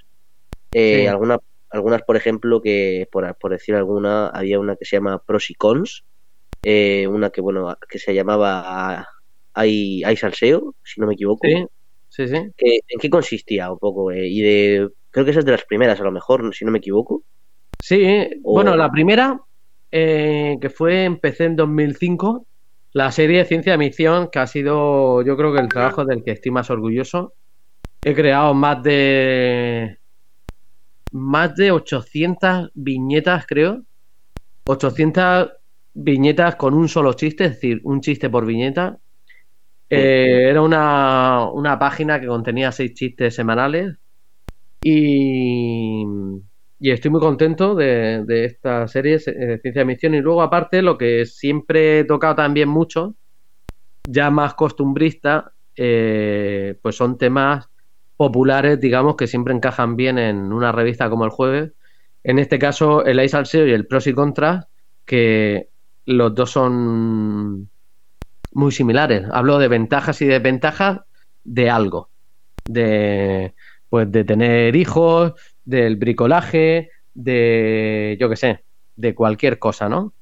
Eh, 0.73 1.07
Sí. 1.07 1.07
alguna- 1.09 1.39
algunas, 1.71 2.03
por 2.03 2.17
ejemplo, 2.17 2.61
que 2.61 3.07
por, 3.11 3.37
por 3.39 3.51
decir 3.53 3.75
alguna, 3.75 4.29
había 4.29 4.59
una 4.59 4.75
que 4.77 4.85
se 4.85 4.97
llama 4.97 5.23
Pros 5.25 5.49
y 5.51 5.55
Cons, 5.55 6.05
eh, 6.63 7.07
una 7.07 7.31
que 7.31 7.41
bueno, 7.41 7.75
que 7.89 7.99
se 7.99 8.13
llamaba 8.15 9.07
Hay, 9.55 10.03
hay 10.05 10.17
salseo, 10.17 10.75
si 10.83 11.01
no 11.01 11.07
me 11.07 11.13
equivoco. 11.15 11.47
Sí, 11.47 11.65
sí, 12.09 12.27
sí. 12.27 12.51
Que- 12.57 12.79
¿En 12.87 12.99
qué 12.99 13.09
consistía 13.09 13.71
un 13.71 13.79
poco? 13.79 14.11
eh? 14.11 14.27
Y 14.27 14.41
de 14.41 14.89
creo 15.11 15.25
que 15.25 15.31
esa 15.31 15.39
es 15.41 15.45
de 15.45 15.51
las 15.53 15.65
primeras, 15.65 15.99
a 15.99 16.03
lo 16.03 16.11
mejor, 16.11 16.53
si 16.55 16.65
no 16.65 16.71
me 16.71 16.79
equivoco. 16.79 17.23
Sí, 17.81 18.29
O- 18.43 18.53
bueno, 18.53 18.75
la 18.75 18.91
primera, 18.91 19.39
eh, 19.91 20.57
que 20.61 20.69
fue, 20.69 21.03
empecé 21.05 21.45
en 21.45 21.55
2005, 21.55 22.47
la 22.93 23.11
serie 23.11 23.39
de 23.39 23.45
ciencia 23.45 23.77
de 23.77 23.83
ficción, 23.85 24.29
que 24.31 24.39
ha 24.39 24.47
sido, 24.47 25.21
yo 25.23 25.35
creo 25.37 25.53
que 25.53 25.59
el 25.59 25.69
trabajo 25.69 26.05
del 26.05 26.23
que 26.23 26.31
estoy 26.31 26.51
más 26.51 26.69
orgulloso. 26.69 27.33
He 28.03 28.15
creado 28.15 28.53
más 28.53 28.81
de 28.83 29.99
más 31.11 31.55
de 31.55 31.71
800 31.71 32.71
viñetas, 32.73 33.45
creo. 33.45 33.83
800 34.65 35.49
viñetas 35.93 36.55
con 36.55 36.73
un 36.73 36.87
solo 36.87 37.13
chiste, 37.13 37.45
es 37.45 37.51
decir, 37.51 37.81
un 37.83 38.01
chiste 38.01 38.29
por 38.29 38.45
viñeta. 38.45 38.97
Eh, 39.89 40.47
era 40.49 40.61
una, 40.61 41.49
una 41.51 41.77
página 41.77 42.19
que 42.19 42.27
contenía 42.27 42.71
seis 42.71 42.93
chistes 42.93 43.35
semanales 43.35 43.97
y, 44.81 46.05
y 46.83 46.89
estoy 46.89 47.11
muy 47.11 47.21
contento 47.21 47.75
de, 47.75 48.25
esta 48.43 48.87
serie 48.87 49.19
de 49.19 49.59
ciencia 49.59 49.81
de 49.81 49.85
misión. 49.85 50.15
Y 50.15 50.19
luego, 50.19 50.41
aparte, 50.41 50.81
lo 50.81 50.97
que 50.97 51.27
siempre 51.27 51.99
he 51.99 52.03
tocado 52.05 52.33
también 52.33 52.69
mucho, 52.69 53.13
ya 54.09 54.31
más 54.31 54.55
costumbrista, 54.55 55.51
eh, 55.75 56.75
pues 56.81 56.95
son 56.95 57.19
temas 57.19 57.69
populares, 58.17 58.79
digamos, 58.79 59.15
que 59.15 59.27
siempre 59.27 59.53
encajan 59.53 59.95
bien 59.95 60.17
en 60.17 60.51
una 60.51 60.71
revista 60.71 61.07
como 61.07 61.23
El 61.23 61.29
Jueves. 61.29 61.73
En 62.23 62.39
este 62.39 62.57
caso, 62.57 63.05
el 63.05 63.19
Ice 63.19 63.29
Salseo 63.29 63.67
y 63.67 63.73
el 63.73 63.85
Pros 63.85 64.07
y 64.07 64.13
Contras, 64.13 64.65
que 65.05 65.69
los 66.07 66.33
dos 66.33 66.49
son 66.49 67.69
muy 68.53 68.71
similares. 68.71 69.27
Hablo 69.31 69.59
de 69.59 69.67
ventajas 69.67 70.19
y 70.23 70.25
desventajas 70.25 71.01
de 71.43 71.69
algo. 71.69 72.09
De 72.65 73.53
pues 73.91 74.09
de 74.09 74.23
tener 74.23 74.73
hijos, 74.77 75.33
del 75.71 75.95
bricolaje, 75.95 76.91
de 77.13 78.17
yo 78.19 78.29
qué 78.29 78.35
sé, 78.35 78.63
de 78.95 79.15
cualquier 79.15 79.57
cosa, 79.57 79.87
¿no? 79.87 80.13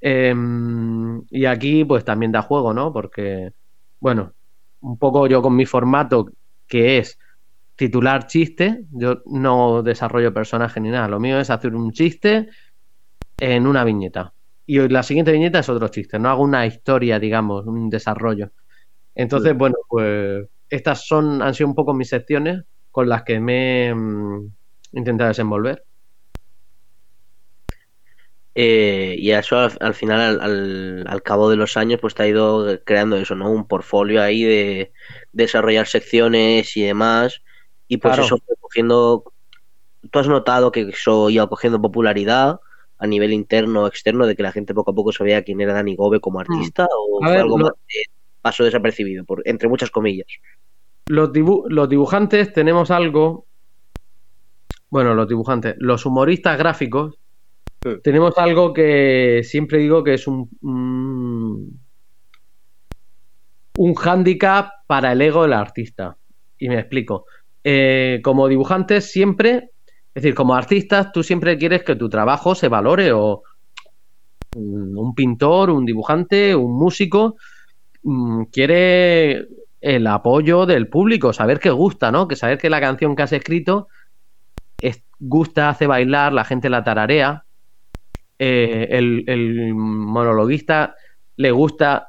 Em, 0.00 1.22
y 1.30 1.46
aquí 1.46 1.84
pues 1.84 2.04
también 2.04 2.32
da 2.32 2.42
juego, 2.42 2.74
¿no? 2.74 2.92
Porque, 2.92 3.52
bueno, 4.00 4.34
un 4.80 4.98
poco 4.98 5.26
yo 5.26 5.40
con 5.40 5.54
mi 5.56 5.66
formato 5.66 6.30
que 6.66 6.98
es 6.98 7.18
titular 7.76 8.26
chiste, 8.26 8.84
yo 8.90 9.22
no 9.26 9.82
desarrollo 9.82 10.34
personaje 10.34 10.80
ni 10.80 10.90
nada, 10.90 11.08
lo 11.08 11.20
mío 11.20 11.38
es 11.38 11.50
hacer 11.50 11.74
un 11.74 11.92
chiste 11.92 12.48
en 13.38 13.66
una 13.66 13.84
viñeta. 13.84 14.32
Y 14.66 14.80
la 14.88 15.02
siguiente 15.04 15.30
viñeta 15.32 15.60
es 15.60 15.68
otro 15.68 15.88
chiste, 15.88 16.18
no 16.18 16.28
hago 16.28 16.42
una 16.42 16.66
historia, 16.66 17.20
digamos, 17.20 17.66
un 17.66 17.88
desarrollo. 17.88 18.50
Entonces, 19.14 19.52
Sí. 19.52 19.58
bueno, 19.58 19.76
pues 19.88 20.46
estas 20.68 21.06
son, 21.06 21.40
han 21.40 21.54
sido 21.54 21.68
un 21.68 21.74
poco 21.76 21.94
mis 21.94 22.08
secciones 22.08 22.64
con 22.96 23.10
las 23.10 23.24
que 23.24 23.38
me 23.40 23.88
he 23.88 23.94
mm, 23.94 24.52
intentado 24.92 25.28
desenvolver. 25.28 25.84
Eh, 28.54 29.16
y 29.18 29.32
eso 29.32 29.58
al, 29.58 29.72
al 29.80 29.94
final, 29.94 30.20
al, 30.20 30.40
al- 30.40 31.04
al 31.06 31.22
cabo 31.22 31.50
de 31.50 31.56
los 31.56 31.76
años, 31.76 32.00
pues 32.00 32.14
te 32.14 32.22
ha 32.22 32.28
ido 32.28 32.82
creando 32.84 33.16
eso, 33.16 33.34
¿no? 33.34 33.50
Un 33.50 33.68
portfolio 33.68 34.22
ahí 34.22 34.44
de, 34.44 34.92
desarrollar 35.32 35.86
secciones 35.86 36.74
y 36.76 36.82
demás. 36.84 37.42
Y 37.86 37.98
pues 37.98 38.14
Claro. 38.14 38.26
eso 38.26 38.38
fue 38.46 38.56
cogiendo. 38.60 39.24
Tú 40.10 40.18
has 40.18 40.28
notado 40.28 40.72
que 40.72 40.82
eso 40.82 41.30
iba 41.30 41.48
cogiendo 41.48 41.82
popularidad 41.82 42.60
a 42.98 43.06
nivel 43.06 43.32
interno 43.34 43.84
o 43.84 43.86
externo, 43.88 44.26
de 44.26 44.36
que 44.36 44.42
la 44.42 44.52
gente 44.52 44.74
poco 44.74 44.92
a 44.92 44.94
poco 44.94 45.12
sabía 45.12 45.42
quién 45.44 45.60
era 45.60 45.74
Dani 45.74 45.96
Gobe 45.96 46.20
como 46.20 46.40
artista, 46.40 46.88
o 46.90 47.22
Mm. 47.22 47.26
A 47.26 47.28
fue 47.28 47.32
ver, 47.32 47.40
algo 47.42 47.58
más 47.58 47.72
que 47.88 48.02
pasó 48.40 48.64
desapercibido, 48.64 49.24
por, 49.24 49.42
entre 49.46 49.68
muchas 49.68 49.90
comillas. 49.90 50.28
Los, 51.06 51.32
dibu- 51.32 51.66
los 51.68 51.88
dibujantes 51.88 52.52
tenemos 52.52 52.90
algo. 52.90 53.46
Bueno, 54.90 55.14
los 55.14 55.28
dibujantes, 55.28 55.74
los 55.78 56.06
humoristas 56.06 56.58
gráficos, 56.58 57.18
tenemos 58.02 58.36
algo 58.38 58.72
que 58.72 59.42
siempre 59.44 59.78
digo 59.78 60.02
que 60.02 60.14
es 60.14 60.26
un. 60.26 60.48
Un, 60.62 61.80
un 63.78 63.94
hándicap 63.94 64.70
para 64.86 65.12
el 65.12 65.20
ego 65.20 65.42
del 65.42 65.52
artista. 65.52 66.16
Y 66.58 66.68
me 66.68 66.78
explico. 66.80 67.26
Eh, 67.62 68.20
como 68.24 68.48
dibujantes, 68.48 69.10
siempre. 69.10 69.70
Es 70.14 70.22
decir, 70.22 70.34
como 70.34 70.54
artistas, 70.54 71.12
tú 71.12 71.22
siempre 71.22 71.58
quieres 71.58 71.84
que 71.84 71.94
tu 71.94 72.08
trabajo 72.08 72.54
se 72.54 72.68
valore 72.68 73.12
o. 73.12 73.42
Un 74.54 75.14
pintor, 75.14 75.68
un 75.70 75.84
dibujante, 75.84 76.56
un 76.56 76.72
músico 76.72 77.36
mm, 78.02 78.44
quiere 78.44 79.46
el 79.94 80.06
apoyo 80.08 80.66
del 80.66 80.88
público, 80.88 81.32
saber 81.32 81.60
que 81.60 81.70
gusta, 81.70 82.10
¿no? 82.10 82.26
Que 82.26 82.34
saber 82.34 82.58
que 82.58 82.68
la 82.70 82.80
canción 82.80 83.14
que 83.14 83.22
has 83.22 83.32
escrito 83.32 83.86
es- 84.80 85.04
gusta, 85.20 85.68
hace 85.68 85.86
bailar, 85.86 86.32
la 86.32 86.44
gente 86.44 86.68
la 86.68 86.82
tararea. 86.84 87.44
Eh, 88.38 88.88
el, 88.90 89.24
el 89.28 89.74
monologuista 89.74 90.94
le 91.36 91.50
gusta 91.52 92.08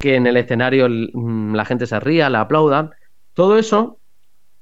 que 0.00 0.16
en 0.16 0.26
el 0.26 0.36
escenario 0.36 0.88
mm, 0.88 1.54
la 1.54 1.64
gente 1.64 1.86
se 1.86 2.00
ría, 2.00 2.28
la 2.28 2.40
aplaudan. 2.42 2.90
Todo 3.34 3.56
eso, 3.56 4.00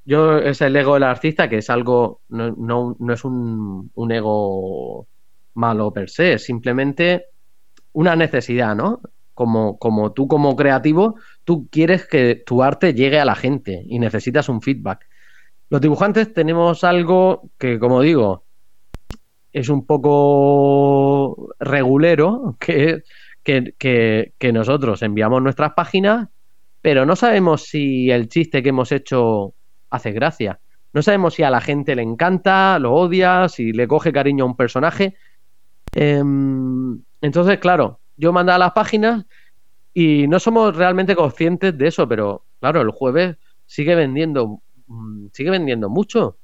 yo 0.05 0.39
es 0.39 0.61
el 0.61 0.77
ego 0.77 0.95
del 0.95 1.05
artista, 1.05 1.49
que 1.49 1.59
es 1.59 1.71
algo, 1.71 2.21
no, 2.29 2.51
no, 2.57 2.97
no 2.99 3.13
es 3.15 3.25
un, 3.25 3.91
un 3.95 4.13
ego 4.13 5.09
malo 5.55 5.93
per 5.93 6.11
se, 6.11 6.35
es 6.35 6.45
simplemente 6.45 7.27
una 7.93 8.17
necesidad, 8.17 8.75
¿no? 8.77 9.01
Como, 9.35 9.79
como 9.79 10.13
tú 10.13 10.29
como 10.29 10.57
creativo, 10.57 11.17
tú 11.45 11.69
quieres 11.71 12.07
que 12.07 12.37
tu 12.47 12.63
arte 12.63 12.95
llegue 12.95 13.19
a 13.21 13.25
la 13.25 13.35
gente 13.35 13.83
y 13.87 13.99
necesitas 13.99 14.49
un 14.49 14.63
feedback. 14.63 15.07
Los 15.71 15.81
dibujantes 15.81 16.33
tenemos 16.35 16.85
algo 16.85 17.51
que, 17.59 17.79
como 17.79 18.01
digo, 18.03 18.47
es 19.53 19.69
un 19.69 19.87
poco 19.87 21.49
regulero, 21.59 22.57
que 22.61 23.03
que- 23.79 24.33
que 24.39 24.53
nosotros 24.55 25.03
enviamos 25.03 25.43
nuestras 25.43 25.75
páginas, 25.75 26.29
pero 26.81 27.05
no 27.07 27.15
sabemos 27.17 27.65
si 27.65 28.11
el 28.11 28.29
chiste 28.29 28.63
que 28.63 28.71
hemos 28.71 28.91
hecho 28.93 29.55
hace 29.91 30.13
gracia. 30.13 30.61
No 30.95 31.03
sabemos 31.03 31.35
si 31.35 31.43
a 31.43 31.51
la 31.51 31.61
gente 31.61 31.95
le 31.95 32.03
encanta, 32.03 32.79
lo 32.79 32.95
odia, 32.95 33.49
si 33.51 33.73
le 33.73 33.87
coge 33.89 34.13
cariño 34.13 34.45
a 34.45 34.47
un 34.49 34.57
personaje. 34.57 35.17
Em, 35.95 37.03
entonces, 37.21 37.59
claro, 37.59 38.01
yo 38.17 38.33
mandaba 38.33 38.59
las 38.59 38.73
páginas 38.73 39.25
y 39.93 40.27
no 40.27 40.39
somos 40.41 40.77
realmente 40.77 41.15
conscientes 41.15 41.77
de 41.77 41.89
eso, 41.89 42.09
pero 42.09 42.45
claro, 42.61 42.81
el 42.81 42.91
jueves 42.91 43.37
sigue 43.67 43.95
vendiendo, 43.95 44.61
mm, 44.87 45.27
sigue 45.33 45.51
vendiendo 45.51 45.89
mucho. 45.89 46.39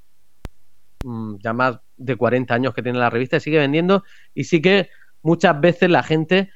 Mm, 1.05 1.37
Ya 1.43 1.53
más 1.53 1.81
de 1.97 2.17
40 2.17 2.55
años 2.55 2.75
que 2.75 2.83
tiene 2.83 2.99
la 2.99 3.11
revista, 3.11 3.37
y 3.37 3.41
sigue 3.41 3.59
vendiendo 3.59 4.05
y 4.35 4.45
sí 4.45 4.61
que 4.63 4.89
muchas 5.23 5.61
veces 5.61 5.91
la 5.91 6.03
gente, 6.03 6.51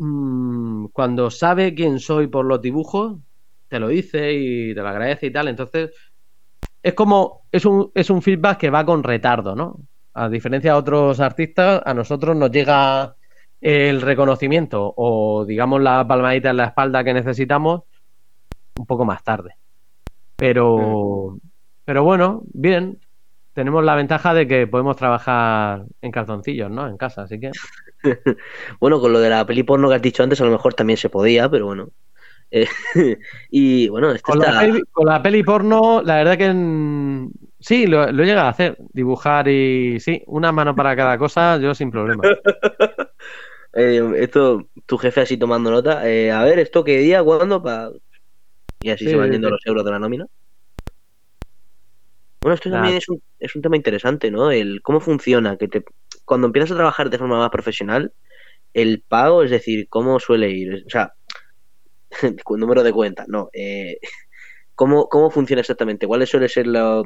mm, 0.00 0.86
cuando 0.92 1.30
sabe 1.30 1.74
quién 1.74 1.98
soy 1.98 2.28
por 2.28 2.44
los 2.44 2.60
dibujos, 2.62 3.18
te 3.68 3.78
lo 3.78 3.88
dice 3.88 4.32
y 4.32 4.74
te 4.74 4.80
lo 4.80 4.88
agradece 4.88 5.26
y 5.26 5.30
tal. 5.32 5.48
Entonces, 5.48 5.90
es 6.82 6.94
como, 6.94 7.42
es 7.52 7.64
un, 7.64 7.90
es 7.94 8.08
un 8.10 8.22
feedback 8.22 8.58
que 8.58 8.70
va 8.70 8.84
con 8.84 9.02
retardo, 9.02 9.54
¿no? 9.54 9.80
A 10.14 10.28
diferencia 10.28 10.72
de 10.72 10.78
otros 10.78 11.20
artistas, 11.20 11.82
a 11.84 11.94
nosotros 11.94 12.36
nos 12.36 12.50
llega 12.50 13.16
el 13.60 14.00
reconocimiento 14.00 14.92
o, 14.96 15.44
digamos, 15.44 15.82
la 15.82 16.06
palmadita 16.06 16.50
en 16.50 16.58
la 16.58 16.66
espalda 16.66 17.02
que 17.04 17.14
necesitamos 17.14 17.82
un 18.78 18.86
poco 18.86 19.04
más 19.04 19.22
tarde. 19.24 19.56
Pero, 20.36 21.38
pero 21.84 22.04
bueno, 22.04 22.42
bien. 22.52 22.98
Tenemos 23.52 23.82
la 23.82 23.96
ventaja 23.96 24.34
de 24.34 24.46
que 24.46 24.68
podemos 24.68 24.96
trabajar 24.96 25.82
en 26.00 26.12
calzoncillos, 26.12 26.70
¿no? 26.70 26.86
En 26.86 26.96
casa, 26.96 27.22
así 27.22 27.40
que. 27.40 27.50
Bueno, 28.80 29.00
con 29.00 29.12
lo 29.12 29.18
de 29.18 29.30
la 29.30 29.44
peli 29.44 29.64
porno 29.64 29.88
que 29.88 29.96
has 29.96 30.02
dicho 30.02 30.22
antes, 30.22 30.40
a 30.40 30.44
lo 30.44 30.52
mejor 30.52 30.74
también 30.74 30.96
se 30.96 31.10
podía, 31.10 31.48
pero 31.48 31.66
bueno. 31.66 31.88
Eh, 32.52 32.68
y 33.50 33.88
bueno, 33.88 34.12
esto 34.12 34.30
Con 34.30 34.38
la, 34.38 34.46
está. 34.46 34.60
peli, 34.60 34.82
con 34.92 35.06
la 35.06 35.20
peli 35.20 35.42
porno, 35.42 36.02
la 36.02 36.14
verdad 36.16 36.38
que 36.38 36.52
mm, 36.52 37.30
sí, 37.58 37.88
lo, 37.88 38.12
lo 38.12 38.22
he 38.22 38.26
llegado 38.26 38.46
a 38.46 38.50
hacer. 38.50 38.76
Dibujar 38.92 39.48
y 39.48 39.98
sí, 39.98 40.22
una 40.28 40.52
mano 40.52 40.76
para 40.76 40.94
cada 40.94 41.18
cosa, 41.18 41.58
yo 41.58 41.74
sin 41.74 41.90
problema. 41.90 42.22
Eh, 43.78 44.02
esto, 44.16 44.68
tu 44.86 44.98
jefe 44.98 45.20
así 45.20 45.36
tomando 45.36 45.70
nota. 45.70 46.08
Eh, 46.10 46.32
a 46.32 46.42
ver, 46.42 46.58
¿esto 46.58 46.82
qué 46.82 46.98
día? 46.98 47.22
¿Cuándo? 47.22 47.62
Pa... 47.62 47.90
Y 48.80 48.90
así 48.90 49.04
Sí, 49.04 49.10
se 49.10 49.16
van 49.16 49.30
yendo 49.30 49.48
sí. 49.48 49.52
los 49.52 49.66
euros 49.66 49.84
de 49.84 49.90
la 49.90 49.98
nómina. 49.98 50.26
Bueno, 52.40 52.54
esto 52.54 52.70
también 52.70 52.96
es 52.96 53.08
un, 53.08 53.22
es 53.38 53.54
un 53.54 53.62
tema 53.62 53.76
interesante, 53.76 54.30
¿no? 54.30 54.50
El 54.50 54.80
cómo 54.82 55.00
funciona, 55.00 55.56
que 55.56 55.68
te 55.68 55.84
cuando 56.24 56.46
empiezas 56.46 56.72
a 56.72 56.76
trabajar 56.76 57.08
de 57.08 57.18
forma 57.18 57.38
más 57.38 57.50
profesional, 57.50 58.12
el 58.74 59.02
pago, 59.06 59.42
es 59.42 59.50
decir, 59.50 59.88
cómo 59.88 60.20
suele 60.20 60.50
ir, 60.50 60.84
o 60.86 60.90
sea, 60.90 61.14
número 62.50 62.82
de 62.82 62.92
cuenta, 62.92 63.24
no, 63.28 63.48
eh, 63.52 63.98
¿cómo, 64.74 65.08
cómo 65.08 65.30
funciona 65.30 65.60
exactamente? 65.60 66.06
¿Cuáles 66.06 66.28
suele 66.28 66.48
ser 66.48 66.66
lo, 66.66 67.02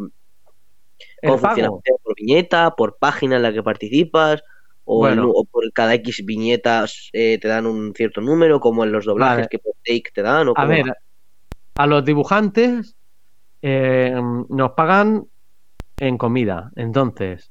El 1.21 1.31
cómo 1.31 1.39
funciona? 1.39 1.71
¿Por 1.71 2.15
viñeta, 2.17 2.75
por 2.77 2.99
página 2.99 3.37
en 3.37 3.43
la 3.43 3.53
que 3.53 3.63
participas? 3.63 4.43
O, 4.85 4.99
Bueno. 4.99 5.31
o 5.31 5.45
por 5.45 5.71
cada 5.73 5.95
X 5.95 6.23
viñetas 6.25 7.09
eh, 7.13 7.39
te 7.41 7.49
dan 7.49 7.67
un 7.67 7.95
cierto 7.95 8.21
número, 8.21 8.59
como 8.61 8.85
en 8.85 8.93
los 8.93 9.05
doblajes 9.05 9.37
Vale. 9.37 9.49
que 9.49 9.59
por 9.59 9.75
take 9.85 10.11
te 10.13 10.23
dan? 10.23 10.49
¿o 10.49 10.53
A 10.57 10.65
ver, 10.67 10.89
va? 10.91 10.95
a 11.77 11.87
los 11.87 12.05
dibujantes 12.05 12.97
eh, 13.63 14.15
nos 14.49 14.73
pagan 14.73 15.25
en 16.01 16.19
comida. 16.19 16.71
Entonces, 16.75 17.51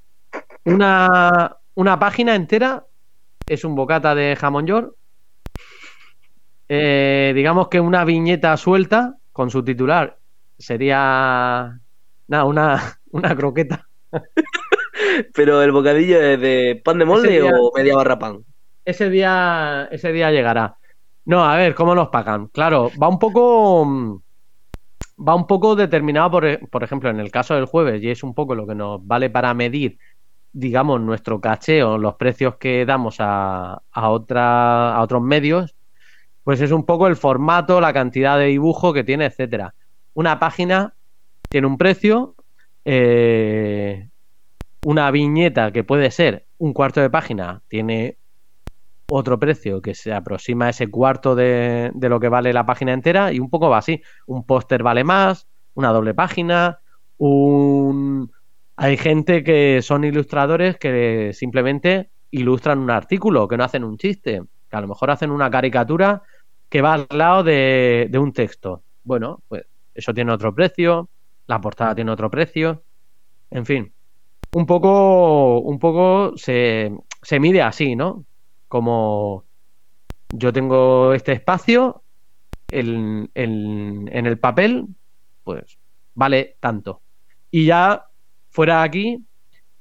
una, 0.65 1.55
una 1.75 1.97
página 1.99 2.35
entera 2.35 2.85
es 3.47 3.63
un 3.63 3.75
bocata 3.75 4.13
de 4.13 4.35
jamón 4.35 4.67
york. 4.67 4.93
Eh, 6.69 7.31
digamos 7.35 7.67
que 7.67 7.79
una 7.79 8.05
viñeta 8.05 8.55
suelta 8.57 9.15
con 9.31 9.49
su 9.49 9.63
titular 9.63 10.17
sería 10.57 11.79
nada, 12.27 12.45
una, 12.45 12.99
una 13.11 13.35
croqueta. 13.35 13.87
Pero 15.33 15.61
el 15.61 15.71
bocadillo 15.71 16.21
es 16.21 16.39
de 16.39 16.81
pan 16.83 16.99
de 16.99 17.05
molde 17.05 17.29
día- 17.41 17.51
o 17.59 17.71
media 17.75 17.95
barra 17.95 18.19
pan. 18.19 18.43
Ese 18.85 19.09
día, 19.09 19.87
ese 19.91 20.11
día 20.11 20.31
llegará. 20.31 20.77
No, 21.25 21.43
a 21.43 21.55
ver, 21.55 21.75
¿cómo 21.75 21.93
nos 21.93 22.09
pagan? 22.09 22.47
Claro, 22.47 22.91
va 23.01 23.07
un 23.07 23.19
poco. 23.19 23.85
mm, 23.85 24.17
Va 25.27 25.35
un 25.35 25.45
poco 25.45 25.75
determinado, 25.75 26.31
por, 26.31 26.45
e- 26.45 26.57
por 26.57 26.83
ejemplo, 26.83 27.09
en 27.09 27.19
el 27.19 27.29
caso 27.29 27.53
del 27.53 27.65
jueves, 27.65 28.01
y 28.01 28.09
es 28.09 28.23
un 28.23 28.33
poco 28.33 28.55
lo 28.55 28.65
que 28.65 28.73
nos 28.73 29.05
vale 29.05 29.29
para 29.29 29.53
medir, 29.53 29.99
digamos, 30.51 30.99
nuestro 31.01 31.39
caché 31.39 31.83
o 31.83 31.97
los 31.99 32.15
precios 32.15 32.55
que 32.57 32.85
damos 32.85 33.17
a, 33.19 33.81
a, 33.91 34.09
otra, 34.09 34.95
a 34.95 35.01
otros 35.01 35.21
medios, 35.21 35.75
pues 36.43 36.61
es 36.61 36.71
un 36.71 36.85
poco 36.85 37.07
el 37.07 37.15
formato, 37.15 37.81
la 37.81 37.93
cantidad 37.93 38.37
de 38.39 38.45
dibujo 38.47 38.93
que 38.93 39.03
tiene, 39.03 39.25
etcétera. 39.25 39.75
Una 40.13 40.39
página 40.39 40.95
tiene 41.49 41.67
un 41.67 41.77
precio, 41.77 42.35
eh, 42.85 44.09
una 44.85 45.11
viñeta 45.11 45.71
que 45.71 45.83
puede 45.83 46.11
ser 46.11 46.45
un 46.57 46.73
cuarto 46.73 47.01
de 47.01 47.09
página 47.09 47.61
tiene 47.67 48.17
otro 49.09 49.37
precio 49.37 49.81
que 49.81 49.93
se 49.93 50.13
aproxima 50.13 50.67
a 50.67 50.69
ese 50.69 50.89
cuarto 50.89 51.35
de, 51.35 51.91
lo 51.99 52.19
que 52.19 52.29
vale 52.29 52.53
la 52.53 52.65
página 52.65 52.93
entera 52.93 53.33
y 53.33 53.39
un 53.39 53.49
poco 53.49 53.69
va 53.69 53.79
así. 53.79 54.01
Un 54.25 54.45
póster 54.45 54.83
vale 54.83 55.03
más, 55.03 55.47
una 55.73 55.89
doble 55.89 56.13
página, 56.13 56.79
un... 57.17 58.31
Hay 58.77 58.97
gente 58.97 59.43
que 59.43 59.81
son 59.81 60.05
ilustradores 60.05 60.77
que 60.77 61.31
simplemente 61.33 62.09
ilustran 62.31 62.79
un 62.79 62.89
artículo, 62.89 63.47
que 63.47 63.57
no 63.57 63.65
hacen 63.65 63.83
un 63.83 63.97
chiste, 63.97 64.41
que 64.69 64.77
a 64.77 64.81
lo 64.81 64.87
mejor 64.87 65.11
hacen 65.11 65.29
una 65.29 65.51
caricatura 65.51 66.23
que 66.69 66.81
va 66.81 66.93
al 66.93 67.07
lado 67.09 67.43
de, 67.43 68.07
de 68.09 68.17
un 68.17 68.31
texto. 68.31 68.81
Bueno, 69.03 69.41
pues 69.49 69.65
eso 69.93 70.13
tiene 70.13 70.31
otro 70.31 70.55
precio, 70.55 71.09
la 71.51 71.61
portada 71.61 71.95
tiene 71.95 72.11
otro 72.11 72.31
precio, 72.31 72.83
en 73.51 73.65
fin. 73.65 73.93
Un 74.53 74.65
poco, 74.65 75.59
un 75.59 75.79
poco 75.79 76.33
se, 76.37 76.91
se 77.21 77.39
mide 77.39 77.61
así, 77.61 77.95
¿no? 77.95 78.25
Como 78.67 79.45
yo 80.29 80.53
tengo 80.53 81.13
este 81.13 81.33
espacio, 81.33 82.03
el- 82.71 83.29
en 83.33 84.25
el 84.25 84.39
papel, 84.39 84.87
pues 85.43 85.77
vale 86.15 86.57
tanto. 86.59 87.01
Y 87.51 87.65
ya 87.65 88.05
fuera 88.49 88.79
de 88.79 88.85
aquí, 88.85 89.25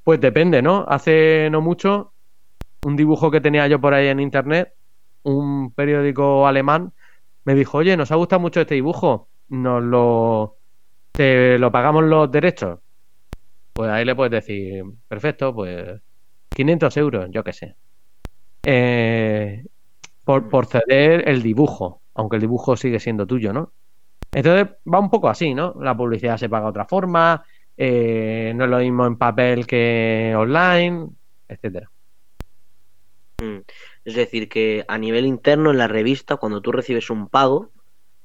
pues 0.04 0.20
depende, 0.20 0.62
¿no? 0.62 0.84
Hace 0.88 1.48
no 1.50 1.60
mucho, 1.60 2.12
un 2.86 2.96
dibujo 2.96 3.30
que 3.30 3.40
tenía 3.40 3.68
yo 3.68 3.80
por 3.80 3.94
ahí 3.94 4.08
en 4.08 4.20
internet, 4.20 4.72
un 5.22 5.72
periódico 5.72 6.46
alemán, 6.46 6.92
me 7.44 7.54
dijo, 7.54 7.78
oye, 7.78 7.96
nos 7.96 8.10
ha 8.12 8.16
gustado 8.16 8.40
mucho 8.40 8.60
este 8.60 8.74
dibujo, 8.76 9.28
nos 9.48 9.82
lo, 9.82 10.58
te 11.20 11.58
lo 11.58 11.70
pagamos 11.70 12.04
los 12.04 12.32
derechos. 12.32 12.78
Pues 13.74 13.90
ahí 13.90 14.06
le 14.06 14.14
puedes 14.14 14.30
decir, 14.30 14.82
perfecto, 15.06 15.54
pues 15.54 16.00
500 16.48 16.96
euros, 16.96 17.26
yo 17.30 17.44
qué 17.44 17.52
sé. 17.52 17.76
Eh, 18.62 19.62
por, 20.24 20.48
por 20.48 20.64
ceder 20.64 21.28
el 21.28 21.42
dibujo, 21.42 22.00
aunque 22.14 22.36
el 22.36 22.40
dibujo 22.40 22.74
sigue 22.74 22.98
siendo 22.98 23.26
tuyo, 23.26 23.52
¿no? 23.52 23.70
Entonces 24.32 24.74
va 24.90 24.98
un 24.98 25.10
poco 25.10 25.28
así, 25.28 25.52
¿no? 25.52 25.74
La 25.78 25.94
publicidad 25.94 26.38
se 26.38 26.48
paga 26.48 26.64
de 26.64 26.70
otra 26.70 26.86
forma, 26.86 27.44
eh, 27.76 28.54
no 28.56 28.64
es 28.64 28.70
lo 28.70 28.78
mismo 28.78 29.04
en 29.04 29.18
papel 29.18 29.66
que 29.66 30.32
online, 30.34 31.06
etcétera. 31.46 31.90
Mm. 33.42 33.58
Es 34.06 34.14
decir, 34.14 34.48
que 34.48 34.86
a 34.88 34.96
nivel 34.96 35.26
interno 35.26 35.70
en 35.70 35.76
la 35.76 35.86
revista, 35.86 36.36
cuando 36.36 36.62
tú 36.62 36.72
recibes 36.72 37.10
un 37.10 37.28
pago, 37.28 37.72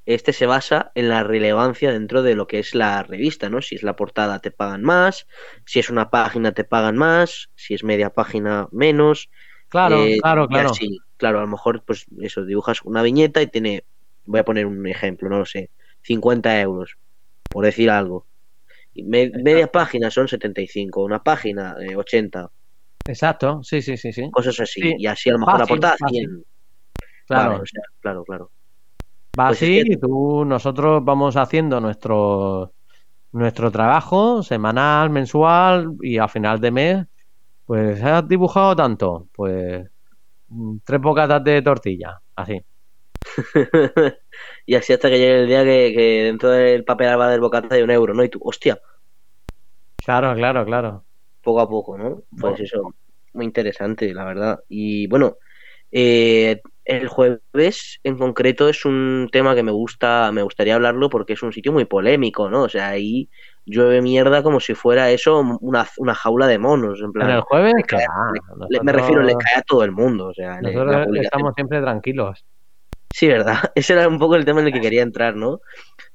este 0.06 0.34
se 0.34 0.46
basa 0.46 0.92
en 0.96 1.10
la 1.10 1.24
relevancia 1.24 1.92
dentro 1.92 2.24
de 2.24 2.36
lo 2.36 2.48
que 2.48 2.60
es 2.60 2.76
la 2.76 3.04
revista, 3.04 3.50
¿no? 3.50 3.62
Si 3.62 3.76
es 3.76 3.84
la 3.84 3.96
portada 3.96 4.40
te 4.40 4.52
pagan 4.52 4.84
más, 4.84 5.28
si 5.66 5.80
es 5.80 5.90
una 5.90 6.10
página 6.12 6.54
te 6.54 6.64
pagan 6.64 6.98
más, 6.98 7.50
si 7.56 7.74
es 7.74 7.84
media 7.84 8.12
página 8.12 8.68
menos. 8.72 9.30
Claro, 9.70 9.98
eh, 9.98 10.18
claro, 10.22 10.48
claro. 10.48 10.70
así. 10.72 11.00
Claro, 11.18 11.40
a 11.40 11.42
lo 11.42 11.48
mejor, 11.48 11.84
pues 11.86 12.06
eso, 12.22 12.46
dibujas 12.46 12.82
una 12.84 13.02
viñeta 13.04 13.42
y 13.42 13.48
tiene, 13.48 13.86
voy 14.26 14.40
a 14.42 14.46
poner 14.46 14.66
un 14.66 14.86
ejemplo, 14.88 15.30
no 15.30 15.40
lo 15.40 15.46
sé, 15.46 15.72
50 16.02 16.60
euros, 16.62 16.98
por 17.52 17.66
decir 17.66 17.90
algo. 17.92 18.28
Y 18.94 19.04
me- 19.04 19.32
media 19.32 19.72
página 19.72 20.12
son 20.12 20.28
75, 20.28 21.04
una 21.04 21.24
página 21.24 21.76
eh, 21.82 21.96
80, 21.96 22.52
Exacto, 23.08 23.62
sí, 23.64 23.82
sí, 23.82 23.98
sí, 23.98 24.12
sí. 24.14 24.30
cosas 24.30 24.60
así. 24.60 24.82
Sí. 24.82 24.96
Y 24.98 25.08
así 25.08 25.30
a 25.30 25.34
lo 25.34 25.40
mejor 25.40 25.60
la 25.60 25.68
portada 25.68 25.98
fácil. 25.98 26.28
100. 26.28 26.44
Claro, 27.28 27.52
Vale, 27.52 27.62
o 27.62 27.66
sea, 27.66 27.84
claro, 28.02 28.24
claro. 28.26 28.52
Va 29.38 29.48
pues 29.48 29.62
es 29.62 29.72
así 29.72 29.72
que- 29.72 29.86
y 29.92 29.98
tú, 29.98 30.46
nosotros 30.46 31.04
vamos 31.04 31.36
haciendo 31.38 31.80
nuestro, 31.82 32.74
nuestro 33.34 33.72
trabajo 33.72 34.44
semanal, 34.44 35.10
mensual 35.12 35.96
y 36.02 36.18
a 36.20 36.28
final 36.28 36.62
de 36.62 36.72
mes, 36.72 37.08
pues 37.66 38.04
has 38.04 38.28
dibujado 38.28 38.76
tanto, 38.76 39.30
pues 39.34 39.88
mm, 40.50 40.78
tres 40.86 41.02
bocatas 41.02 41.44
de 41.44 41.62
tortilla, 41.64 42.22
así. 42.36 42.62
y 44.66 44.76
así 44.76 44.94
hasta 44.94 45.10
que 45.10 45.18
llegue 45.18 45.42
el 45.42 45.48
día 45.48 45.64
que, 45.64 45.94
que 45.96 46.02
dentro 46.26 46.50
del 46.52 46.84
papel 46.86 47.20
va 47.20 47.30
del 47.30 47.42
bocata 47.42 47.76
de 47.76 47.84
un 47.84 47.92
euro, 47.92 48.14
¿no? 48.14 48.24
Y 48.24 48.30
tú, 48.30 48.40
hostia, 48.44 48.80
Claro, 50.04 50.34
claro, 50.36 50.64
claro. 50.66 51.06
poco 51.42 51.60
a 51.62 51.70
poco, 51.70 51.98
¿no? 51.98 52.24
Pues 52.40 52.60
eso, 52.60 52.96
muy 53.34 53.46
interesante, 53.46 54.14
la 54.14 54.26
verdad. 54.26 54.60
Y 54.70 55.08
bueno, 55.08 55.38
eh, 55.92 56.62
el 56.86 57.08
jueves 57.08 58.00
en 58.04 58.18
concreto 58.18 58.70
es 58.70 58.86
un 58.86 59.28
tema 59.32 59.56
que 59.56 59.64
me 59.64 59.72
gusta, 59.72 60.32
me 60.32 60.44
gustaría 60.44 60.76
hablarlo 60.76 61.10
porque 61.10 61.34
es 61.34 61.44
un 61.44 61.52
sitio 61.52 61.72
muy 61.74 61.86
polémico, 61.86 62.50
¿no? 62.50 62.64
O 62.64 62.70
sea, 62.70 62.90
ahí 62.90 63.30
llueve 63.66 64.02
mierda 64.02 64.44
como 64.44 64.60
si 64.60 64.76
fuera 64.76 65.10
eso 65.12 65.40
una, 65.62 65.88
una 65.98 66.14
jaula 66.16 66.48
de 66.48 66.60
monos, 66.60 67.02
en 67.02 67.12
plan. 67.12 67.30
En 67.30 67.36
el 67.38 67.42
jueves, 67.42 67.74
le 67.76 67.84
cae- 67.84 68.06
le- 68.70 68.80
me 68.82 68.92
refiero, 68.92 69.24
le 69.24 69.34
cae 69.36 69.58
a 69.58 69.62
todo 69.64 69.84
el 69.84 69.92
mundo, 69.92 70.28
o 70.28 70.34
sea, 70.34 70.62
Nosotros 70.62 71.08
estamos 71.22 71.54
siempre 71.56 71.82
tranquilos. 71.82 72.46
Sí, 73.10 73.28
¿verdad? 73.28 73.56
Ese 73.76 73.94
era 73.94 74.08
un 74.08 74.20
poco 74.20 74.36
el 74.36 74.46
tema 74.46 74.62
en 74.62 74.68
el 74.68 74.74
que 74.74 74.82
quería 74.82 75.02
entrar, 75.02 75.36
¿no? 75.36 75.60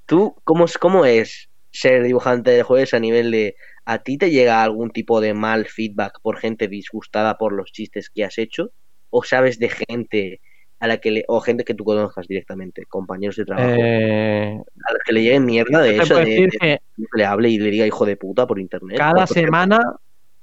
¿Tú 0.07 0.37
cómo, 0.45 0.65
es- 0.67 0.79
cómo 0.79 1.05
es 1.05 1.49
ser 1.71 2.03
dibujante 2.03 2.51
de 2.51 2.63
jueves 2.63 2.95
a 2.95 3.01
nivel 3.01 3.31
de... 3.31 3.57
¿A 3.85 3.99
ti 4.03 4.19
te 4.19 4.31
llega 4.31 4.63
algún 4.63 4.91
tipo 4.91 5.21
de 5.21 5.35
mal 5.35 5.67
feedback 5.67 6.21
por 6.23 6.39
gente 6.39 6.69
disgustada 6.69 7.39
por 7.39 7.53
los 7.53 7.73
chistes 7.73 8.11
que 8.11 8.25
has 8.25 8.39
hecho? 8.39 8.71
¿O 9.11 9.25
sabes 9.25 9.59
de 9.59 9.71
gente 9.71 10.41
a 10.81 10.87
la 10.89 10.99
que 10.99 11.11
le... 11.11 11.25
o 11.29 11.41
gente 11.41 11.65
que 11.65 11.75
tú 11.75 11.85
conozcas 11.85 12.27
directamente, 12.27 12.87
compañeros 12.87 13.37
de 13.37 13.45
trabajo, 13.45 13.73
Eh, 13.73 14.59
a 14.89 14.93
los 14.93 15.03
que 15.05 15.13
le 15.13 15.23
llegue 15.23 15.41
mierda 15.41 15.81
de 15.83 15.97
eso, 15.99 16.15
puedo 16.15 16.25
de, 16.25 16.31
decir 16.31 16.51
de- 16.51 16.59
que 16.59 16.79
que 16.97 17.05
le 17.19 17.25
hable 17.25 17.49
y 17.51 17.59
le 17.59 17.71
diga 17.71 17.87
hijo 17.87 18.05
de 18.07 18.17
puta 18.17 18.47
por 18.47 18.59
internet? 18.59 18.99
cada 18.99 19.13
¿Cuánto 19.13 19.35
te- 19.35 19.41
semana, 19.41 19.79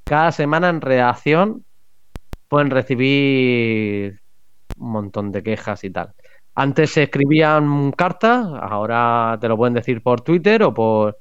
cada 0.03 0.31
semana 0.31 0.69
en 0.69 0.81
redacción 0.81 1.65
pueden 2.47 2.69
recibir 2.71 4.19
un 4.77 4.91
montón 4.91 5.31
de 5.31 5.43
quejas 5.43 5.83
y 5.83 5.89
tal. 5.91 6.13
Antes 6.55 6.91
se 6.91 7.03
escribían 7.03 7.91
cartas, 7.91 8.45
ahora 8.61 9.37
te 9.41 9.47
lo 9.47 9.57
pueden 9.57 9.73
decir 9.75 10.01
por 10.01 10.21
Twitter 10.21 10.63
o 10.63 10.73
por... 10.73 11.17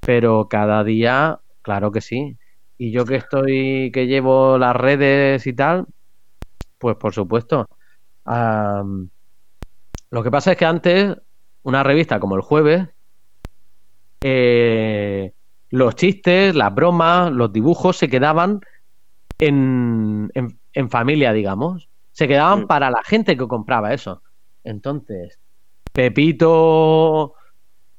Pero 0.00 0.48
cada 0.48 0.84
día, 0.84 1.40
claro 1.62 1.92
que 1.92 2.00
sí. 2.00 2.36
Y 2.78 2.92
yo 2.92 3.04
que 3.04 3.16
estoy, 3.16 3.90
que 3.92 4.06
llevo 4.06 4.58
las 4.58 4.74
redes 4.76 5.46
y 5.46 5.52
tal, 5.54 5.86
pues 6.78 6.96
por 6.96 7.14
supuesto. 7.14 7.66
Lo 10.10 10.22
que 10.22 10.30
pasa 10.30 10.52
es 10.52 10.56
que 10.58 10.64
antes, 10.66 11.16
una 11.62 11.82
revista 11.82 12.20
como 12.20 12.36
el 12.36 12.42
jueves, 12.42 12.88
eh, 14.22 15.32
los 15.70 15.94
chistes, 15.94 16.54
las 16.54 16.74
bromas, 16.74 17.30
los 17.32 17.52
dibujos 17.52 17.96
se 17.96 18.08
quedaban 18.08 18.60
en, 19.38 20.30
en- 20.34 20.58
en 20.72 20.90
familia, 20.90 21.32
digamos. 21.32 21.88
Se 22.12 22.28
quedaban 22.28 22.62
Mm. 22.62 22.66
para 22.66 22.90
la 22.90 23.02
gente 23.04 23.36
que 23.36 23.46
compraba 23.48 23.94
eso. 23.94 24.22
Entonces, 24.64 25.38
Pepito 25.92 27.34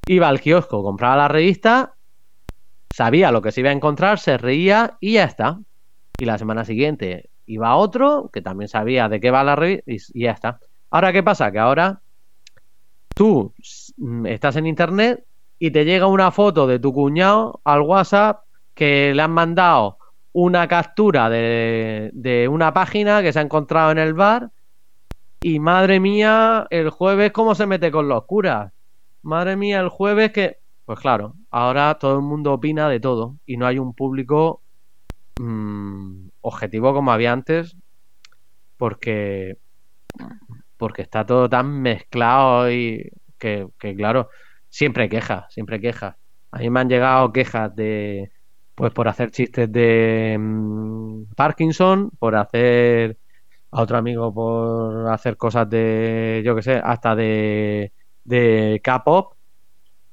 iba 0.05 0.27
al 0.27 0.41
kiosco, 0.41 0.83
compraba 0.83 1.15
la 1.15 1.27
revista, 1.27 1.95
sabía 2.93 3.31
lo 3.31 3.41
que 3.41 3.51
se 3.51 3.61
iba 3.61 3.69
a 3.69 3.73
encontrar, 3.73 4.19
se 4.19 4.37
reía 4.37 4.97
y 4.99 5.13
ya 5.13 5.23
está. 5.23 5.59
Y 6.19 6.25
la 6.25 6.37
semana 6.37 6.65
siguiente 6.65 7.30
iba 7.53 7.75
otro 7.75 8.29
que 8.31 8.41
también 8.41 8.67
sabía 8.67 9.09
de 9.09 9.19
qué 9.19 9.31
va 9.31 9.43
la 9.43 9.55
revista 9.55 9.91
y, 9.91 10.23
ya 10.23 10.31
está. 10.31 10.59
Ahora, 10.89 11.13
¿qué 11.13 11.23
pasa? 11.23 11.51
Que 11.51 11.59
ahora 11.59 12.01
tú 13.13 13.53
mm, 13.97 14.25
estás 14.27 14.55
en 14.55 14.67
internet 14.67 15.25
y 15.59 15.71
te 15.71 15.85
llega 15.85 16.07
una 16.07 16.31
foto 16.31 16.67
de 16.67 16.79
tu 16.79 16.93
cuñado 16.93 17.61
al 17.63 17.81
WhatsApp 17.81 18.43
que 18.73 19.13
le 19.13 19.21
han 19.21 19.31
mandado 19.31 19.97
una 20.33 20.67
captura 20.67 21.29
de, 21.29 22.09
de 22.13 22.47
una 22.47 22.73
página 22.73 23.21
que 23.21 23.33
se 23.33 23.39
ha 23.39 23.43
encontrado 23.43 23.91
en 23.91 23.97
el 23.97 24.13
bar 24.13 24.49
y 25.41 25.59
madre 25.59 25.99
mía, 25.99 26.67
el 26.69 26.91
jueves 26.91 27.31
cómo 27.31 27.55
se 27.55 27.65
mete 27.65 27.91
con 27.91 28.07
los 28.07 28.25
curas. 28.25 28.71
Madre 29.23 29.55
mía, 29.55 29.79
el 29.79 29.89
jueves 29.89 30.31
que... 30.31 30.57
Pues 30.85 30.99
claro, 30.99 31.35
ahora 31.49 31.97
todo 31.99 32.15
el 32.15 32.21
mundo 32.21 32.53
opina 32.53 32.89
de 32.89 32.99
todo 32.99 33.37
y 33.45 33.57
no 33.57 33.65
hay 33.65 33.79
un 33.79 33.93
público 33.93 34.61
mm, 35.39 36.27
objetivo 36.41 36.93
como 36.93 37.11
había 37.11 37.31
antes 37.31 37.77
porque 38.77 39.57
porque 40.77 41.03
está 41.03 41.25
todo 41.25 41.47
tan 41.47 41.81
mezclado 41.81 42.71
y 42.71 43.11
que, 43.37 43.69
claro, 43.95 44.29
siempre 44.69 45.09
quejas, 45.09 45.45
siempre 45.53 45.79
quejas. 45.79 46.15
A 46.51 46.59
mí 46.59 46.69
me 46.69 46.79
han 46.79 46.89
llegado 46.89 47.31
quejas 47.31 47.75
de, 47.75 48.31
pues 48.75 48.91
por 48.93 49.07
hacer 49.07 49.31
chistes 49.31 49.71
de 49.71 50.37
mm, 50.39 51.33
Parkinson, 51.35 52.09
por 52.19 52.35
hacer 52.35 53.17
a 53.71 53.81
otro 53.81 53.97
amigo 53.97 54.33
por 54.33 55.07
hacer 55.09 55.37
cosas 55.37 55.69
de, 55.69 56.41
yo 56.45 56.55
qué 56.55 56.61
sé, 56.63 56.81
hasta 56.83 57.15
de, 57.15 57.93
de 58.23 58.81
K-pop, 58.83 59.33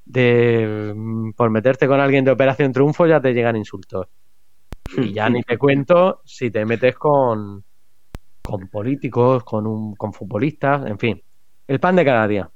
de 0.05 0.93
mm, 0.95 1.33
por 1.33 1.51
meterte 1.51 1.87
con 1.89 2.01
alguien 2.01 2.25
de 2.25 2.33
Operación 2.33 2.73
Triunfo 2.73 3.07
ya 3.07 3.21
te 3.21 3.33
llegan 3.35 3.57
insultos. 3.57 4.09
Y 4.97 5.13
ya 5.13 5.29
ni 5.29 5.43
te 5.43 5.59
cuento 5.59 6.23
si 6.25 6.51
te 6.51 6.65
metes 6.65 6.97
con, 6.97 7.65
con 8.43 8.69
políticos, 8.69 9.45
con, 9.45 9.67
un, 9.67 9.95
con 9.95 10.13
futbolistas, 10.13 10.87
en 10.87 10.99
fin. 10.99 11.23
El 11.67 11.81
pan 11.81 11.97
de 11.97 12.05
cada 12.05 12.27
día. 12.27 12.51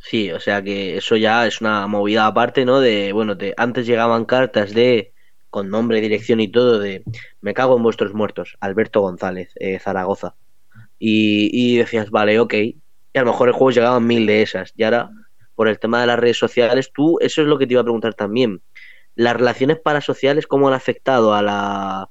Sí, 0.00 0.30
o 0.30 0.38
sea 0.38 0.62
que 0.62 0.98
eso 0.98 1.16
ya 1.16 1.46
es 1.46 1.60
una 1.60 1.86
movida 1.88 2.26
aparte, 2.26 2.64
¿no? 2.64 2.78
De, 2.78 3.12
bueno, 3.12 3.36
te, 3.36 3.54
antes 3.56 3.86
llegaban 3.86 4.24
cartas 4.24 4.72
de, 4.72 5.12
con 5.50 5.68
nombre, 5.68 6.00
dirección 6.00 6.38
y 6.38 6.48
todo, 6.48 6.78
de, 6.78 7.02
me 7.40 7.54
cago 7.54 7.76
en 7.76 7.82
vuestros 7.82 8.14
muertos, 8.14 8.56
Alberto 8.60 9.00
González, 9.00 9.52
eh, 9.56 9.80
Zaragoza. 9.80 10.36
Y, 10.98 11.50
y 11.52 11.78
decías, 11.78 12.10
vale, 12.10 12.38
ok. 12.38 12.54
Y 12.54 12.78
a 13.14 13.22
lo 13.22 13.32
mejor 13.32 13.48
el 13.48 13.54
juego 13.54 13.72
llegaban 13.72 14.06
mil 14.06 14.26
de 14.26 14.42
esas. 14.42 14.72
Y 14.76 14.84
ahora, 14.84 15.10
por 15.56 15.66
el 15.66 15.80
tema 15.80 16.00
de 16.00 16.06
las 16.06 16.18
redes 16.18 16.38
sociales, 16.38 16.92
tú, 16.94 17.18
eso 17.20 17.42
es 17.42 17.48
lo 17.48 17.58
que 17.58 17.66
te 17.66 17.74
iba 17.74 17.80
a 17.80 17.84
preguntar 17.84 18.14
también. 18.14 18.62
Las 19.16 19.34
relaciones 19.34 19.80
parasociales, 19.80 20.46
¿cómo 20.46 20.68
han 20.68 20.74
afectado 20.74 21.34
a 21.34 21.42
la, 21.42 22.08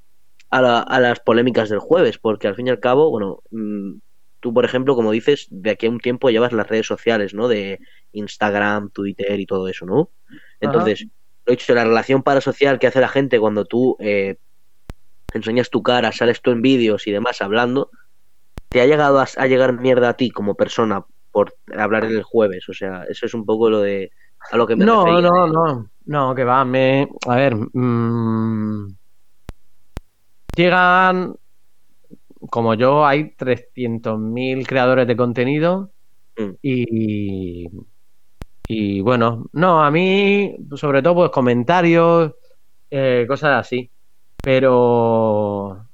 a, 0.49 0.61
la, 0.61 0.79
a 0.79 0.99
las 0.99 1.19
polémicas 1.21 1.69
del 1.69 1.79
jueves? 1.79 2.17
Porque 2.17 2.47
al 2.47 2.55
fin 2.55 2.67
y 2.67 2.71
al 2.71 2.79
cabo, 2.79 3.09
bueno, 3.09 3.41
mm, 3.51 3.93
tú, 4.39 4.53
por 4.53 4.65
ejemplo, 4.65 4.95
como 4.95 5.11
dices, 5.11 5.47
de 5.49 5.71
aquí 5.71 5.87
a 5.87 5.89
un 5.89 5.99
tiempo 5.99 6.29
llevas 6.29 6.51
las 6.51 6.67
redes 6.67 6.85
sociales, 6.85 7.33
¿no? 7.33 7.47
De 7.47 7.79
Instagram, 8.11 8.89
Twitter 8.91 9.39
y 9.39 9.45
todo 9.45 9.67
eso, 9.67 9.85
¿no? 9.85 10.09
Entonces, 10.59 11.07
lo 11.45 11.53
he 11.53 11.55
dicho, 11.55 11.73
la 11.73 11.83
relación 11.83 12.23
parasocial 12.23 12.77
que 12.77 12.87
hace 12.87 13.01
la 13.01 13.07
gente 13.07 13.39
cuando 13.39 13.65
tú 13.65 13.97
eh, 13.99 14.37
enseñas 15.33 15.69
tu 15.69 15.83
cara, 15.83 16.11
sales 16.11 16.41
tú 16.41 16.51
en 16.51 16.61
vídeos 16.61 17.07
y 17.07 17.11
demás 17.11 17.41
hablando, 17.41 17.89
¿te 18.69 18.81
ha 18.81 18.85
llegado 18.85 19.19
a, 19.19 19.27
a, 19.37 19.47
llegar 19.47 19.73
mierda 19.73 20.09
a 20.09 20.17
ti 20.17 20.29
como 20.29 20.55
persona 20.55 21.05
por 21.31 21.55
hablar 21.75 22.05
en 22.05 22.11
el 22.11 22.23
jueves? 22.23 22.69
O 22.69 22.73
sea, 22.73 23.03
eso 23.09 23.25
es 23.25 23.33
un 23.33 23.45
poco 23.45 23.69
lo 23.69 23.81
de... 23.81 24.11
A 24.51 24.57
lo 24.57 24.67
que 24.67 24.75
me 24.75 24.85
no, 24.85 25.05
refería. 25.05 25.29
no, 25.29 25.47
no, 25.47 25.89
no, 26.05 26.35
que 26.35 26.43
va, 26.43 26.63
me... 26.65 27.07
A 27.27 27.35
ver, 27.35 27.55
mmm, 27.73 28.95
llegan 30.55 31.35
como 32.49 32.73
yo, 32.75 33.05
hay 33.05 33.35
300.000 33.35 34.65
creadores 34.67 35.07
de 35.07 35.17
contenido 35.17 35.91
Mm. 36.37 36.51
y, 36.61 37.67
y 38.67 39.01
bueno, 39.01 39.45
no, 39.53 39.83
a 39.83 39.91
mí 39.91 40.55
sobre 40.75 41.01
todo 41.01 41.15
pues 41.15 41.29
comentarios, 41.31 42.33
eh, 42.91 43.25
cosas 43.27 43.61
así, 43.65 43.91
pero 44.41 45.84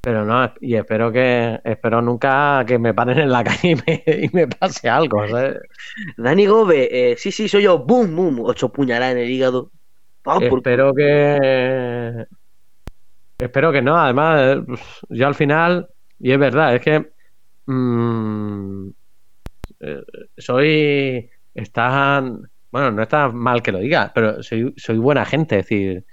pero 0.00 0.24
no, 0.24 0.52
y 0.60 0.74
espero 0.74 1.10
que 1.10 1.60
espero 1.64 2.00
nunca 2.00 2.64
que 2.66 2.78
me 2.78 2.94
paren 2.94 3.18
en 3.18 3.30
la 3.30 3.44
calle 3.44 3.70
y 3.70 3.74
me, 3.74 4.04
y 4.24 4.30
me 4.32 4.46
pase 4.46 4.88
algo, 4.88 5.26
¿sabes? 5.28 5.58
Dani 6.16 6.46
Gobe, 6.46 7.12
eh, 7.12 7.16
sí, 7.16 7.32
sí, 7.32 7.48
soy 7.48 7.62
yo, 7.62 7.78
boom, 7.78 8.14
boom, 8.14 8.40
ocho 8.40 8.70
puñaladas 8.70 9.12
en 9.12 9.22
el 9.22 9.30
hígado. 9.30 9.70
Vamos 10.24 10.44
por 10.48 10.58
Espero 10.58 10.94
que 10.94 12.26
espero 13.38 13.72
que 13.72 13.82
no, 13.82 13.96
además 13.96 14.58
yo 15.08 15.26
al 15.26 15.34
final 15.34 15.88
y 16.18 16.32
es 16.32 16.38
verdad, 16.38 16.74
es 16.74 16.82
que 16.82 17.12
mm, 17.66 18.88
eh, 19.80 20.02
soy 20.36 21.30
están 21.54 22.48
bueno, 22.70 22.90
no 22.90 23.02
está 23.02 23.28
mal 23.28 23.62
que 23.62 23.72
lo 23.72 23.78
diga, 23.78 24.12
pero 24.14 24.42
soy, 24.42 24.74
soy 24.76 24.98
buena 24.98 25.24
gente, 25.24 25.58
es 25.58 25.64
decir, 25.64 26.04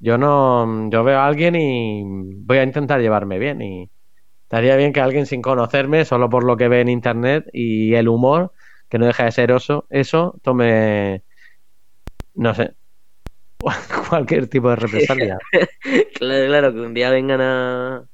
yo 0.00 0.18
no 0.18 0.90
yo 0.90 1.04
veo 1.04 1.18
a 1.18 1.26
alguien 1.26 1.56
y 1.56 2.02
voy 2.04 2.58
a 2.58 2.62
intentar 2.62 3.00
llevarme 3.00 3.38
bien 3.38 3.60
y 3.62 3.90
estaría 4.42 4.76
bien 4.76 4.92
que 4.92 5.00
alguien 5.00 5.26
sin 5.26 5.42
conocerme, 5.42 6.04
solo 6.04 6.30
por 6.30 6.44
lo 6.44 6.56
que 6.56 6.68
ve 6.68 6.80
en 6.80 6.88
internet 6.88 7.48
y 7.52 7.94
el 7.94 8.08
humor, 8.08 8.52
que 8.88 8.98
no 8.98 9.06
deja 9.06 9.24
de 9.24 9.32
ser 9.32 9.52
oso, 9.52 9.86
eso 9.90 10.38
tome 10.42 11.22
no 12.34 12.54
sé, 12.54 12.74
cualquier 14.08 14.46
tipo 14.46 14.70
de 14.70 14.76
represalia. 14.76 15.38
claro, 16.14 16.46
claro, 16.46 16.72
que 16.72 16.80
un 16.80 16.94
día 16.94 17.10
vengan 17.10 17.40
a, 17.40 18.04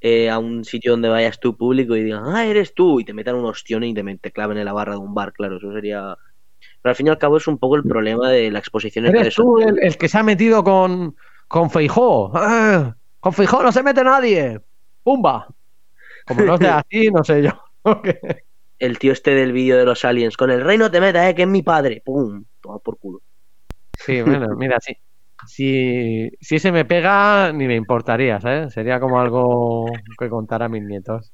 eh, 0.00 0.30
a 0.30 0.38
un 0.38 0.64
sitio 0.64 0.92
donde 0.92 1.08
vayas 1.08 1.40
tú 1.40 1.56
público 1.56 1.96
y 1.96 2.04
digan, 2.04 2.22
ah, 2.26 2.46
eres 2.46 2.74
tú, 2.74 3.00
y 3.00 3.04
te 3.04 3.12
metan 3.12 3.34
un 3.34 3.44
ostión 3.44 3.82
y 3.84 3.92
te, 3.92 4.02
te 4.18 4.30
claven 4.30 4.58
en 4.58 4.64
la 4.64 4.72
barra 4.72 4.92
de 4.92 5.00
un 5.00 5.14
bar, 5.14 5.32
claro, 5.32 5.58
eso 5.58 5.72
sería... 5.72 6.16
Pero 6.80 6.90
al 6.90 6.96
fin 6.96 7.06
y 7.08 7.10
al 7.10 7.18
cabo 7.18 7.36
es 7.36 7.46
un 7.46 7.58
poco 7.58 7.76
el 7.76 7.82
problema 7.82 8.30
de 8.30 8.50
la 8.50 8.58
exposición 8.58 9.06
Eres 9.06 9.34
tú 9.34 9.58
el, 9.58 9.78
el 9.80 9.96
que 9.96 10.08
se 10.08 10.18
ha 10.18 10.22
metido 10.22 10.64
con, 10.64 11.16
con 11.52 11.68
Feijó. 11.68 12.32
¡Ah! 12.34 12.96
Con 13.20 13.34
Feijó 13.34 13.62
no 13.62 13.70
se 13.70 13.82
mete 13.82 14.02
nadie. 14.02 14.58
¡Pumba! 15.02 15.46
Como 16.26 16.44
no 16.44 16.56
sea 16.56 16.78
así, 16.90 17.10
no 17.10 17.22
sé 17.22 17.42
yo. 17.42 17.50
El 18.78 18.98
tío 18.98 19.12
este 19.12 19.34
del 19.34 19.52
vídeo 19.52 19.76
de 19.76 19.84
los 19.84 20.04
aliens, 20.04 20.36
con 20.36 20.50
el 20.50 20.64
rey 20.64 20.76
no 20.76 20.90
te 20.90 21.00
metas, 21.00 21.28
eh, 21.30 21.34
que 21.34 21.42
es 21.42 21.48
mi 21.48 21.62
padre. 21.62 22.02
¡Pum! 22.04 22.42
Toma 22.60 22.78
por 22.78 22.98
culo. 22.98 23.20
Sí, 23.98 24.22
bueno, 24.22 24.48
mira, 24.56 24.80
sí. 24.80 24.96
Si, 25.46 26.30
si 26.40 26.58
se 26.58 26.72
me 26.72 26.84
pega, 26.86 27.52
ni 27.52 27.66
me 27.66 27.76
importaría, 27.76 28.40
¿sabes? 28.40 28.72
Sería 28.72 28.98
como 28.98 29.20
algo 29.20 29.86
que 30.18 30.28
contar 30.30 30.62
a 30.62 30.68
mis 30.68 30.82
nietos. 30.82 31.32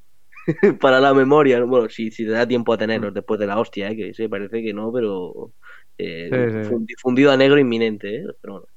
Para 0.81 0.99
la 0.99 1.13
memoria, 1.13 1.63
bueno, 1.63 1.89
si, 1.89 2.11
si 2.11 2.25
te 2.25 2.31
da 2.31 2.45
tiempo 2.45 2.73
a 2.73 2.77
tenerlos 2.77 3.13
después 3.13 3.39
de 3.39 3.47
la 3.47 3.57
hostia, 3.57 3.89
eh, 3.89 3.95
que 3.95 4.13
sí, 4.13 4.27
parece 4.27 4.61
que 4.61 4.73
no, 4.73 4.91
pero 4.91 5.53
eh, 5.97 6.29
Sí, 6.63 6.75
sí. 7.15 7.27
a 7.27 7.37
negro 7.37 7.57
inminente, 7.57 8.17
eh, 8.17 8.25
pero 8.41 8.53
bueno. 8.53 8.67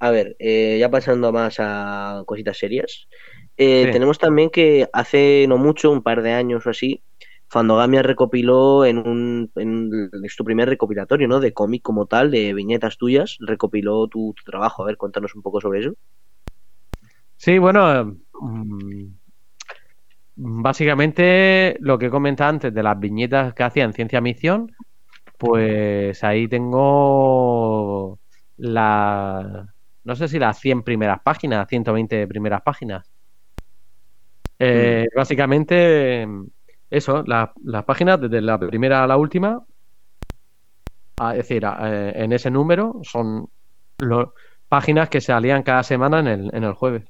A 0.00 0.10
ver, 0.10 0.36
eh, 0.38 0.78
ya 0.78 0.90
pasando 0.90 1.32
más 1.32 1.56
a 1.58 2.22
cositas 2.26 2.56
serias, 2.56 3.08
eh, 3.56 3.84
Sí. 3.86 3.92
tenemos 3.92 4.18
también 4.18 4.50
que 4.50 4.88
hace 4.92 5.46
no 5.48 5.58
mucho, 5.58 5.90
un 5.90 6.02
par 6.02 6.22
de 6.22 6.32
años 6.32 6.66
o 6.66 6.70
así, 6.70 7.02
Fandogamia 7.50 8.02
recopiló 8.02 8.84
en 8.84 8.98
un 8.98 9.50
en, 9.56 10.10
es 10.24 10.36
tu 10.36 10.44
primer 10.44 10.68
recopilatorio, 10.68 11.26
¿no? 11.26 11.40
De 11.40 11.52
cómic 11.52 11.82
como 11.82 12.06
tal, 12.06 12.30
de 12.30 12.52
viñetas 12.54 12.98
tuyas, 12.98 13.36
recopiló 13.40 14.06
tu, 14.06 14.34
tu 14.36 14.44
trabajo. 14.44 14.82
A 14.82 14.86
ver, 14.86 14.96
cuéntanos 14.98 15.34
un 15.34 15.42
poco 15.42 15.60
sobre 15.60 15.80
eso. 15.80 15.94
Sí, 17.36 17.58
bueno, 17.58 18.18
mm, 18.40 19.06
básicamente 20.36 21.76
lo 21.80 21.98
que 21.98 22.10
comentaba 22.10 22.50
antes 22.50 22.74
de 22.74 22.82
las 22.82 22.98
viñetas 23.00 23.54
que 23.54 23.62
hacía 23.62 23.84
en 23.84 23.94
Ciencia 23.94 24.20
Misión, 24.20 24.70
pues 25.38 26.22
ahí 26.22 26.48
tengo 26.48 28.18
la, 28.56 29.74
no 30.08 30.16
sé 30.16 30.26
si 30.28 30.38
las 30.38 30.58
100 30.58 30.82
primeras 30.82 31.20
páginas, 31.22 31.68
120 31.68 32.26
primeras 32.26 32.62
páginas. 32.62 33.10
Eh, 34.58 35.06
Básicamente, 35.14 36.26
eso, 36.90 37.22
la- 37.26 37.52
las 37.64 37.84
páginas 37.84 38.20
desde 38.20 38.40
la 38.40 38.58
primera 38.58 39.04
a 39.04 39.06
la 39.06 39.16
última, 39.16 39.64
a- 41.18 41.32
es 41.32 41.48
decir, 41.48 41.64
eh, 41.64 42.12
en 42.16 42.32
ese 42.32 42.50
número 42.50 43.00
son 43.02 43.48
lo- 43.98 44.34
páginas 44.68 45.08
que 45.08 45.20
salían 45.20 45.62
cada 45.62 45.82
semana 45.82 46.20
en 46.20 46.26
el, 46.26 46.50
en 46.54 46.64
el 46.64 46.74
jueves. 46.74 47.04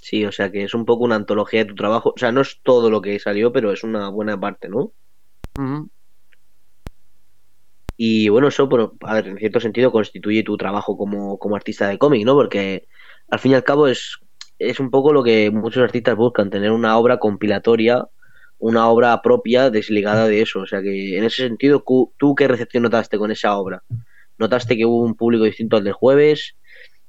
Sí, 0.00 0.24
o 0.24 0.30
sea 0.30 0.52
que 0.52 0.62
es 0.62 0.74
un 0.74 0.84
poco 0.84 1.02
una 1.04 1.16
antología 1.16 1.60
de 1.60 1.66
tu 1.70 1.74
trabajo. 1.74 2.10
O 2.14 2.18
sea, 2.18 2.30
no 2.30 2.42
es 2.42 2.60
todo 2.62 2.90
lo 2.90 3.00
que 3.02 3.18
salió, 3.18 3.52
pero 3.52 3.72
es 3.72 3.82
una 3.82 4.08
buena 4.08 4.38
parte, 4.38 4.68
¿no? 4.68 4.92
Y 7.96 8.28
bueno, 8.28 8.48
eso, 8.48 8.68
pero, 8.68 8.94
a 9.02 9.14
ver, 9.14 9.28
en 9.28 9.38
cierto 9.38 9.60
sentido 9.60 9.92
constituye 9.92 10.42
tu 10.42 10.56
trabajo 10.56 10.96
como, 10.96 11.38
como 11.38 11.56
artista 11.56 11.88
de 11.88 11.98
cómic, 11.98 12.24
¿no? 12.24 12.34
Porque 12.34 12.86
al 13.30 13.38
fin 13.38 13.52
y 13.52 13.54
al 13.54 13.64
cabo 13.64 13.86
es, 13.86 14.18
es 14.58 14.80
un 14.80 14.90
poco 14.90 15.12
lo 15.12 15.22
que 15.22 15.50
muchos 15.50 15.82
artistas 15.82 16.16
buscan, 16.16 16.50
tener 16.50 16.72
una 16.72 16.98
obra 16.98 17.18
compilatoria, 17.18 18.06
una 18.58 18.88
obra 18.88 19.20
propia 19.22 19.70
desligada 19.70 20.26
de 20.26 20.42
eso. 20.42 20.60
O 20.60 20.66
sea 20.66 20.82
que 20.82 21.16
en 21.18 21.24
ese 21.24 21.44
sentido, 21.46 21.84
¿tú 22.16 22.34
qué 22.34 22.48
recepción 22.48 22.82
notaste 22.82 23.18
con 23.18 23.30
esa 23.30 23.56
obra? 23.56 23.82
¿Notaste 24.38 24.76
que 24.76 24.86
hubo 24.86 25.02
un 25.02 25.14
público 25.14 25.44
distinto 25.44 25.76
al 25.76 25.84
del 25.84 25.92
jueves? 25.92 26.56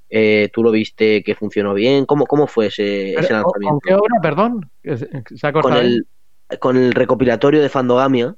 Eh, 0.10 0.50
¿Tú 0.54 0.64
lo 0.64 0.72
viste 0.72 1.24
que 1.24 1.36
funcionó 1.36 1.74
bien? 1.74 2.06
¿Cómo, 2.06 2.26
cómo 2.28 2.48
fue 2.48 2.68
ese, 2.68 3.14
ese 3.14 3.34
Pero, 3.34 3.44
¿Con 3.44 3.44
lanzamiento? 3.44 3.80
qué 3.84 3.96
obra, 3.96 4.22
perdón? 4.22 4.72
Se- 4.84 5.48
ha 5.48 5.52
con 5.52 5.74
el, 5.76 6.08
con 6.60 6.78
el 6.78 6.94
recopilatorio 6.94 7.62
de 7.62 7.70
Fandogamia, 7.70 8.36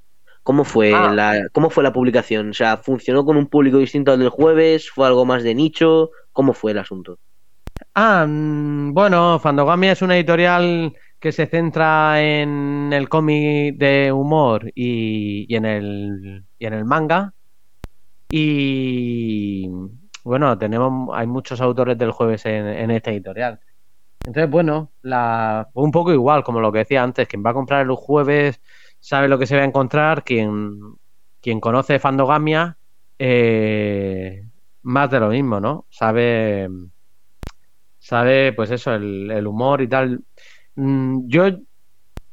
¿cómo 0.48 0.64
fue, 0.64 0.94
Ah. 0.94 1.14
la, 1.14 1.50
¿cómo 1.52 1.70
fue 1.70 1.84
la 1.84 1.92
publicación? 1.92 2.52
O 2.52 2.54
sea, 2.54 2.78
¿funcionó 2.78 3.26
con 3.26 3.36
un 3.36 3.48
público 3.48 3.80
distinto 3.80 4.14
al 4.14 4.20
del 4.20 4.30
jueves? 4.30 4.90
¿Fue 4.90 5.06
algo 5.06 5.26
más 5.26 5.44
de 5.44 5.54
nicho? 5.54 6.12
¿Cómo 6.32 6.54
fue 6.54 6.72
el 6.72 6.78
asunto? 6.78 7.20
Ah, 7.94 8.26
mm, 8.26 8.94
bueno, 8.94 9.40
Fandogamia 9.40 9.92
es 9.92 10.02
una 10.02 10.16
editorial 10.16 10.96
que 11.20 11.34
se 11.34 11.48
centra 11.48 12.22
en 12.22 12.92
el 12.94 13.10
cómic 13.10 13.76
de 13.76 14.10
humor 14.14 14.72
y, 14.74 15.46
y 15.50 15.56
en 15.58 15.66
el, 15.66 16.46
y 16.58 16.66
en 16.66 16.74
el 16.76 16.86
manga. 16.86 17.34
Y 18.32 19.68
bueno, 20.24 20.58
tenemos, 20.58 21.10
hay 21.14 21.28
muchos 21.28 21.60
autores 21.60 21.98
del 21.98 22.12
jueves 22.12 22.46
en, 22.46 22.68
en 22.68 22.92
esta 22.92 23.12
editorial. 23.12 23.60
Entonces, 24.26 24.50
bueno, 24.50 24.92
la, 25.02 25.68
un 25.74 25.92
poco 25.92 26.14
igual, 26.14 26.42
como 26.42 26.62
lo 26.62 26.72
que 26.72 26.80
decía 26.80 27.04
antes, 27.04 27.28
quien 27.28 27.44
va 27.46 27.50
a 27.50 27.54
comprar 27.54 27.82
el 27.86 27.92
jueves 27.96 28.62
sabe 29.00 29.28
lo 29.28 29.40
que 29.40 29.48
se 29.48 29.56
va 29.56 29.62
a 29.62 29.66
encontrar, 29.66 30.24
quien, 30.24 30.80
quien 31.42 31.60
conoce 31.60 32.00
Fandogamia 32.00 32.78
eh, 33.20 34.44
más 34.84 35.10
de 35.10 35.20
lo 35.20 35.30
mismo, 35.30 35.60
¿no? 35.60 35.86
Sabe, 35.90 36.70
sabe, 38.00 38.54
pues 38.54 38.72
eso, 38.72 38.94
el, 38.94 39.48
humor 39.48 39.82
y 39.82 39.88
tal. 39.88 40.24
Mm, 40.76 41.28
yo, 41.28 41.46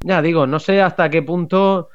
ya 0.01 0.21
digo, 0.21 0.47
no 0.47 0.59
sé 0.59 0.81
hasta 0.81 1.09
qué 1.09 1.21
punto, 1.21 1.89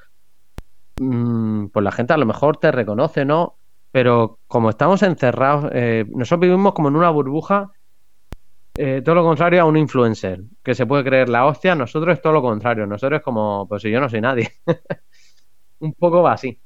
mm, 0.99 1.67
pues 1.69 1.85
la 1.85 1.93
gente 1.93 2.13
a 2.13 2.19
lo 2.19 2.27
mejor 2.27 2.59
te 2.59 2.73
reconoce, 2.73 3.25
¿no? 3.25 3.57
Pero 3.93 4.39
como 4.47 4.71
estamos 4.71 5.03
encerrados, 5.03 5.71
eh, 5.75 6.05
nosotros 6.11 6.49
vivimos 6.49 6.75
como 6.75 6.89
en 6.89 6.97
una 6.97 7.11
burbuja, 7.11 7.73
eh, 8.83 9.03
todo 9.05 9.17
lo 9.17 9.23
contrario 9.25 9.63
a 9.63 9.65
un 9.67 9.77
influencer, 9.77 10.43
que 10.63 10.75
se 10.75 10.87
puede 10.87 11.05
creer 11.05 11.29
la 11.29 11.47
hostia, 11.47 11.75
nosotros 11.75 12.15
es 12.15 12.23
todo 12.23 12.33
lo 12.33 12.43
contrario, 12.43 12.87
nosotros 12.87 13.19
es 13.19 13.25
como, 13.25 13.67
pues 13.69 13.83
si 13.83 13.91
yo 13.91 14.01
no 14.01 14.09
soy 14.09 14.21
nadie. 14.23 14.51
un 15.81 15.95
poco 15.95 16.23
va 16.23 16.33
así. 16.33 16.61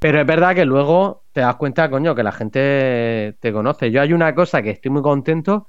Pero 0.00 0.20
es 0.20 0.26
verdad 0.26 0.54
que 0.54 0.64
luego 0.66 1.24
te 1.32 1.40
das 1.42 1.56
cuenta, 1.56 1.90
coño, 1.90 2.14
que 2.14 2.22
la 2.24 2.32
gente 2.32 3.36
te 3.40 3.52
conoce. 3.52 3.90
Yo 3.90 4.02
hay 4.02 4.12
una 4.12 4.34
cosa 4.34 4.62
que 4.62 4.70
estoy 4.70 4.90
muy 4.92 5.02
contento 5.02 5.68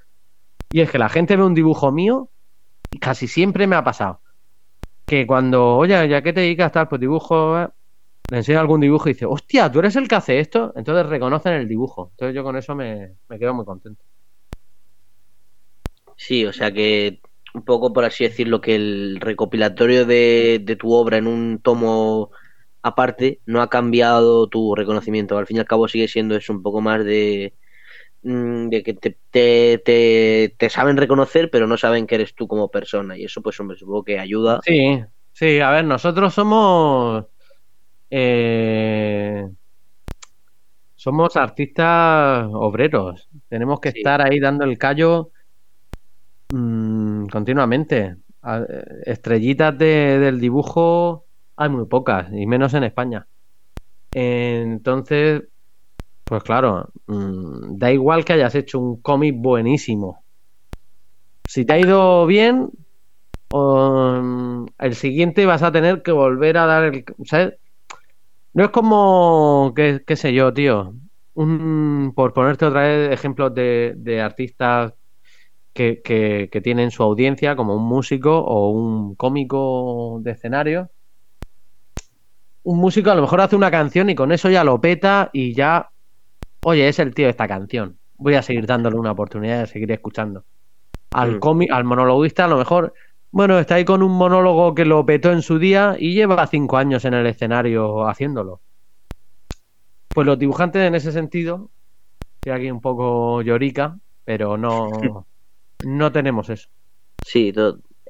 y 0.71 0.81
es 0.81 0.91
que 0.91 0.99
la 0.99 1.09
gente 1.09 1.37
ve 1.37 1.43
un 1.43 1.55
dibujo 1.55 1.91
mío 1.91 2.31
y 2.91 2.99
casi 2.99 3.27
siempre 3.27 3.67
me 3.67 3.75
ha 3.77 3.83
pasado. 3.83 4.21
Que 5.07 5.27
cuando, 5.27 5.77
oye, 5.77 6.07
ya 6.09 6.21
que 6.23 6.33
te 6.33 6.41
dedicas 6.41 6.71
tal, 6.73 6.87
pues 6.89 7.01
dibujo, 7.01 7.59
eh", 7.59 7.69
le 8.31 8.37
enseño 8.39 8.59
algún 8.61 8.81
dibujo 8.81 9.09
y 9.09 9.13
dice, 9.13 9.27
hostia, 9.27 9.71
tú 9.71 9.79
eres 9.79 9.95
el 9.97 10.07
que 10.09 10.15
hace 10.15 10.39
esto. 10.39 10.73
Entonces 10.77 11.07
reconocen 11.07 11.53
el 11.55 11.67
dibujo. 11.69 12.09
Entonces 12.13 12.35
yo 12.35 12.43
con 12.43 12.57
eso 12.57 12.75
me 12.75 13.17
quedo 13.39 13.53
muy 13.55 13.65
contento. 13.65 14.03
Sí, 16.17 16.45
o 16.45 16.53
sea 16.53 16.73
que 16.73 17.21
un 17.53 17.63
poco 17.65 17.93
por 17.93 18.05
así 18.05 18.25
decirlo, 18.25 18.61
que 18.61 18.75
el 18.75 19.19
recopilatorio 19.21 20.05
de, 20.05 20.59
de 20.63 20.75
tu 20.75 20.93
obra 20.93 21.17
en 21.17 21.27
un 21.27 21.61
tomo 21.61 22.31
aparte 22.83 23.41
no 23.45 23.61
ha 23.61 23.69
cambiado 23.69 24.47
tu 24.49 24.75
reconocimiento. 24.75 25.37
Al 25.37 25.47
fin 25.47 25.57
y 25.57 25.59
al 25.61 25.67
cabo 25.67 25.87
sigue 25.87 26.07
siendo 26.09 26.35
eso 26.35 26.53
un 26.53 26.63
poco 26.63 26.81
más 26.81 27.05
de, 27.05 27.55
mm, 28.23 28.69
de 28.69 28.83
que 28.83 28.95
te, 28.95 29.19
te, 29.31 29.79
te, 29.85 30.55
te 30.57 30.69
saben 30.71 30.97
reconocer, 30.97 31.49
pero 31.51 31.67
no 31.67 31.77
saben 31.77 32.07
que 32.07 32.15
eres 32.15 32.35
tú 32.35 32.47
como 32.47 32.71
persona. 32.71 33.17
Y 33.17 33.25
eso, 33.25 33.41
pues, 33.43 33.59
hombre, 33.59 33.77
supongo 33.77 34.05
que 34.05 34.19
ayuda. 34.19 34.59
Sí, 34.65 35.03
sí, 35.33 35.59
a 35.61 35.71
ver, 35.71 35.85
nosotros 35.85 36.33
somos. 36.33 37.25
eh, 38.11 39.47
somos 40.95 41.35
artistas 41.37 42.47
obreros. 42.51 43.29
Tenemos 43.49 43.79
que 43.79 43.91
Sí. 43.91 43.99
estar 43.99 44.21
ahí 44.21 44.39
dando 44.39 44.65
el 44.65 44.77
callo 44.77 45.31
mm, 46.49 47.27
continuamente. 47.27 48.17
A- 48.41 48.65
Estrellitas 49.05 49.77
de- 49.77 50.19
del 50.19 50.39
dibujo 50.39 51.25
hay 51.55 51.69
muy 51.69 51.85
pocas, 51.87 52.29
y 52.31 52.45
menos 52.47 52.73
en 52.73 52.83
España. 52.83 53.27
Entonces, 54.13 55.43
pues 56.27 56.43
claro, 56.43 56.89
mm, 57.07 57.77
da 57.77 57.91
igual 57.93 58.25
que 58.25 58.33
hayas 58.35 58.55
hecho 58.55 58.79
un 58.79 59.01
cómic 59.01 59.35
buenísimo. 59.37 60.25
Si 61.45 61.65
te 61.65 61.73
ha 61.73 61.79
ido 61.79 62.25
bien, 62.25 62.69
mm, 63.51 64.65
el 64.79 64.95
siguiente 64.95 65.45
vas 65.45 65.63
a 65.63 65.71
tener 65.71 66.03
que 66.03 66.11
volver 66.11 66.57
a 66.57 66.65
dar 66.67 66.85
el... 66.85 67.05
¿sabes? 67.25 67.55
No 68.53 68.65
es 68.65 68.71
como, 68.71 69.73
qué, 69.75 70.03
qué 70.05 70.15
sé 70.15 70.33
yo, 70.33 70.53
tío. 70.53 70.95
Un, 71.35 72.13
por 72.15 72.33
ponerte 72.33 72.65
otra 72.65 72.83
vez 72.83 73.11
ejemplos 73.13 73.53
de 73.55 74.21
artistas 74.21 74.93
que, 75.77 76.01
que- 76.03 76.49
que 76.51 76.61
tienen 76.61 76.91
su 76.91 77.03
audiencia, 77.03 77.55
como 77.55 77.75
un 77.75 77.83
músico 77.87 78.31
o 78.39 78.71
un 78.71 79.15
cómico 79.15 80.19
de 80.23 80.31
escenario. 80.31 80.91
Un 82.63 82.77
músico 82.79 83.09
a 83.11 83.15
lo 83.15 83.21
mejor 83.21 83.41
hace 83.41 83.55
una 83.55 83.71
canción 83.71 84.09
y 84.09 84.15
con 84.15 84.31
eso 84.31 84.49
ya 84.49 84.63
lo 84.63 84.79
peta 84.81 85.29
y 85.33 85.53
ya, 85.53 85.89
oye, 86.61 86.87
es 86.89 86.99
el 86.99 87.13
tío 87.15 87.25
de 87.27 87.31
esta 87.31 87.47
canción. 87.47 87.99
Voy 88.17 88.35
a 88.35 88.41
seguir 88.43 88.65
dándole 88.67 88.97
una 88.97 89.11
oportunidad 89.11 89.61
de 89.61 89.67
seguir 89.67 89.91
escuchando. 89.91 90.45
Al 91.11 91.37
Mm. 91.37 91.39
cómic, 91.39 91.71
al 91.71 91.85
monologuista, 91.85 92.45
a 92.45 92.49
lo 92.49 92.57
mejor, 92.57 92.93
bueno, 93.31 93.59
está 93.59 93.75
ahí 93.75 93.85
con 93.85 94.03
un 94.03 94.13
monólogo 94.13 94.75
que 94.75 94.85
lo 94.85 95.05
petó 95.05 95.31
en 95.33 95.41
su 95.43 95.59
día 95.59 95.95
y 95.99 96.13
lleva 96.15 96.47
cinco 96.47 96.77
años 96.77 97.05
en 97.05 97.13
el 97.15 97.27
escenario 97.27 98.07
haciéndolo. 98.07 98.61
Pues 100.13 100.25
los 100.27 100.39
dibujantes 100.39 100.81
en 100.81 100.95
ese 100.95 101.11
sentido, 101.11 101.71
estoy 102.37 102.53
aquí 102.53 102.71
un 102.71 102.81
poco 102.81 103.41
llorica, 103.43 103.99
pero 104.25 104.57
no, 104.57 105.27
no 105.85 106.11
tenemos 106.11 106.49
eso. 106.49 106.69
Sí, 107.23 107.53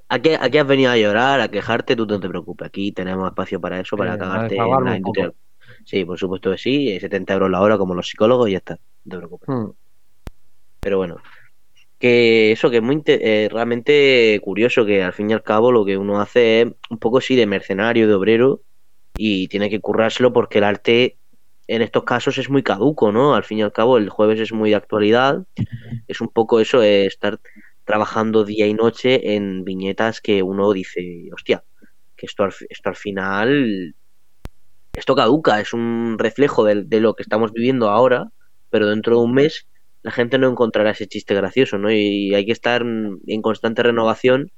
aquí, 0.09 0.32
aquí 0.39 0.57
has 0.57 0.68
venido 0.68 0.91
a 0.91 0.97
llorar, 0.97 1.39
a 1.41 1.49
quejarte, 1.49 1.95
tú 1.95 2.05
no 2.05 2.20
te 2.20 2.30
preocupes. 2.30 2.68
Aquí 2.68 2.91
tenemos 2.91 3.28
espacio 3.28 3.59
para 3.59 3.80
eso, 3.80 3.97
para 3.97 4.15
Eh, 4.15 4.18
cagarte 4.18 4.55
en 4.55 4.84
la 4.84 4.97
industria. 4.97 5.34
Sí, 5.86 6.05
por 6.05 6.18
supuesto 6.18 6.51
que 6.51 6.57
sí, 6.57 6.91
eh, 6.91 6.99
70 6.99 7.34
euros 7.34 7.49
la 7.49 7.61
hora 7.61 7.78
como 7.78 7.93
los 7.93 8.07
psicólogos 8.07 8.49
y 8.49 8.53
ya 8.53 8.57
está, 8.57 8.78
no 9.05 9.11
te 9.11 9.18
preocupes. 9.18 9.49
Hmm. 9.49 9.72
Pero 10.82 10.97
bueno, 10.97 11.18
que 11.99 12.51
eso 12.51 12.70
que 12.70 12.78
es 12.78 12.84
muy 12.84 13.01
eh, 13.05 13.49
realmente 13.51 14.39
curioso 14.43 14.86
que 14.86 15.03
al 15.03 15.13
fin 15.13 15.30
y 15.30 15.34
al 15.34 15.43
cabo 15.43 15.72
lo 15.72 15.84
que 15.86 15.97
uno 15.97 16.22
hace 16.22 16.61
es 16.61 16.68
un 16.89 16.99
poco 16.99 17.22
sí 17.22 17.36
de 17.36 17.45
mercenario, 17.45 18.07
de 18.07 18.13
obrero 18.13 18.61
y 19.15 19.47
tiene 19.47 19.70
que 19.70 19.80
currárselo 19.80 20.32
porque 20.32 20.59
el 20.59 20.63
arte 20.63 21.18
en 21.68 21.82
estos 21.82 22.03
casos 22.03 22.38
es 22.38 22.49
muy 22.49 22.63
caduco, 22.63 23.11
¿no? 23.11 23.36
Al 23.36 23.43
fin 23.43 23.59
y 23.59 23.61
al 23.63 23.72
cabo 23.74 23.97
el 23.97 24.09
jueves 24.09 24.39
es 24.39 24.53
muy 24.53 24.70
de 24.72 24.76
actualidad, 24.78 25.43
es 26.07 26.22
un 26.22 26.30
poco 26.30 26.59
eso, 26.59 26.84
eh, 26.84 27.05
estar 27.05 27.39
trabajando 27.86 28.43
día 28.45 28.68
y 28.68 28.74
noche 28.74 29.36
en 29.36 29.63
viñetas 29.63 30.22
que 30.22 30.43
uno 30.43 30.74
dice, 30.74 31.30
hostia, 31.34 31.63
que 32.15 32.26
esto 32.28 32.43
al, 32.43 32.53
esto 32.70 32.89
al 32.89 32.95
final, 32.95 33.95
esto 34.93 35.15
caduca, 35.15 35.59
es 35.59 35.74
un 35.74 36.18
reflejo 36.18 36.63
de, 36.63 36.84
de 36.84 37.01
lo 37.01 37.13
que 37.15 37.24
estamos 37.24 37.51
viviendo 37.53 37.89
ahora, 37.89 38.30
pero 38.70 38.88
dentro 38.88 39.18
de 39.18 39.24
un 39.26 39.34
mes 39.34 39.68
la 40.03 40.11
gente 40.11 40.38
no 40.38 40.49
encontrará 40.49 40.91
ese 40.91 41.07
chiste 41.07 41.36
gracioso, 41.36 41.78
¿no? 41.78 41.91
Y 41.91 42.34
hay 42.34 42.45
que 42.45 42.51
estar 42.51 42.82
en 42.84 43.41
constante 43.41 43.84
renovación, 43.84 44.51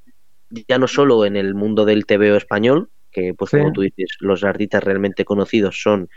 ya 0.68 0.78
no 0.78 0.88
solo 0.88 1.26
en 1.26 1.36
el 1.36 1.56
mundo 1.56 1.86
del 1.86 2.06
TVO 2.06 2.36
español, 2.36 2.90
que 3.12 3.34
pues 3.34 3.52
Sí. 3.52 3.58
como 3.58 3.72
tú 3.74 3.82
dices, 3.82 4.16
los 4.20 4.44
artistas 4.44 4.84
realmente 4.84 5.26
conocidos 5.26 5.82
son, 5.82 6.10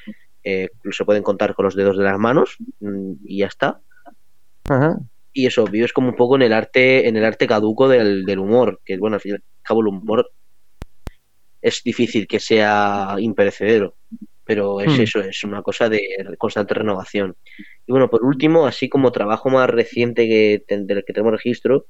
eh, 0.45 0.69
se 0.91 1.05
pueden 1.05 1.23
contar 1.23 1.55
con 1.55 1.65
los 1.65 1.75
dedos 1.75 1.97
de 1.97 2.05
las 2.05 2.19
manos 2.19 2.57
mm, 2.81 3.13
y 3.25 3.39
ya 3.39 3.47
está. 3.47 3.81
Ajá. 4.69 4.99
Y 5.33 5.47
eso, 5.47 5.65
vives 5.65 5.93
como 5.93 6.09
un 6.09 6.17
poco 6.17 6.37
en 6.37 6.43
el 6.43 6.53
arte, 6.53 7.09
en 7.09 7.17
el 7.17 7.25
arte 7.25 7.47
caduco 7.47 7.89
del, 7.89 8.25
del 8.25 8.39
humor, 8.39 8.81
que 8.85 8.99
bueno, 8.99 9.15
al 9.15 9.21
fin 9.21 9.33
y 9.33 9.35
al 9.37 9.43
cabo 9.63 9.81
el 9.81 9.87
humor 9.89 10.31
es 11.63 11.83
difícil 11.85 12.27
que 12.27 12.41
sea 12.41 13.15
imperecedero, 13.19 13.95
pero 14.45 14.81
es 14.81 14.99
Hmm. 14.99 15.03
eso, 15.03 15.21
es 15.21 15.45
una 15.45 15.63
cosa 15.63 15.89
de 15.89 16.03
constante 16.37 16.75
renovación. 16.75 17.37
Y 17.87 17.93
bueno, 17.93 18.11
por 18.11 18.25
último, 18.25 18.67
así 18.67 18.89
como 18.89 19.13
trabajo 19.13 19.49
más 19.49 19.71
reciente 19.71 20.27
que, 20.27 20.65
del 20.69 21.05
que 21.05 21.13
tenemos 21.13 21.33
registro, 21.33 21.87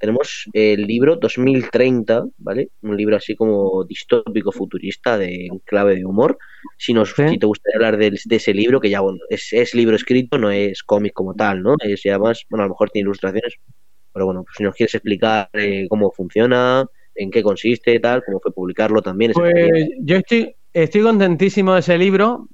tenemos 0.00 0.48
el 0.54 0.82
libro 0.86 1.16
2030, 1.16 2.24
¿vale? 2.38 2.70
Un 2.82 2.96
libro 2.96 3.16
así 3.16 3.36
como 3.36 3.84
distópico 3.84 4.50
futurista 4.50 5.18
de 5.18 5.48
clave 5.64 5.96
de 5.96 6.04
humor. 6.06 6.38
Si, 6.78 6.92
nos, 6.94 7.10
Sí. 7.10 7.28
si 7.28 7.38
te 7.38 7.46
gustaría 7.46 7.76
hablar 7.76 7.98
de, 7.98 8.10
de 8.24 8.36
ese 8.36 8.54
libro, 8.54 8.80
que 8.80 8.90
ya 8.90 9.00
bueno, 9.00 9.18
es, 9.28 9.52
es 9.52 9.74
libro 9.74 9.94
escrito, 9.96 10.38
no 10.38 10.50
es 10.50 10.82
cómic 10.82 11.12
como 11.12 11.34
tal, 11.34 11.62
¿no? 11.62 11.76
Es 11.78 12.02
ya 12.02 12.18
más, 12.18 12.44
bueno, 12.50 12.64
a 12.64 12.66
lo 12.66 12.72
mejor 12.72 12.90
tiene 12.90 13.04
ilustraciones, 13.06 13.54
pero 14.12 14.26
bueno, 14.26 14.42
pues 14.44 14.56
si 14.56 14.62
nos 14.64 14.74
quieres 14.74 14.94
explicar 14.94 15.50
eh, 15.52 15.86
cómo 15.88 16.10
funciona, 16.10 16.86
en 17.14 17.30
qué 17.30 17.42
consiste, 17.42 18.00
tal, 18.00 18.22
cómo 18.24 18.40
fue 18.40 18.52
publicarlo 18.52 19.02
también. 19.02 19.32
Pues 19.32 19.50
experiencia. 19.50 19.96
yo 20.00 20.16
estoy, 20.16 20.54
estoy 20.72 21.02
contentísimo 21.02 21.74
de 21.74 21.80
ese 21.80 21.98
libro, 21.98 22.48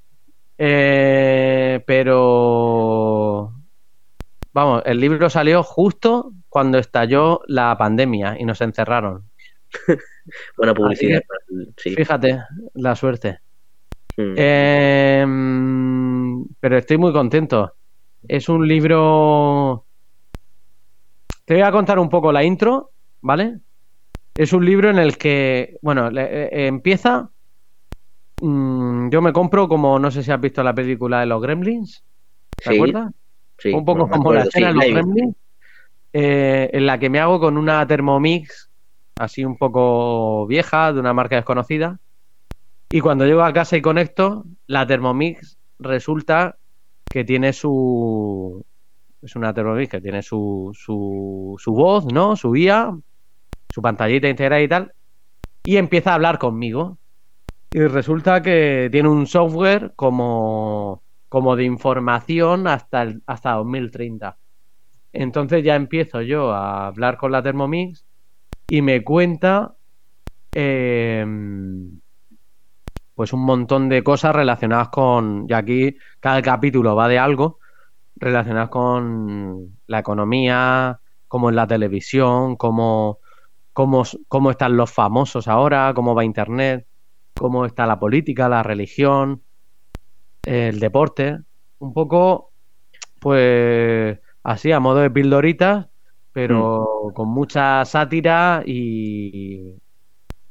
eh, 0.57 1.81
pero 1.85 3.53
vamos, 4.57 4.81
el 4.85 4.99
libro 4.99 5.29
salió 5.29 5.61
justo 5.61 6.33
cuando 6.49 6.79
estalló 6.79 7.41
la 7.47 7.77
pandemia 7.77 8.35
y 8.39 8.43
nos 8.43 8.59
encerraron. 8.61 9.29
Buena 10.57 10.73
publicidad. 10.73 11.21
Sí. 11.77 11.91
Fíjate, 11.95 12.39
la 12.73 12.95
suerte. 12.95 13.39
Mm. 14.17 14.33
Eh, 14.35 15.25
mm, 15.27 16.45
pero 16.59 16.77
estoy 16.77 16.97
muy 16.97 17.13
contento. 17.13 17.73
Es 18.27 18.49
un 18.49 18.67
libro. 18.67 19.85
Te 21.45 21.53
voy 21.53 21.63
a 21.63 21.71
contar 21.71 21.99
un 21.99 22.09
poco 22.09 22.31
la 22.31 22.43
intro, 22.43 22.91
¿vale? 23.21 23.59
Es 24.35 24.53
un 24.53 24.65
libro 24.65 24.89
en 24.89 24.97
el 24.97 25.17
que, 25.17 25.77
bueno, 25.81 26.09
le- 26.09 26.45
eh, 26.45 26.67
empieza. 26.67 27.29
mm, 28.39 29.09
yo 29.09 29.21
me 29.21 29.33
compro, 29.33 29.67
como 29.67 29.97
no 29.99 30.11
sé 30.11 30.23
si 30.23 30.31
has 30.31 30.41
visto 30.41 30.63
la 30.63 30.73
película 30.73 31.19
de 31.21 31.25
los 31.27 31.41
Gremlins, 31.41 32.03
¿te 32.57 32.69
Sí, 32.69 32.75
acuerdas? 32.75 33.11
Sí, 33.57 33.73
un 33.73 33.85
poco 33.85 33.99
no 33.99 34.09
como 34.09 34.33
la 34.33 34.43
escena 34.43 34.71
sí, 34.71 34.79
de 34.79 34.85
los. 34.85 34.93
Gremlins, 34.93 35.35
eh, 36.13 36.69
en 36.73 36.85
la 36.85 36.99
que 36.99 37.09
me 37.09 37.19
hago 37.19 37.39
con 37.39 37.57
una 37.57 37.85
Thermomix 37.85 38.67
así 39.17 39.43
un 39.43 39.57
poco 39.57 40.45
vieja, 40.47 40.93
de 40.93 40.99
una 40.99 41.13
marca 41.13 41.35
desconocida. 41.35 41.99
Y 42.89 43.01
cuando 43.01 43.25
llego 43.25 43.43
a 43.43 43.53
casa 43.53 43.75
y 43.75 43.81
conecto, 43.81 44.45
la 44.67 44.87
Thermomix 44.87 45.57
resulta 45.79 46.57
que 47.09 47.23
tiene 47.23 47.53
su. 47.53 48.65
Es 49.21 49.35
una 49.35 49.53
Thermomix 49.53 49.89
que 49.89 50.01
tiene 50.01 50.21
su, 50.21 50.71
su, 50.73 51.55
su 51.57 51.73
voz, 51.73 52.05
¿no? 52.05 52.35
Su 52.35 52.51
guía, 52.51 52.95
su 53.73 53.81
pantallita 53.81 54.29
integrada 54.29 54.61
y 54.61 54.67
tal. 54.67 54.93
Y 55.65 55.77
empieza 55.77 56.11
a 56.11 56.15
hablar 56.15 56.37
conmigo. 56.37 56.97
Y 57.71 57.79
resulta 57.81 58.41
que 58.41 58.87
tiene 58.91 59.09
un 59.09 59.27
software 59.27 59.91
como 59.95 61.01
como 61.29 61.55
de 61.55 61.63
información 61.63 62.67
hasta, 62.67 63.01
el, 63.03 63.21
hasta 63.25 63.53
2030. 63.53 64.37
Entonces 65.13 65.63
ya 65.63 65.75
empiezo 65.75 66.21
yo 66.21 66.51
a 66.51 66.87
hablar 66.87 67.17
con 67.17 67.31
la 67.31 67.41
Thermomix 67.41 68.05
y 68.69 68.81
me 68.81 69.03
cuenta 69.03 69.75
eh, 70.53 71.25
pues 73.17 73.33
un 73.33 73.43
montón 73.45 73.89
de 73.89 74.03
cosas 74.03 74.35
relacionadas 74.35 74.89
con, 74.89 75.47
y 75.49 75.53
aquí 75.53 75.97
cada 76.19 76.39
capítulo 76.43 76.95
va 76.95 77.07
de 77.07 77.17
algo, 77.17 77.57
relacionadas 78.15 78.69
con 78.69 79.79
la 79.87 79.99
economía, 79.99 80.99
como 81.27 81.49
en 81.49 81.55
la 81.55 81.65
televisión, 81.65 82.55
cómo, 82.55 83.17
cómo, 83.73 84.03
cómo 84.27 84.51
están 84.51 84.77
los 84.77 84.91
famosos 84.91 85.47
ahora, 85.47 85.93
cómo 85.95 86.13
va 86.13 86.25
Internet, 86.25 86.85
cómo 87.33 87.65
está 87.65 87.87
la 87.87 87.99
política, 87.99 88.47
la 88.49 88.61
religión, 88.61 89.41
el 90.45 90.79
deporte, 90.79 91.39
un 91.79 91.93
poco, 91.93 92.53
pues 93.19 94.19
así, 94.43 94.71
a 94.71 94.79
modo 94.81 94.99
de 94.99 95.11
pildoritas, 95.11 95.87
pero 96.33 97.13
con 97.15 97.29
mucha 97.29 97.85
sátira 97.85 98.63
y, 98.65 99.75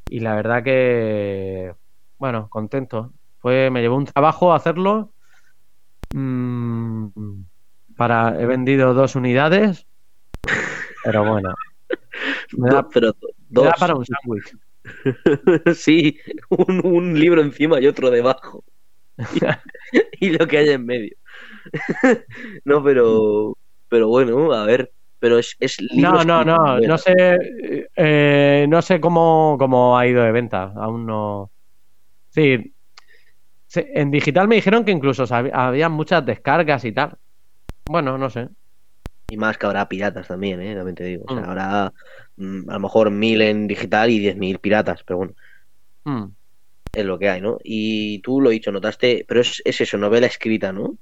y 0.09 0.21
la 0.21 0.35
verdad 0.37 0.63
que, 0.65 1.75
bueno, 2.19 2.49
contento. 2.51 3.15
Fue, 3.41 3.71
me 3.71 3.81
llevó 3.83 3.97
un 3.97 4.07
trabajo 4.07 4.53
hacerlo. 4.55 5.15
Mm, 6.13 7.09
para, 7.97 8.41
he 8.41 8.47
vendido 8.47 8.95
dos 8.95 9.17
unidades, 9.17 9.87
pero 11.03 11.25
bueno. 11.25 11.55
Me 12.57 12.71
da, 12.71 12.83
Do- 12.83 12.89
pero 12.93 13.15
me 13.51 13.63
dos. 13.63 13.67
da 13.67 13.79
para 13.79 13.95
un 13.97 14.05
sándwich. 14.07 14.57
sí, 15.75 16.19
un, 16.51 16.87
un 16.87 17.19
libro 17.19 17.41
encima 17.43 17.81
y 17.81 17.87
otro 17.87 18.11
debajo. 18.11 18.65
y 20.21 20.31
lo 20.31 20.47
que 20.47 20.59
hay 20.59 20.71
en 20.71 20.85
medio. 20.85 21.17
no, 22.65 22.83
pero 22.83 23.57
pero 23.89 24.09
bueno, 24.09 24.53
a 24.53 24.65
ver, 24.67 24.93
pero 25.19 25.39
es, 25.39 25.57
es 25.61 25.77
No, 25.97 26.25
no, 26.25 26.45
no, 26.45 26.79
no 26.81 26.99
sé, 26.99 27.15
eh, 27.97 28.67
no 28.69 28.83
sé 28.83 29.01
cómo, 29.01 29.57
cómo 29.59 29.97
ha 29.97 30.07
ido 30.07 30.23
de 30.23 30.33
venta, 30.33 30.73
aún 30.77 31.07
no. 31.07 31.51
Sí, 32.31 32.75
en 33.75 34.11
digital 34.11 34.49
me 34.49 34.57
dijeron 34.57 34.85
que 34.85 34.93
incluso 34.93 35.25
había 35.33 35.89
muchas 35.89 36.25
descargas 36.25 36.85
y 36.85 36.93
tal. 36.93 37.17
Bueno, 37.87 38.19
no 38.19 38.31
sé. 38.31 38.49
Y 39.31 39.37
más 39.37 39.59
que 39.59 39.67
habrá 39.67 39.89
piratas 39.89 40.29
también, 40.29 40.61
¿eh? 40.61 40.75
También 40.75 40.95
te 40.95 41.05
digo. 41.05 41.25
O 41.27 41.35
sea, 41.35 41.43
Mm. 41.43 41.49
habrá 41.51 41.93
mm, 42.37 42.71
a 42.71 42.75
lo 42.75 42.81
mejor 42.81 43.11
mil 43.11 43.43
en 43.43 43.67
digital 43.67 44.11
y 44.11 44.19
diez 44.19 44.37
mil 44.37 44.59
piratas, 44.59 45.03
pero 45.05 45.19
bueno, 45.19 45.33
Hmm. 46.05 46.27
Es 46.97 47.05
lo 47.05 47.19
que 47.19 47.29
hay, 47.29 47.41
¿no? 47.43 47.59
Y 47.63 48.21
tú 48.21 48.41
lo 48.41 48.51
he 48.51 48.55
dicho, 48.55 48.73
notaste, 48.73 49.25
pero 49.29 49.41
es, 49.41 49.61
es 49.65 49.81
eso, 49.83 49.99
novela 49.99 50.27
escrita, 50.27 50.73
¿no? 50.73 50.97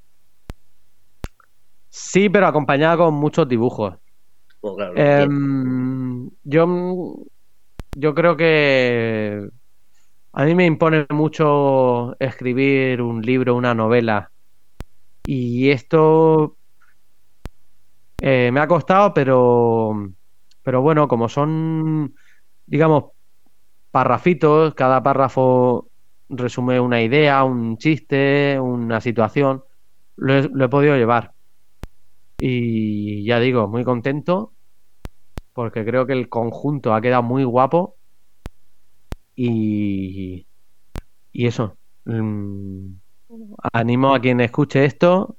Sí, 1.89 2.29
pero 2.29 2.49
acompañada 2.49 2.97
con 2.97 3.15
muchos 3.15 3.49
dibujos. 3.49 3.95
Bueno, 4.61 4.77
claro, 4.77 4.95
tiene. 4.95 5.23
Em, 5.23 6.31
yo, 6.43 7.17
yo 7.93 8.15
creo 8.15 8.37
que 8.37 9.49
a 10.33 10.45
mí 10.45 10.55
me 10.57 10.67
impone 10.67 11.07
mucho 11.11 12.19
escribir 12.19 13.01
un 13.01 13.23
libro, 13.23 13.55
una 13.55 13.73
novela. 13.73 14.33
Y 15.25 15.71
esto 15.71 16.57
eh, 18.21 18.51
me 18.53 18.59
ha 18.59 18.67
costado, 18.67 19.15
pero, 19.15 20.13
pero 20.65 20.83
bueno, 20.83 21.07
como 21.07 21.29
son, 21.29 22.15
digamos, 22.67 23.14
parrafitos, 23.95 24.75
cada 24.75 25.05
párrafo 25.05 25.89
resume 26.29 26.81
una 26.81 27.01
idea, 27.01 27.45
un 27.45 27.79
chiste, 27.79 28.59
una 28.59 29.01
situación, 29.01 29.63
lo 30.17 30.35
he, 30.65 30.69
podido 30.69 30.97
llevar. 30.97 31.33
Y 32.41 33.25
ya 33.25 33.39
digo, 33.39 33.69
muy 33.69 33.85
contento 33.85 34.53
porque 35.53 35.85
creo 35.85 36.07
que 36.07 36.15
el 36.15 36.29
conjunto 36.29 36.93
ha 36.93 37.01
quedado 37.01 37.23
muy 37.23 37.45
guapo 37.45 37.95
y, 39.37 40.45
y 41.31 41.47
eso. 41.47 41.77
mm, 42.05 42.87
animo 43.73 44.13
a 44.13 44.21
quien 44.21 44.41
escuche 44.41 44.85
esto 44.85 45.37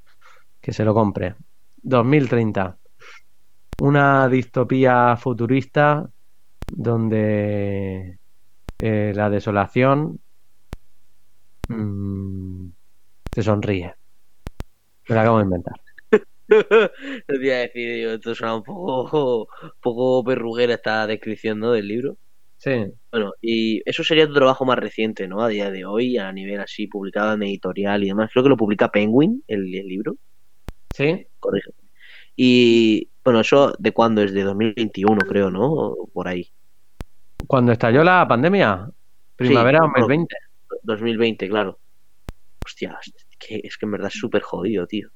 que 0.62 0.72
se 0.72 0.86
lo 0.86 0.93
compre. 0.93 1.36
2030. 1.84 2.78
Una 3.82 4.30
distopía 4.30 5.18
futurista 5.18 6.10
donde 6.72 8.18
eh, 8.80 9.13
la 9.15 9.30
desolación 9.30 10.19
mm, 11.69 12.67
te 13.32 13.43
sonríe. 13.43 13.93
Me 15.07 15.15
lo 15.15 15.21
acabo 15.21 15.38
de 15.38 15.43
inventar. 15.43 15.73
Te 16.47 17.36
iba 17.41 17.55
a 17.55 17.59
decir, 17.59 17.93
digo, 17.93 18.11
esto 18.11 18.36
suena 18.36 18.55
un 18.55 18.63
poco, 18.63 19.47
poco 19.82 20.23
perruguera 20.23 20.76
esta 20.76 21.07
descripción, 21.07 21.59
¿no? 21.59 21.71
Del 21.71 21.88
libro. 21.88 22.17
Sí. 22.57 22.86
Bueno, 23.11 23.34
y 23.41 23.82
eso 23.89 24.03
sería 24.03 24.28
tu 24.28 24.34
trabajo 24.34 24.65
más 24.65 24.78
reciente, 24.78 25.28
¿no? 25.28 25.41
A 25.41 25.49
día 25.49 25.71
de 25.71 25.86
hoy, 25.86 26.17
a 26.17 26.32
nivel 26.32 26.59
así, 26.59 26.88
publicado 26.88 27.34
en 27.34 27.43
editorial 27.43 28.03
y 28.03 28.07
demás. 28.07 28.30
Creo 28.32 28.43
que 28.43 28.49
lo 28.49 28.57
publica 28.57 28.91
Penguin, 28.91 29.43
el, 29.47 29.73
el 29.73 29.88
libro. 29.88 30.17
Sí. 30.91 31.28
Corrígeme. 31.39 31.78
Y, 32.36 33.09
bueno, 33.23 33.39
eso 33.39 33.73
de 33.80 33.91
cuándo 33.91 34.21
es, 34.21 34.34
de 34.34 34.43
2021, 34.43 35.17
creo, 35.28 35.49
¿no? 35.51 35.95
Por 36.13 36.28
ahí. 36.28 36.51
Cuando 37.48 37.72
estalló 37.72 38.04
la 38.04 38.28
pandemia, 38.28 38.89
primavera 39.36 39.80
Sí, 39.80 39.86
2020. 39.86 40.36
2020, 40.84 41.50
claro. 41.50 41.80
Hostia, 42.66 42.98
es 43.06 43.14
que, 43.38 43.62
es 43.64 43.78
que 43.78 43.86
en 43.86 43.91
verdad 43.91 44.08
es 44.14 44.20
súper 44.20 44.41
jodido, 44.41 44.88
tío. 44.88 45.10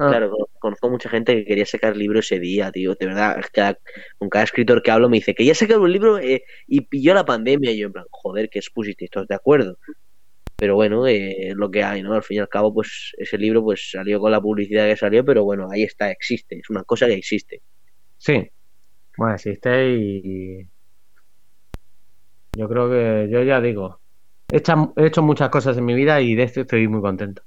Ah. 0.00 0.08
Claro, 0.10 0.30
con- 0.30 0.46
conozco 0.60 0.90
mucha 0.90 1.08
gente 1.08 1.34
que 1.34 1.44
quería 1.44 1.66
sacar 1.66 1.96
libro 1.96 2.20
ese 2.20 2.38
día, 2.38 2.70
tío. 2.70 2.94
De 2.94 3.06
verdad, 3.06 3.38
es 3.40 3.50
que 3.50 3.60
a- 3.60 3.78
con 4.18 4.28
cada 4.28 4.44
escritor 4.44 4.82
que 4.82 4.90
hablo 4.90 5.08
me 5.08 5.16
dice 5.16 5.34
que 5.34 5.44
ya 5.44 5.54
sacar 5.54 5.78
un 5.78 5.92
libro 5.92 6.18
eh, 6.18 6.44
y 6.66 6.82
pilló 6.82 7.14
la 7.14 7.24
pandemia. 7.24 7.72
Y 7.72 7.78
yo, 7.78 7.86
en 7.88 7.92
plan, 7.92 8.04
joder, 8.10 8.48
que 8.48 8.58
expusisteis 8.60 9.10
todos 9.10 9.26
de 9.26 9.34
acuerdo. 9.34 9.76
Pero 10.56 10.74
bueno, 10.76 11.06
eh, 11.06 11.48
es 11.50 11.54
lo 11.56 11.70
que 11.70 11.82
hay, 11.84 12.02
¿no? 12.02 12.14
Al 12.14 12.22
fin 12.22 12.36
y 12.38 12.40
al 12.40 12.48
cabo, 12.48 12.72
pues 12.74 13.12
ese 13.18 13.38
libro 13.38 13.62
pues 13.62 13.90
salió 13.92 14.18
con 14.20 14.30
la 14.32 14.40
publicidad 14.40 14.86
que 14.88 14.96
salió, 14.96 15.24
pero 15.24 15.44
bueno, 15.44 15.68
ahí 15.70 15.82
está, 15.84 16.10
existe. 16.10 16.58
Es 16.58 16.70
una 16.70 16.82
cosa 16.84 17.06
que 17.06 17.14
existe. 17.14 17.60
Sí. 18.18 18.48
Bueno, 19.16 19.34
existe 19.34 19.90
y 19.96 20.68
yo 22.58 22.68
creo 22.68 22.90
que 22.90 23.28
yo 23.30 23.42
ya 23.44 23.60
digo, 23.60 24.00
he 24.50 24.56
hecho, 24.56 24.92
he 24.96 25.06
hecho 25.06 25.22
muchas 25.22 25.48
cosas 25.48 25.78
en 25.78 25.84
mi 25.84 25.94
vida 25.94 26.20
y 26.20 26.34
de 26.34 26.42
esto 26.42 26.62
estoy 26.62 26.88
muy 26.88 27.00
contento. 27.00 27.42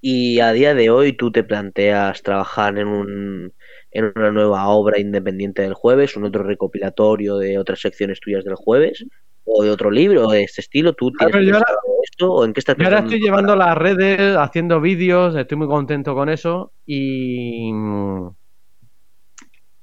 Y 0.00 0.38
a 0.38 0.52
día 0.52 0.74
de 0.74 0.88
hoy 0.90 1.14
tú 1.14 1.32
te 1.32 1.42
planteas 1.42 2.22
trabajar 2.22 2.78
en 2.78 2.86
un 2.86 3.52
en 3.90 4.12
una 4.14 4.30
nueva 4.30 4.68
obra 4.68 5.00
independiente 5.00 5.62
del 5.62 5.74
jueves, 5.74 6.16
un 6.16 6.24
otro 6.24 6.42
recopilatorio 6.42 7.38
de 7.38 7.58
otras 7.58 7.80
secciones 7.80 8.20
tuyas 8.20 8.44
del 8.44 8.54
jueves, 8.54 9.04
o 9.44 9.64
de 9.64 9.70
otro 9.70 9.90
libro 9.90 10.28
de 10.28 10.44
este 10.44 10.60
estilo. 10.60 10.92
¿Tú 10.92 11.10
tienes 11.12 11.46
yo 11.46 11.54
ahora- 11.54 11.66
esto 12.04 12.32
o 12.32 12.44
en 12.44 12.52
qué 12.52 12.60
estás 12.60 12.76
Yo 12.76 12.84
ahora 12.84 12.98
estoy 13.00 13.20
llevando 13.20 13.56
las 13.56 13.76
redes, 13.76 14.36
haciendo 14.36 14.80
vídeos, 14.80 15.34
estoy 15.34 15.58
muy 15.58 15.66
contento 15.66 16.14
con 16.14 16.28
eso 16.28 16.72
y, 16.84 17.72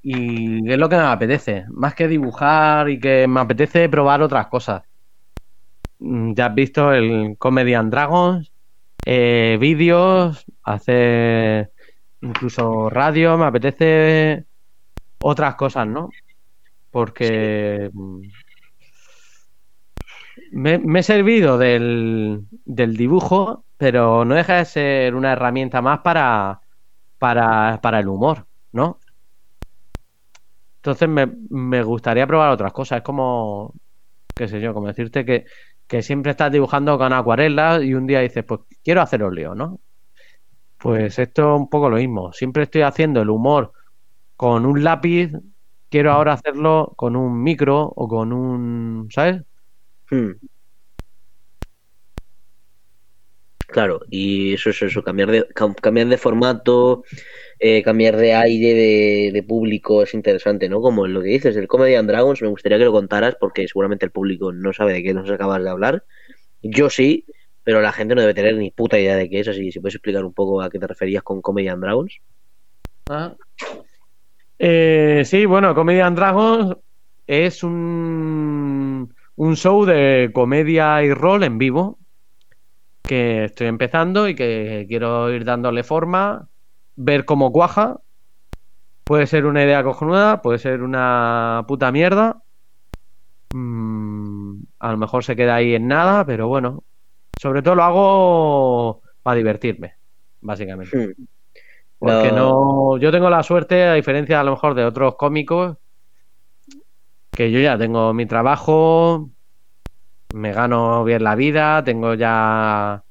y 0.04 0.70
es 0.70 0.78
lo 0.78 0.88
que 0.88 0.96
me 0.96 1.02
apetece, 1.02 1.64
más 1.70 1.94
que 1.94 2.08
dibujar 2.08 2.90
y 2.90 3.00
que 3.00 3.26
me 3.28 3.40
apetece 3.40 3.88
probar 3.88 4.22
otras 4.22 4.48
cosas. 4.48 4.84
Mm, 5.98 6.34
Ya 6.34 6.46
has 6.46 6.54
visto 6.54 6.92
el 6.92 7.36
Comedy 7.38 7.74
and 7.74 7.90
Dragons, 7.92 8.52
eh, 9.04 9.58
vídeos, 9.60 10.46
hacer 10.64 11.72
incluso 12.22 12.90
radio, 12.90 13.38
me 13.38 13.46
apetece 13.46 14.46
otras 15.20 15.56
cosas, 15.56 15.86
¿no? 15.88 16.10
Porque 16.90 17.90
mm, 17.92 18.22
me, 20.52 20.78
me 20.78 21.00
he 21.00 21.02
servido 21.02 21.58
del, 21.58 22.46
del 22.64 22.96
dibujo, 22.96 23.64
pero 23.76 24.24
no 24.24 24.34
deja 24.34 24.56
de 24.56 24.64
ser 24.64 25.14
una 25.14 25.32
herramienta 25.32 25.82
más 25.82 26.00
para, 26.00 26.60
para, 27.18 27.80
para 27.82 28.00
el 28.00 28.08
humor, 28.08 28.46
¿no? 28.72 29.00
Entonces 30.84 31.08
me, 31.08 31.26
me 31.48 31.82
gustaría 31.82 32.26
probar 32.26 32.50
otras 32.50 32.72
cosas. 32.72 32.98
Es 32.98 33.04
como, 33.04 33.72
qué 34.34 34.48
sé 34.48 34.60
yo, 34.60 34.74
como 34.74 34.88
decirte 34.88 35.24
que, 35.24 35.46
que 35.86 36.02
siempre 36.02 36.32
estás 36.32 36.52
dibujando 36.52 36.98
con 36.98 37.12
acuarelas 37.12 37.82
y 37.82 37.94
un 37.94 38.06
día 38.06 38.20
dices, 38.20 38.44
pues 38.44 38.60
quiero 38.84 39.02
hacer 39.02 39.22
óleo, 39.22 39.54
¿no? 39.54 39.80
Pues 40.78 41.18
esto 41.18 41.54
es 41.54 41.60
un 41.60 41.68
poco 41.70 41.88
lo 41.90 41.96
mismo. 41.96 42.32
Siempre 42.32 42.64
estoy 42.64 42.82
haciendo 42.82 43.22
el 43.22 43.30
humor 43.30 43.72
con 44.36 44.66
un 44.66 44.84
lápiz, 44.84 45.32
quiero 45.90 46.12
ahora 46.12 46.34
hacerlo 46.34 46.94
con 46.96 47.16
un 47.16 47.42
micro 47.42 47.82
o 47.96 48.08
con 48.08 48.32
un, 48.32 49.08
¿sabes? 49.10 49.42
Hmm. 50.10 50.32
Claro, 53.68 54.00
y 54.10 54.54
eso 54.54 54.70
es 54.70 54.82
eso, 54.82 55.02
cambiar 55.02 55.30
de, 55.30 55.48
cam- 55.48 55.74
cambiar 55.74 56.06
de 56.08 56.18
formato, 56.18 57.02
eh, 57.58 57.82
cambiar 57.82 58.16
de 58.16 58.34
aire 58.34 58.74
de, 58.74 59.30
de 59.32 59.42
público 59.42 60.02
es 60.02 60.14
interesante, 60.14 60.68
¿no? 60.68 60.80
Como 60.80 61.06
lo 61.06 61.22
que 61.22 61.28
dices, 61.28 61.56
el 61.56 61.66
Comedy 61.66 61.94
and 61.94 62.08
Dragons, 62.08 62.42
me 62.42 62.48
gustaría 62.48 62.78
que 62.78 62.84
lo 62.84 62.92
contaras 62.92 63.36
porque 63.40 63.66
seguramente 63.66 64.04
el 64.04 64.12
público 64.12 64.52
no 64.52 64.72
sabe 64.72 64.92
de 64.92 65.02
qué 65.02 65.14
nos 65.14 65.30
acabas 65.30 65.62
de 65.62 65.70
hablar. 65.70 66.04
Yo 66.62 66.90
sí, 66.90 67.24
pero 67.64 67.80
la 67.80 67.92
gente 67.92 68.14
no 68.14 68.20
debe 68.20 68.34
tener 68.34 68.56
ni 68.56 68.70
puta 68.70 68.98
idea 68.98 69.16
de 69.16 69.28
qué 69.30 69.40
es, 69.40 69.48
así 69.48 69.64
que 69.64 69.72
si 69.72 69.80
puedes 69.80 69.94
explicar 69.94 70.24
un 70.24 70.34
poco 70.34 70.60
a 70.62 70.70
qué 70.70 70.78
te 70.78 70.86
referías 70.86 71.22
con 71.22 71.40
Comedy 71.42 71.68
and 71.68 71.82
Dragons. 71.82 72.18
Ah. 73.08 73.34
Eh, 74.58 75.22
sí, 75.24 75.46
bueno, 75.46 75.74
Comedy 75.74 76.00
and 76.00 76.16
Dragons 76.16 76.76
es 77.26 77.62
un, 77.64 79.14
un 79.36 79.56
show 79.56 79.84
de 79.84 80.30
comedia 80.32 81.02
y 81.02 81.12
rol 81.12 81.42
en 81.44 81.58
vivo 81.58 81.98
que 83.06 83.44
estoy 83.44 83.66
empezando 83.66 84.28
y 84.28 84.34
que 84.34 84.86
quiero 84.88 85.30
ir 85.30 85.44
dándole 85.44 85.82
forma, 85.82 86.48
ver 86.96 87.24
cómo 87.24 87.52
cuaja. 87.52 88.00
Puede 89.04 89.26
ser 89.26 89.44
una 89.44 89.62
idea 89.62 89.84
cojonuda, 89.84 90.40
puede 90.40 90.58
ser 90.58 90.82
una 90.82 91.64
puta 91.68 91.92
mierda. 91.92 92.42
Mm, 93.52 94.62
a 94.78 94.90
lo 94.92 94.96
mejor 94.98 95.24
se 95.24 95.36
queda 95.36 95.56
ahí 95.56 95.74
en 95.74 95.88
nada, 95.88 96.24
pero 96.24 96.48
bueno. 96.48 96.84
Sobre 97.40 97.62
todo 97.62 97.74
lo 97.74 97.82
hago 97.82 99.02
para 99.22 99.36
divertirme, 99.36 99.94
básicamente. 100.40 100.96
Hmm. 100.96 101.26
Porque 101.98 102.32
No. 102.32 102.94
no, 102.94 102.98
yo 102.98 103.10
tengo 103.10 103.28
la 103.28 103.42
suerte, 103.42 103.84
a 103.84 103.94
diferencia 103.94 104.40
a 104.40 104.44
lo 104.44 104.52
mejor 104.52 104.74
de 104.74 104.84
otros 104.84 105.16
cómicos, 105.16 105.76
que 107.32 107.50
yo 107.50 107.60
ya 107.60 107.76
tengo 107.76 108.14
mi 108.14 108.26
trabajo, 108.26 109.30
me 110.34 110.52
gano 110.52 111.04
bien 111.04 111.22
la 111.22 111.36
vida, 111.36 111.84
tengo 111.84 112.14
ya, 112.14 113.04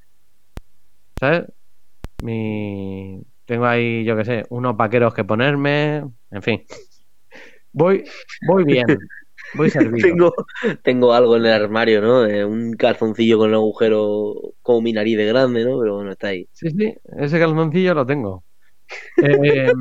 ¿sabes? 1.15 1.45
Mi, 2.19 3.21
tengo 3.45 3.65
ahí, 3.65 4.03
yo 4.03 4.17
qué 4.17 4.25
sé, 4.25 4.43
unos 4.49 4.75
vaqueros 4.75 5.13
que 5.13 5.23
ponerme, 5.23 6.03
en 6.31 6.41
fin. 6.41 6.65
Voy, 7.71 8.03
voy 8.45 8.65
bien, 8.65 8.85
voy 9.55 9.69
servido. 9.71 10.05
Tengo, 10.09 10.33
tengo 10.83 11.13
algo 11.13 11.37
en 11.37 11.45
el 11.45 11.53
armario, 11.53 12.01
¿no? 12.01 12.25
Eh, 12.25 12.43
un 12.43 12.73
calzoncillo 12.73 13.37
con 13.37 13.49
un 13.49 13.55
agujero 13.55 14.33
como 14.61 14.81
mi 14.81 14.91
nariz 14.91 15.17
de 15.17 15.25
grande, 15.25 15.63
¿no? 15.63 15.79
Pero 15.79 15.95
bueno, 15.95 16.11
está 16.11 16.27
ahí. 16.27 16.47
Sí, 16.51 16.69
sí, 16.71 16.93
ese 17.17 17.39
calzoncillo 17.39 17.93
lo 17.93 18.05
tengo. 18.05 18.43
Eh, 19.25 19.71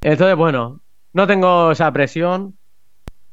entonces, 0.00 0.36
bueno, 0.36 0.82
no 1.12 1.26
tengo 1.26 1.70
esa 1.72 1.92
presión. 1.92 2.58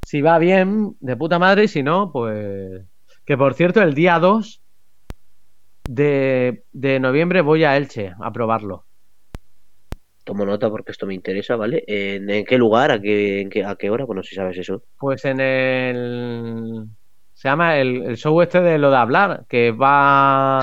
Si 0.10 0.24
va 0.24 0.39
bien, 0.39 0.95
de 1.01 1.16
puta 1.16 1.38
madre, 1.38 1.66
y 1.66 1.68
si 1.68 1.84
no, 1.84 2.12
pues... 2.12 2.82
Que 3.26 3.38
por 3.38 3.53
cierto, 3.53 3.80
el 3.84 3.93
día 3.93 4.18
2 4.18 4.60
de, 5.88 6.64
de 6.72 6.99
noviembre 6.99 7.41
voy 7.41 7.64
a 7.64 7.78
Elche 7.78 8.14
a 8.20 8.32
probarlo. 8.32 8.86
Tomo 10.24 10.47
nota 10.47 10.68
porque 10.68 10.93
esto 10.93 11.05
me 11.05 11.14
interesa, 11.14 11.55
¿vale? 11.57 11.84
¿En, 11.86 12.28
en 12.28 12.43
qué 12.43 12.57
lugar? 12.57 12.89
¿A 12.89 12.99
qué, 12.99 13.41
en 13.41 13.51
qué, 13.51 13.64
¿A 13.64 13.76
qué 13.76 13.91
hora? 13.91 14.05
Bueno, 14.05 14.24
si 14.24 14.34
sabes 14.34 14.57
eso. 14.57 14.82
Pues 14.97 15.26
en 15.26 15.39
el... 15.41 16.86
Se 17.36 17.47
llama 17.47 17.78
el, 17.78 18.01
el 18.01 18.18
show 18.18 18.41
este 18.41 18.62
de 18.62 18.80
lo 18.80 18.89
de 18.89 18.97
hablar, 18.97 19.45
que 19.47 19.70
va... 19.72 20.62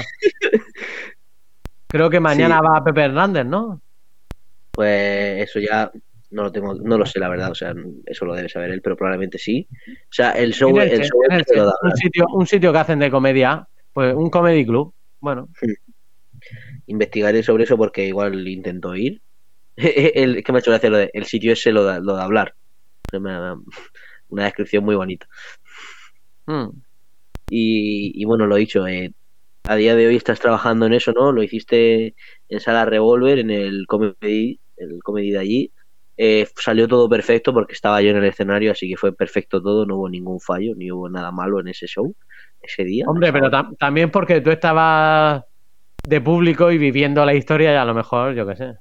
Creo 1.86 2.10
que 2.10 2.18
mañana 2.18 2.58
Sí. 2.58 2.64
va 2.66 2.82
Pepe 2.82 3.02
Hernández, 3.04 3.46
¿no? 3.46 3.80
Pues 4.74 5.48
eso 5.48 5.60
ya 5.60 5.92
no 6.30 6.44
lo 6.44 6.52
tengo, 6.52 6.74
no 6.74 6.98
lo 6.98 7.06
sé 7.06 7.18
la 7.18 7.28
verdad, 7.28 7.50
o 7.50 7.54
sea, 7.54 7.74
eso 8.04 8.24
lo 8.24 8.34
debe 8.34 8.48
saber 8.48 8.70
él, 8.70 8.82
pero 8.82 8.96
probablemente 8.96 9.38
sí. 9.38 9.66
O 9.88 10.12
sea, 10.12 10.32
el 10.32 10.52
show, 10.52 10.76
el 10.78 11.02
show 11.02 11.22
este 11.22 11.36
Elche, 11.36 11.56
lo 11.56 11.66
da 11.66 11.74
un 11.82 11.96
sitio, 11.96 12.26
un 12.32 12.46
sitio 12.46 12.72
que 12.72 12.78
hacen 12.78 12.98
de 12.98 13.10
comedia, 13.10 13.66
pues 13.92 14.14
un 14.14 14.30
comedy 14.30 14.64
club. 14.66 14.92
Bueno, 15.20 15.48
investigaré 16.86 17.42
sobre 17.42 17.64
eso 17.64 17.76
porque 17.76 18.06
igual 18.06 18.46
intento 18.48 18.94
ir. 18.94 19.20
el, 19.76 20.42
que 20.42 20.52
me 20.52 20.58
ha 20.58 20.60
hecho 20.60 20.70
gracia 20.70 20.90
lo 20.90 20.98
de 20.98 21.10
el 21.12 21.26
sitio 21.26 21.52
ese 21.52 21.70
lo 21.72 21.84
de, 21.84 22.00
lo 22.00 22.16
de 22.16 22.22
hablar. 22.22 22.54
Una 24.28 24.44
descripción 24.44 24.84
muy 24.84 24.96
bonita. 24.96 25.28
mm, 26.46 26.68
Y, 27.50 28.20
y 28.20 28.24
bueno, 28.24 28.46
lo 28.46 28.56
dicho, 28.56 28.86
eh, 28.86 29.12
a 29.64 29.76
día 29.76 29.94
de 29.94 30.06
hoy 30.06 30.16
estás 30.16 30.40
trabajando 30.40 30.86
en 30.86 30.94
eso, 30.94 31.12
¿no? 31.12 31.32
Lo 31.32 31.42
hiciste 31.42 32.14
en 32.48 32.60
Sala 32.60 32.84
Revolver, 32.84 33.38
en 33.38 33.50
el 33.50 33.86
comedy, 33.86 34.60
el 34.76 35.02
comedy 35.02 35.30
de 35.30 35.38
allí. 35.38 35.72
Eh, 36.16 36.46
salió 36.56 36.88
todo 36.88 37.08
perfecto 37.08 37.52
porque 37.52 37.74
estaba 37.74 38.00
yo 38.02 38.10
en 38.10 38.16
el 38.16 38.24
escenario, 38.24 38.72
así 38.72 38.88
que 38.88 38.96
fue 38.96 39.14
perfecto 39.14 39.62
todo, 39.62 39.84
no 39.86 39.96
hubo 39.96 40.08
ningún 40.08 40.40
fallo, 40.40 40.74
ni 40.76 40.90
hubo 40.90 41.08
nada 41.10 41.30
malo 41.30 41.60
en 41.60 41.68
ese 41.68 41.86
show, 41.86 42.14
ese 42.60 42.84
día. 42.84 43.04
Hombre, 43.08 43.32
pero 43.32 43.50
tam- 43.50 43.76
también 43.78 44.10
porque 44.10 44.40
tú 44.40 44.50
estabas 44.50 45.42
de 46.04 46.20
público 46.20 46.70
y 46.72 46.78
viviendo 46.78 47.24
la 47.24 47.34
historia 47.34 47.72
y 47.72 47.76
a 47.76 47.84
lo 47.84 47.94
mejor, 47.94 48.34
yo 48.34 48.46
qué 48.46 48.56
sé, 48.56 48.74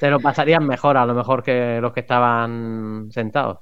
te 0.00 0.10
lo 0.10 0.20
pasarías 0.20 0.62
mejor 0.62 0.96
a 0.96 1.06
lo 1.06 1.14
mejor 1.14 1.42
que 1.42 1.80
los 1.80 1.92
que 1.92 2.00
estaban 2.00 3.08
sentados. 3.10 3.58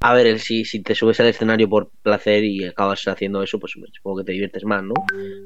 A 0.00 0.14
ver, 0.14 0.38
si, 0.38 0.64
si 0.64 0.82
te 0.82 0.94
subes 0.94 1.18
al 1.20 1.26
escenario 1.28 1.68
por 1.68 1.90
placer 2.02 2.44
y 2.44 2.64
acabas 2.64 3.06
haciendo 3.08 3.42
eso, 3.42 3.58
pues 3.58 3.72
supongo 3.72 4.18
que 4.18 4.24
te 4.24 4.32
diviertes 4.32 4.64
más, 4.64 4.82
¿no? 4.84 4.94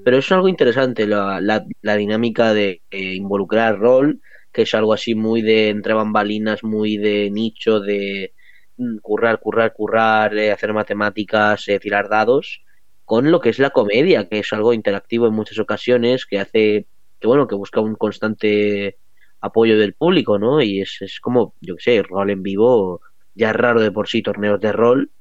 Pero 0.03 0.19
es 0.19 0.31
algo 0.33 0.49
interesante, 0.49 1.07
la, 1.07 1.41
la, 1.41 1.65
la 1.83 1.97
dinámica 1.97 2.53
de 2.53 2.83
eh, 2.91 3.15
involucrar 3.15 3.79
rol, 3.79 4.21
que 4.53 4.63
es 4.63 4.75
algo 4.75 4.93
así 4.93 5.15
muy 5.15 5.43
de 5.43 5.69
entre 5.71 5.95
bambalinas, 5.95 6.63
muy 6.65 6.97
de 6.97 7.31
nicho, 7.31 7.81
de 7.81 8.35
mm, 8.77 8.99
currar, 8.99 9.41
currar, 9.41 9.73
currar, 9.73 10.37
eh, 10.37 10.51
hacer 10.53 10.73
matemáticas, 10.73 11.69
eh, 11.69 11.79
tirar 11.81 12.09
dados, 12.09 12.63
con 13.05 13.31
lo 13.31 13.41
que 13.41 13.51
es 13.51 13.59
la 13.59 13.71
comedia, 13.71 14.29
que 14.29 14.41
es 14.41 14.53
algo 14.53 14.73
interactivo 14.73 15.27
en 15.27 15.35
muchas 15.35 15.59
ocasiones, 15.59 16.27
que 16.27 16.39
hace, 16.39 16.87
que 17.19 17.27
bueno, 17.29 17.47
que 17.47 17.55
busca 17.57 17.81
un 17.81 17.95
constante 17.97 18.99
apoyo 19.41 19.79
del 19.79 19.95
público, 19.95 20.39
¿no? 20.39 20.63
Y 20.63 20.81
es, 20.83 20.99
es 21.01 21.21
como, 21.21 21.55
yo 21.61 21.77
qué 21.77 21.83
sé, 21.83 22.03
rol 22.03 22.31
en 22.31 22.43
vivo, 22.43 23.01
ya 23.35 23.51
es 23.51 23.57
raro 23.57 23.81
de 23.81 23.91
por 23.93 24.09
sí 24.09 24.23
torneos 24.23 24.61
de 24.61 24.73
rol, 24.73 25.13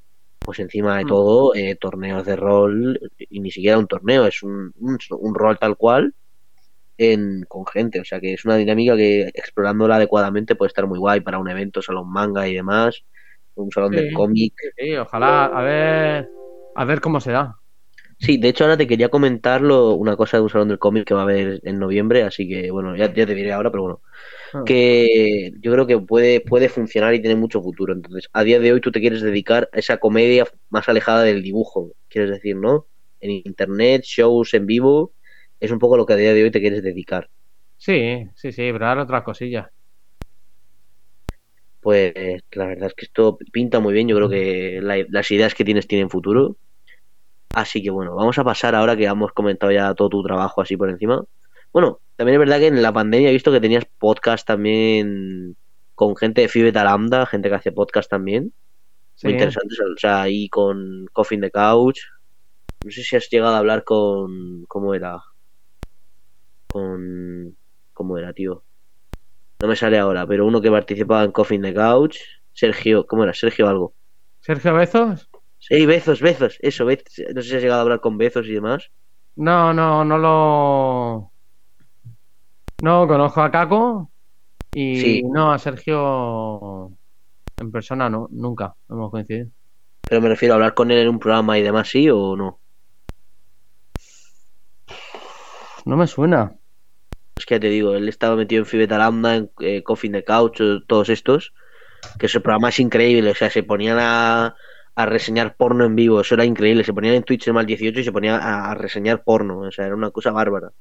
pues 0.42 0.58
encima 0.58 0.98
de 0.98 1.04
Mm. 1.04 1.08
todo, 1.08 1.54
eh, 1.54 1.76
torneos 1.76 2.24
de 2.26 2.36
rol, 2.36 3.00
y 3.18 3.40
ni 3.40 3.50
siquiera 3.50 3.78
un 3.78 3.86
torneo, 3.86 4.26
es 4.26 4.42
un, 4.42 4.72
un, 4.76 4.98
un 5.18 5.34
rol 5.34 5.58
tal 5.58 5.76
cual 5.76 6.14
en, 7.00 7.44
con 7.48 7.66
gente, 7.66 8.00
o 8.00 8.04
sea 8.04 8.20
que 8.20 8.34
es 8.34 8.44
una 8.44 8.56
dinámica 8.56 8.96
que 8.96 9.28
explorándola 9.34 9.96
adecuadamente 9.96 10.54
puede 10.54 10.68
estar 10.68 10.86
muy 10.86 10.98
guay 10.98 11.20
para 11.20 11.38
un 11.38 11.48
evento, 11.48 11.82
salón 11.82 12.10
manga 12.12 12.46
y 12.48 12.54
demás, 12.54 13.02
un 13.54 13.70
salón 13.70 13.92
Sí. 13.92 13.96
del 13.96 14.14
cómic. 14.14 14.54
Sí, 14.76 14.96
ojalá, 14.96 15.46
a 15.46 15.62
ver, 15.62 16.28
a 16.74 16.84
ver 16.84 17.00
cómo 17.00 17.20
se 17.20 17.32
da. 17.32 17.56
Sí, 18.18 18.36
de 18.36 18.48
hecho 18.50 18.64
ahora 18.64 18.76
te 18.76 18.86
quería 18.86 19.08
comentar 19.08 19.62
lo- 19.62 19.94
una 19.94 20.14
cosa 20.16 20.36
de 20.36 20.42
un 20.42 20.50
salón 20.50 20.68
del 20.68 20.78
cómic 20.78 21.06
que 21.06 21.14
va 21.14 21.20
a 21.20 21.22
haber 21.24 21.60
en 21.64 21.78
noviembre, 21.78 22.22
así 22.22 22.46
que 22.46 22.70
bueno, 22.70 22.94
ya, 22.94 23.06
ya 23.12 23.24
te 23.26 23.34
diré 23.34 23.52
ahora, 23.52 23.70
pero 23.70 23.82
bueno, 23.82 24.02
Ah. 24.52 24.62
que 24.66 25.52
yo 25.60 25.72
creo 25.72 25.86
que 25.86 25.98
puede, 25.98 26.40
puede 26.40 26.68
funcionar 26.68 27.14
y 27.14 27.20
tiene 27.20 27.36
mucho 27.36 27.62
futuro. 27.62 27.92
Entonces, 27.94 28.28
a 28.32 28.44
día 28.44 28.60
de 28.60 28.72
hoy 28.72 28.80
tú 28.80 28.92
te 28.92 29.00
quieres 29.00 29.22
dedicar 29.22 29.70
a 29.72 29.78
esa 29.78 29.98
comedia 29.98 30.44
más 30.70 30.88
alejada 30.88 31.22
del 31.22 31.42
dibujo, 31.42 31.92
quieres 32.08 32.30
decir, 32.30 32.56
¿no? 32.56 32.88
En 33.20 33.30
internet, 33.30 34.02
shows 34.04 34.54
en 34.54 34.66
vivo, 34.66 35.14
es 35.60 35.70
un 35.70 35.78
poco 35.78 35.96
lo 35.96 36.06
que 36.06 36.14
a 36.14 36.16
día 36.16 36.34
de 36.34 36.42
hoy 36.42 36.50
te 36.50 36.60
quieres 36.60 36.82
dedicar. 36.82 37.28
Sí, 37.76 38.28
sí, 38.34 38.52
sí, 38.52 38.70
pero 38.72 38.86
ahora 38.86 39.02
otras 39.04 39.22
cosillas. 39.22 39.68
Pues 41.80 42.12
la 42.52 42.66
verdad 42.66 42.88
es 42.88 42.94
que 42.94 43.06
esto 43.06 43.38
pinta 43.52 43.80
muy 43.80 43.94
bien, 43.94 44.06
yo 44.08 44.16
creo 44.16 44.28
que 44.28 44.80
la- 44.82 45.06
las 45.08 45.30
ideas 45.30 45.54
que 45.54 45.64
tienes 45.64 45.86
tienen 45.86 46.10
futuro. 46.10 46.56
Así 47.54 47.82
que 47.82 47.90
bueno, 47.90 48.14
vamos 48.14 48.38
a 48.38 48.44
pasar 48.44 48.74
ahora 48.74 48.96
que 48.96 49.04
hemos 49.06 49.32
comentado 49.32 49.72
ya 49.72 49.94
todo 49.94 50.08
tu 50.10 50.22
trabajo 50.22 50.60
así 50.60 50.76
por 50.76 50.90
encima. 50.90 51.24
Bueno, 51.72 52.00
también 52.16 52.34
es 52.34 52.38
verdad 52.40 52.58
que 52.58 52.66
en 52.66 52.82
la 52.82 52.92
pandemia 52.92 53.30
he 53.30 53.32
visto 53.32 53.50
que 53.50 53.60
tenías 53.60 53.86
podcast 53.98 54.46
también 54.46 55.56
con 55.94 56.16
gente 56.16 56.42
de 56.42 56.48
Phi 56.48 56.62
Beta 56.62 56.84
Lambda, 56.84 57.26
gente 57.26 57.48
que 57.48 57.54
hace 57.54 57.72
podcast 57.72 58.10
también. 58.10 58.52
Muy 59.22 59.32
interesantes, 59.32 59.78
o 59.80 59.98
sea, 59.98 60.22
ahí 60.22 60.48
con 60.48 61.06
Coffee 61.12 61.36
in 61.36 61.42
the 61.42 61.50
Couch. 61.50 62.00
No 62.84 62.90
sé 62.90 63.02
si 63.02 63.16
has 63.16 63.28
llegado 63.30 63.54
a 63.54 63.58
hablar 63.58 63.84
con... 63.84 64.64
¿Cómo 64.66 64.94
era? 64.94 65.18
Con... 66.70 67.56
¿Cómo 67.92 68.16
era, 68.18 68.32
tío? 68.32 68.62
No 69.60 69.68
me 69.68 69.76
sale 69.76 69.98
ahora, 69.98 70.26
pero 70.26 70.46
uno 70.46 70.60
que 70.60 70.70
participaba 70.70 71.24
en 71.24 71.32
Coffee 71.32 71.56
in 71.56 71.62
the 71.62 71.74
Couch. 71.74 72.16
Sergio, 72.52 73.06
¿cómo 73.06 73.24
era? 73.24 73.34
Sergio 73.34 73.68
algo. 73.68 73.94
Sergio 74.40 74.74
Bezos, 74.74 75.28
Sí, 75.58 75.84
Bezos, 75.84 76.22
Bezos, 76.22 76.56
eso, 76.60 76.84
no 76.86 77.42
sé 77.42 77.48
si 77.50 77.56
has 77.56 77.62
llegado 77.62 77.80
a 77.80 77.82
hablar 77.82 78.00
con 78.00 78.16
Bezos 78.16 78.46
y 78.46 78.52
demás. 78.54 78.90
no, 79.36 79.74
no, 79.74 80.04
no 80.04 80.16
lo, 80.18 81.32
no 82.82 83.06
conozco 83.06 83.42
a 83.42 83.50
Caco 83.50 84.10
y 84.74 84.96
Sí. 85.00 85.22
no 85.22 85.52
a 85.52 85.58
Sergio 85.58 86.90
en 87.58 87.70
persona, 87.70 88.08
no, 88.08 88.26
nunca 88.30 88.74
hemos 88.88 89.10
coincidido. 89.10 89.50
Pero 90.08 90.22
me 90.22 90.28
refiero 90.30 90.54
a 90.54 90.56
hablar 90.56 90.72
con 90.74 90.90
él 90.90 90.98
en 90.98 91.08
un 91.10 91.18
programa 91.18 91.58
y 91.58 91.62
demás, 91.62 91.88
¿sí 91.88 92.08
o 92.08 92.34
no? 92.36 92.58
No 95.84 95.96
me 95.96 96.06
suena. 96.06 96.56
Es 97.40 97.46
que 97.46 97.56
ya 97.56 97.60
te 97.60 97.68
digo, 97.70 97.94
él 97.96 98.08
estaba 98.08 98.36
metido 98.36 98.60
en 98.62 98.66
Fibeta 98.66 98.98
Lambda, 98.98 99.36
en 99.36 99.50
eh, 99.60 99.82
Coffee 99.84 100.08
in 100.08 100.14
the 100.14 100.24
Couch, 100.24 100.60
todos 100.88 101.08
estos. 101.10 101.54
Que 102.18 102.26
ese 102.26 102.40
programa 102.40 102.70
es 102.70 102.80
increíble, 102.80 103.30
o 103.32 103.34
sea, 103.36 103.50
se 103.50 103.62
ponían 103.64 103.98
a, 104.00 104.56
a 104.96 105.06
reseñar 105.06 105.56
porno 105.56 105.84
en 105.86 105.96
vivo, 105.96 106.20
eso 106.22 106.34
era 106.36 106.44
increíble. 106.46 106.84
Se 106.84 106.94
ponían 106.94 107.14
en 107.16 107.24
Twitch 107.24 107.48
el 107.48 107.54
mal 107.54 107.66
18 107.66 108.00
y 108.00 108.04
se 108.04 108.12
ponían 108.12 108.40
a, 108.42 108.70
a 108.72 108.74
reseñar 108.76 109.24
porno, 109.24 109.60
o 109.60 109.72
sea, 109.72 109.86
era 109.86 109.96
una 109.96 110.10
cosa 110.12 110.32
bárbara. 110.32 110.68
O 110.68 110.74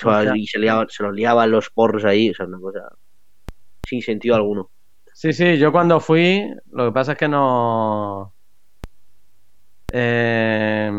sea, 0.00 0.24
Hostia. 0.24 0.32
y 0.32 0.46
se, 0.46 0.58
liaba- 0.58 0.86
se 0.88 1.02
los 1.04 1.14
liaban 1.14 1.50
los 1.52 1.70
porros 1.70 2.04
ahí, 2.04 2.30
o 2.30 2.34
sea, 2.34 2.46
una 2.46 2.58
cosa 2.60 2.80
sin 3.82 4.02
sentido 4.02 4.36
alguno. 4.36 4.70
Sí, 5.12 5.32
sí, 5.32 5.58
yo 5.58 5.72
cuando 5.72 5.98
fui, 6.00 6.48
lo 6.70 6.86
que 6.86 6.92
pasa 6.92 7.12
es 7.12 7.18
que 7.18 7.28
no... 7.28 8.34
eh, 9.92 10.90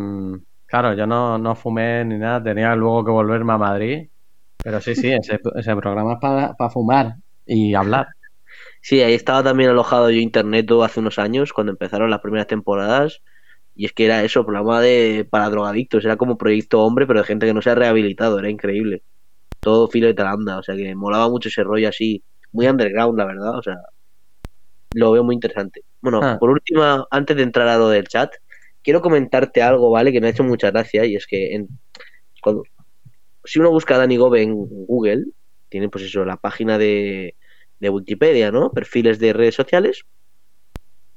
Claro, 0.66 0.94
yo 0.94 1.08
no, 1.08 1.38
no 1.40 1.56
fumé 1.56 2.06
ni 2.06 2.18
nada, 2.18 2.44
tenía 2.44 2.76
luego 2.76 3.04
que 3.06 3.12
volverme 3.12 3.54
a 3.54 3.58
Madrid. 3.58 4.10
Pero 4.64 4.82
sí, 4.82 4.96
sí, 4.96 5.12
ese, 5.12 5.40
ese 5.56 5.76
programa 5.76 6.14
es 6.14 6.20
para 6.20 6.70
fumar 6.70 7.16
y 7.46 7.74
hablar. 7.74 8.08
Sí, 8.82 9.02
ahí 9.02 9.14
estaba 9.14 9.44
también 9.44 9.70
alojado 9.70 10.10
yo 10.10 10.20
internet 10.20 10.70
hace 10.84 11.00
unos 11.00 11.20
años, 11.20 11.54
cuando 11.54 11.72
empezaron 11.72 12.10
las 12.10 12.22
primeras 12.22 12.48
temporadas. 12.48 13.22
Y 13.76 13.86
es 13.86 13.94
que 13.94 14.06
era 14.06 14.24
eso, 14.24 14.46
programa 14.46 14.82
de 14.82 15.26
para 15.30 15.50
drogadictos, 15.50 16.04
era 16.06 16.18
como 16.18 16.38
proyecto 16.38 16.82
hombre, 16.82 17.08
pero 17.08 17.20
de 17.22 17.26
gente 17.26 17.46
que 17.46 17.54
no 17.54 17.62
se 17.62 17.70
ha 17.70 17.76
rehabilitado, 17.76 18.40
era 18.40 18.50
increíble. 18.50 19.04
Todo 19.62 19.88
filo 19.90 20.08
de 20.08 20.14
talanda, 20.14 20.58
o 20.60 20.64
sea 20.64 20.76
que 20.76 20.96
molaba 20.96 21.30
mucho 21.30 21.50
ese 21.50 21.64
rollo 21.64 21.90
así, 21.90 22.24
muy 22.52 22.68
underground, 22.68 23.18
la 23.18 23.26
verdad, 23.26 23.58
o 23.58 23.64
sea, 23.64 23.78
lo 24.94 25.12
veo 25.12 25.24
muy 25.24 25.36
interesante. 25.36 25.84
Bueno, 26.02 26.20
Ah. 26.24 26.38
por 26.40 26.50
último, 26.50 27.08
antes 27.12 27.38
de 27.38 27.44
entrar 27.44 27.68
a 27.68 27.78
lo 27.78 27.90
del 27.90 28.08
chat, 28.08 28.32
quiero 28.84 29.02
comentarte 29.02 29.62
algo, 29.62 29.92
¿vale? 29.92 30.12
Que 30.12 30.20
me 30.22 30.28
ha 30.28 30.32
hecho 30.32 30.44
mucha 30.44 30.72
gracia 30.72 31.06
y 31.06 31.16
es 31.16 31.28
que 31.28 31.54
en, 31.56 31.68
cuando, 32.42 32.64
si 33.50 33.60
uno 33.60 33.72
busca 33.72 33.96
a 33.96 33.98
Dani 33.98 34.18
Gobe 34.18 34.42
en 34.44 34.54
Google, 34.56 35.26
tiene 35.70 35.90
pues 35.90 36.04
eso, 36.06 36.24
la 36.26 36.38
página 36.38 36.78
de, 36.78 37.36
de 37.80 37.90
Wikipedia, 37.90 38.52
¿no? 38.52 38.72
Perfiles 38.72 39.20
de 39.20 39.34
redes 39.34 39.56
sociales. 39.56 40.06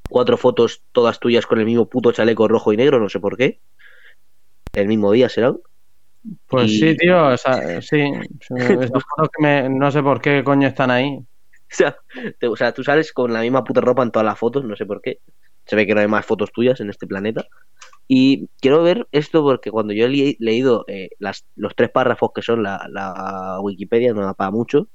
Cuatro 0.08 0.36
fotos 0.36 0.82
todas 0.92 1.18
tuyas 1.20 1.46
con 1.46 1.58
el 1.58 1.64
mismo 1.66 1.88
puto 1.88 2.12
chaleco 2.12 2.48
rojo 2.48 2.72
y 2.72 2.76
negro, 2.76 2.98
no 3.00 3.08
sé 3.08 3.20
por 3.20 3.36
qué. 3.36 3.60
El 4.74 4.88
mismo 4.88 5.12
día 5.12 5.28
serán. 5.28 5.58
Pues 6.46 6.70
Y- 6.70 6.78
sí, 6.78 6.96
tío, 6.96 7.32
esa- 7.32 7.80
sí. 7.82 8.00
Esas 8.50 8.90
fotos 9.04 9.28
que 9.36 9.42
me- 9.42 9.68
no 9.68 9.90
sé 9.90 10.02
por 10.02 10.20
qué 10.20 10.42
coño 10.44 10.68
están 10.68 10.90
ahí. 10.90 11.16
O 11.18 11.74
sea, 11.74 11.96
te- 12.38 12.48
o 12.48 12.56
sea, 12.56 12.72
tú 12.72 12.84
sales 12.84 13.12
con 13.12 13.32
la 13.32 13.40
misma 13.40 13.64
puta 13.64 13.80
ropa 13.80 14.02
en 14.02 14.10
todas 14.10 14.26
las 14.26 14.38
fotos, 14.38 14.64
no 14.64 14.76
sé 14.76 14.84
por 14.84 15.00
qué. 15.00 15.20
Se 15.64 15.76
ve 15.76 15.86
que 15.86 15.94
no 15.94 16.00
hay 16.00 16.08
más 16.08 16.26
fotos 16.26 16.52
tuyas 16.52 16.80
en 16.80 16.90
este 16.90 17.06
planeta. 17.06 17.46
Y 18.14 18.48
quiero 18.60 18.82
ver 18.82 19.08
esto 19.12 19.42
porque 19.42 19.70
cuando 19.70 19.94
yo 19.94 20.04
he 20.06 20.08
le- 20.10 20.36
leído 20.38 20.84
eh, 20.88 21.08
las, 21.18 21.46
los 21.56 21.74
tres 21.74 21.90
párrafos 21.90 22.30
que 22.34 22.42
son 22.42 22.62
la, 22.62 22.86
la 22.90 23.58
Wikipedia, 23.62 24.12
no 24.12 24.22
da 24.26 24.34
para 24.34 24.50
mucho, 24.50 24.88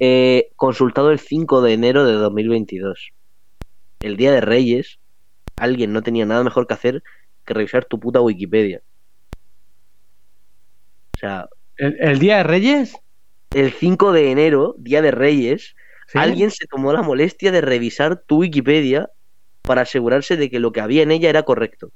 eh, 0.00 0.50
consultado 0.56 1.10
el 1.12 1.18
5 1.20 1.62
de 1.62 1.74
enero 1.74 2.04
de 2.06 2.14
2022. 2.14 3.12
El 4.02 4.16
día 4.16 4.32
de 4.32 4.40
Reyes, 4.42 5.00
alguien 5.58 5.92
no 5.92 6.02
tenía 6.02 6.26
nada 6.26 6.44
mejor 6.44 6.66
que 6.66 6.74
hacer 6.74 7.02
que 7.46 7.54
revisar 7.54 7.86
tu 7.86 8.00
puta 8.00 8.20
Wikipedia. 8.22 8.82
O 11.14 11.18
sea, 11.18 11.48
¿El, 11.78 11.96
el 12.00 12.18
Día 12.18 12.38
de 12.38 12.42
Reyes? 12.42 12.94
el 13.52 13.72
5 13.72 14.12
de 14.12 14.30
enero, 14.30 14.74
día 14.78 15.02
de 15.02 15.10
Reyes, 15.10 15.74
¿Sí? 16.08 16.18
Alguien 16.18 16.50
se 16.50 16.66
tomó 16.66 16.92
la 16.92 17.02
molestia 17.02 17.50
de 17.52 17.60
revisar 17.60 18.22
tu 18.26 18.38
Wikipedia 18.40 19.10
para 19.64 19.82
asegurarse 19.82 20.36
de 20.36 20.50
que 20.50 20.60
lo 20.60 20.72
que 20.72 20.80
había 20.80 21.02
en 21.02 21.10
ella 21.12 21.30
era 21.30 21.44
correcto. 21.44 21.92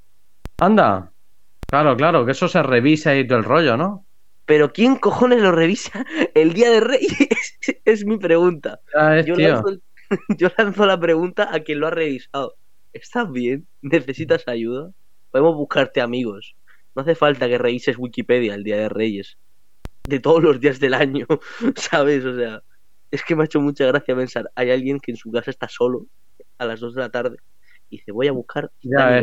Anda. 0.61 1.13
Claro, 1.71 1.97
claro, 1.97 2.27
que 2.27 2.33
eso 2.33 2.49
se 2.49 2.63
revisa 2.63 3.17
y 3.17 3.27
todo 3.27 3.39
el 3.39 3.45
rollo, 3.45 3.77
¿no? 3.77 4.05
Pero 4.45 4.73
¿quién 4.73 4.97
cojones 4.97 5.41
lo 5.41 5.53
revisa 5.53 6.05
el 6.35 6.53
día 6.53 6.71
de 6.71 6.81
Reyes? 6.81 7.59
es 7.85 8.05
mi 8.05 8.19
pregunta. 8.19 8.81
Ya 8.95 9.19
es, 9.19 9.27
Yo 9.27 9.37
tío. 9.37 9.49
lanzo, 9.49 9.69
el- 9.69 9.83
yo 10.39 10.49
lanzo 10.59 10.87
la 10.87 10.99
pregunta 10.99 11.49
a 11.55 11.61
quien 11.61 11.81
lo 11.81 11.87
ha 11.87 11.91
revisado. 11.91 12.57
¿Estás 12.93 13.31
bien? 13.31 13.69
¿Necesitas 13.83 14.49
ayuda? 14.49 14.91
Podemos 15.31 15.55
buscarte 15.55 16.01
amigos. 16.01 16.57
No 16.97 17.03
hace 17.03 17.15
falta 17.15 17.49
que 17.49 17.57
revises 17.57 17.97
Wikipedia 17.97 18.55
el 18.55 18.65
día 18.65 18.77
de 18.77 18.89
Reyes. 18.89 19.39
De 20.05 20.19
todos 20.19 20.43
los 20.43 20.61
días 20.61 20.81
del 20.81 20.95
año, 20.95 21.27
¿sabes? 21.77 22.25
O 22.25 22.37
sea, 22.37 22.63
es 23.13 23.23
que 23.23 23.37
me 23.37 23.43
ha 23.43 23.45
hecho 23.47 23.61
mucha 23.61 23.87
gracia 23.87 24.17
pensar. 24.17 24.51
Hay 24.57 24.73
alguien 24.73 24.99
que 24.99 25.13
en 25.13 25.17
su 25.17 25.31
casa 25.31 25.51
está 25.53 25.69
solo 25.69 26.07
a 26.59 26.67
las 26.67 26.81
2 26.81 26.95
de 26.95 27.01
la 27.03 27.11
tarde 27.11 27.37
y 27.89 27.99
dice, 27.99 28.11
voy 28.11 28.27
a 28.27 28.33
buscar 28.33 28.71
Ya 28.83 29.21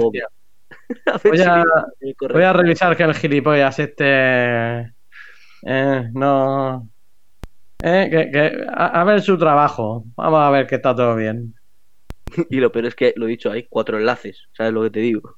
Dani 1.05 1.20
ves, 1.24 1.24
Gómez". 1.24 1.41
tío. 1.43 1.49
a 1.49 1.63
ver 1.63 2.15
Voy 2.20 2.28
a-. 2.30 2.34
Voy 2.34 2.43
a 2.43 2.53
revisar 2.53 2.95
que 2.97 3.03
el 3.03 3.13
gilipollas 3.13 3.80
este. 3.80 4.93
eh, 5.65 6.09
no. 6.13 6.89
Eh, 7.82 8.07
que, 8.09 8.32
que- 8.32 8.65
a, 8.70 9.01
a 9.01 9.03
ver 9.03 9.22
su 9.22 9.38
trabajo. 9.38 10.05
Vamos 10.15 10.39
a 10.41 10.49
ver 10.49 10.68
que 10.68 10.76
está 10.76 10.95
todo 10.95 11.15
bien. 11.15 11.53
Y 12.49 12.57
lo 12.57 12.72
peor 12.72 12.86
es 12.88 12.95
que, 12.95 13.13
lo 13.15 13.26
he 13.26 13.30
dicho, 13.30 13.51
hay 13.51 13.68
cuatro 13.70 13.97
enlaces, 13.97 14.47
¿sabes 14.53 14.74
lo 14.74 14.84
que 14.84 14.89
te 14.89 14.99
digo? 14.99 15.36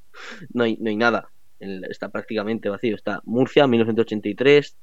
No 0.54 0.64
hay, 0.64 0.76
no 0.80 0.90
hay 0.90 0.96
nada, 0.96 1.30
El- 1.60 1.86
está 1.86 2.10
prácticamente 2.10 2.68
vacío. 2.70 2.96
Está 2.96 3.22
Murcia, 3.26 3.68
1983, 3.68 4.76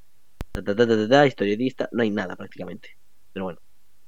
ta, 0.52 0.62
ta, 0.62 0.76
ta, 0.76 0.86
ta, 0.86 0.96
ta, 0.96 1.08
ta, 1.08 1.26
historietista, 1.26 1.88
no 1.92 2.02
hay 2.02 2.10
nada 2.10 2.36
prácticamente. 2.36 2.90
Pero 3.32 3.44
bueno, 3.46 3.58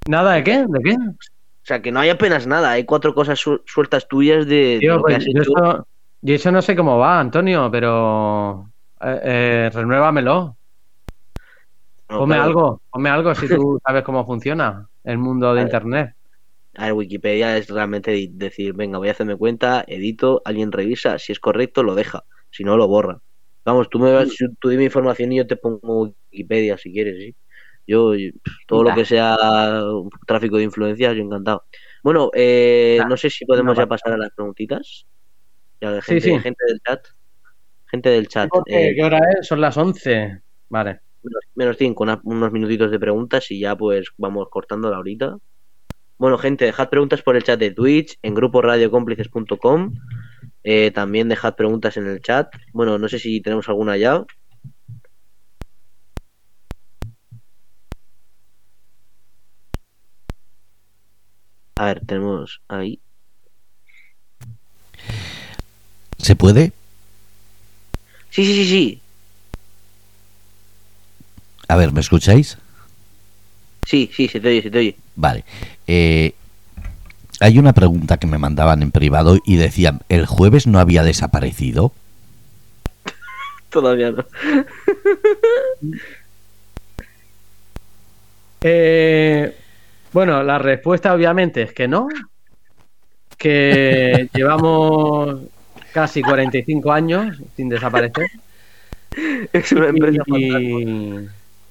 ¿Nada 0.06 0.34
de 0.34 0.44
qué? 0.44 0.64
¿De 0.68 0.80
qué? 0.82 0.94
o 0.94 1.64
sea 1.68 1.82
que 1.82 1.90
no 1.92 2.00
hay 2.00 2.08
apenas 2.08 2.46
nada, 2.46 2.70
hay 2.70 2.84
cuatro 2.84 3.12
cosas 3.14 3.38
su- 3.38 3.60
sueltas 3.66 4.06
tuyas 4.08 4.46
de, 4.46 4.54
de 4.74 4.78
Tío, 4.78 4.96
lo 4.96 5.04
que 5.04 5.14
pues 5.14 5.16
has 5.16 5.26
hecho. 5.26 5.86
Yo 6.20 6.34
eso 6.34 6.50
no 6.50 6.62
sé 6.62 6.74
cómo 6.74 6.98
va, 6.98 7.20
Antonio, 7.20 7.70
pero. 7.70 8.70
Eh, 9.00 9.20
eh, 9.22 9.70
renuévamelo. 9.72 10.56
No, 12.08 12.18
Ponme 12.20 12.36
algo, 12.36 12.80
ponme 12.90 13.10
algo 13.10 13.34
si 13.34 13.48
tú 13.48 13.78
sabes 13.86 14.02
cómo 14.02 14.24
funciona 14.24 14.88
el 15.04 15.18
mundo 15.18 15.54
de 15.54 15.62
internet. 15.62 16.14
A 16.74 16.86
ver, 16.86 16.92
Wikipedia 16.94 17.56
es 17.56 17.68
realmente 17.68 18.28
decir, 18.30 18.72
venga, 18.72 18.98
voy 18.98 19.08
a 19.08 19.10
hacerme 19.10 19.36
cuenta, 19.36 19.84
edito, 19.86 20.40
alguien 20.44 20.72
revisa, 20.72 21.18
si 21.18 21.32
es 21.32 21.40
correcto 21.40 21.82
lo 21.82 21.94
deja, 21.94 22.24
si 22.50 22.64
no 22.64 22.76
lo 22.76 22.88
borra. 22.88 23.20
Vamos, 23.64 23.90
tú 23.90 23.98
me 23.98 24.12
vas, 24.12 24.28
tú 24.58 24.68
dime 24.68 24.84
información 24.84 25.32
y 25.32 25.36
yo 25.36 25.46
te 25.46 25.56
pongo 25.56 26.14
Wikipedia 26.32 26.78
si 26.78 26.92
quieres, 26.92 27.16
sí. 27.18 27.36
Yo, 27.86 28.12
todo 28.66 28.82
lo 28.82 28.94
que 28.94 29.04
sea 29.04 29.36
tráfico 30.26 30.58
de 30.58 30.64
influencias, 30.64 31.16
yo 31.16 31.22
encantado. 31.22 31.64
Bueno, 32.02 32.30
eh, 32.34 33.00
no 33.08 33.16
sé 33.16 33.30
si 33.30 33.44
podemos 33.44 33.76
ya 33.76 33.86
pasa 33.86 34.04
pasar 34.04 34.12
a 34.12 34.22
las 34.22 34.30
preguntitas. 34.34 35.06
Ya, 35.80 36.00
Sí, 36.02 36.20
gente, 36.20 36.20
sí. 36.22 36.38
gente 36.40 36.64
del 36.66 36.80
chat. 36.86 37.06
Gente 37.90 38.08
del 38.10 38.28
chat. 38.28 38.50
Eh, 38.66 38.94
¿Qué 38.96 39.02
hora 39.04 39.20
es? 39.38 39.46
Son 39.46 39.60
las 39.60 39.76
11. 39.76 40.40
Vale. 40.68 41.00
menos, 41.22 41.42
menos 41.54 41.76
cinco, 41.76 42.04
una- 42.04 42.20
unos 42.24 42.52
minutitos 42.52 42.90
de 42.90 42.98
preguntas 42.98 43.50
y 43.50 43.60
ya 43.60 43.76
pues 43.76 44.08
vamos 44.18 44.48
cortando 44.50 44.90
la 44.90 44.98
horita. 44.98 45.36
Bueno, 46.16 46.38
gente, 46.38 46.64
dejad 46.64 46.88
preguntas 46.90 47.22
por 47.22 47.36
el 47.36 47.42
chat 47.44 47.58
de 47.58 47.70
Twitch, 47.72 48.18
en 48.22 48.34
grupo 48.34 48.62
radiocómplices.com. 48.62 49.94
Eh, 50.64 50.90
también 50.92 51.28
dejad 51.28 51.54
preguntas 51.56 51.96
en 51.96 52.06
el 52.06 52.20
chat. 52.20 52.48
Bueno, 52.72 52.98
no 52.98 53.08
sé 53.08 53.18
si 53.18 53.40
tenemos 53.40 53.68
alguna 53.68 53.96
ya. 53.96 54.24
A 61.76 61.84
ver, 61.86 62.04
tenemos 62.06 62.62
ahí. 62.68 63.00
¿Se 66.28 66.36
puede? 66.36 66.72
Sí, 68.28 68.44
sí, 68.44 68.52
sí, 68.52 68.68
sí. 68.68 69.00
A 71.68 71.76
ver, 71.76 71.90
¿me 71.92 72.00
escucháis? 72.00 72.58
Sí, 73.86 74.10
sí, 74.14 74.28
se 74.28 74.38
te 74.38 74.48
oye, 74.48 74.60
se 74.60 74.70
te 74.70 74.78
oye. 74.78 74.96
Vale. 75.16 75.46
Eh, 75.86 76.34
hay 77.40 77.58
una 77.58 77.72
pregunta 77.72 78.18
que 78.18 78.26
me 78.26 78.36
mandaban 78.36 78.82
en 78.82 78.90
privado 78.90 79.38
y 79.42 79.56
decían, 79.56 80.02
¿el 80.10 80.26
jueves 80.26 80.66
no 80.66 80.80
había 80.80 81.02
desaparecido? 81.02 81.94
Todavía 83.70 84.10
no. 84.10 84.26
Eh, 88.60 89.56
bueno, 90.12 90.42
la 90.42 90.58
respuesta 90.58 91.14
obviamente 91.14 91.62
es 91.62 91.72
que 91.72 91.88
no. 91.88 92.08
Que 93.38 94.28
llevamos 94.34 95.38
casi 95.98 96.22
45 96.22 96.92
años 96.92 97.38
sin 97.56 97.68
desaparecer. 97.68 98.30
Es 99.52 99.72
una 99.72 99.88
empresa 99.88 100.22
fantasma. 100.24 100.60
Y, 100.60 101.28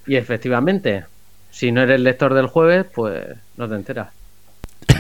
y 0.07 0.15
efectivamente, 0.17 1.05
si 1.49 1.71
no 1.71 1.81
eres 1.81 2.01
lector 2.01 2.33
del 2.33 2.47
jueves, 2.47 2.85
pues 2.93 3.25
no 3.55 3.69
te 3.69 3.75
enteras. 3.75 4.09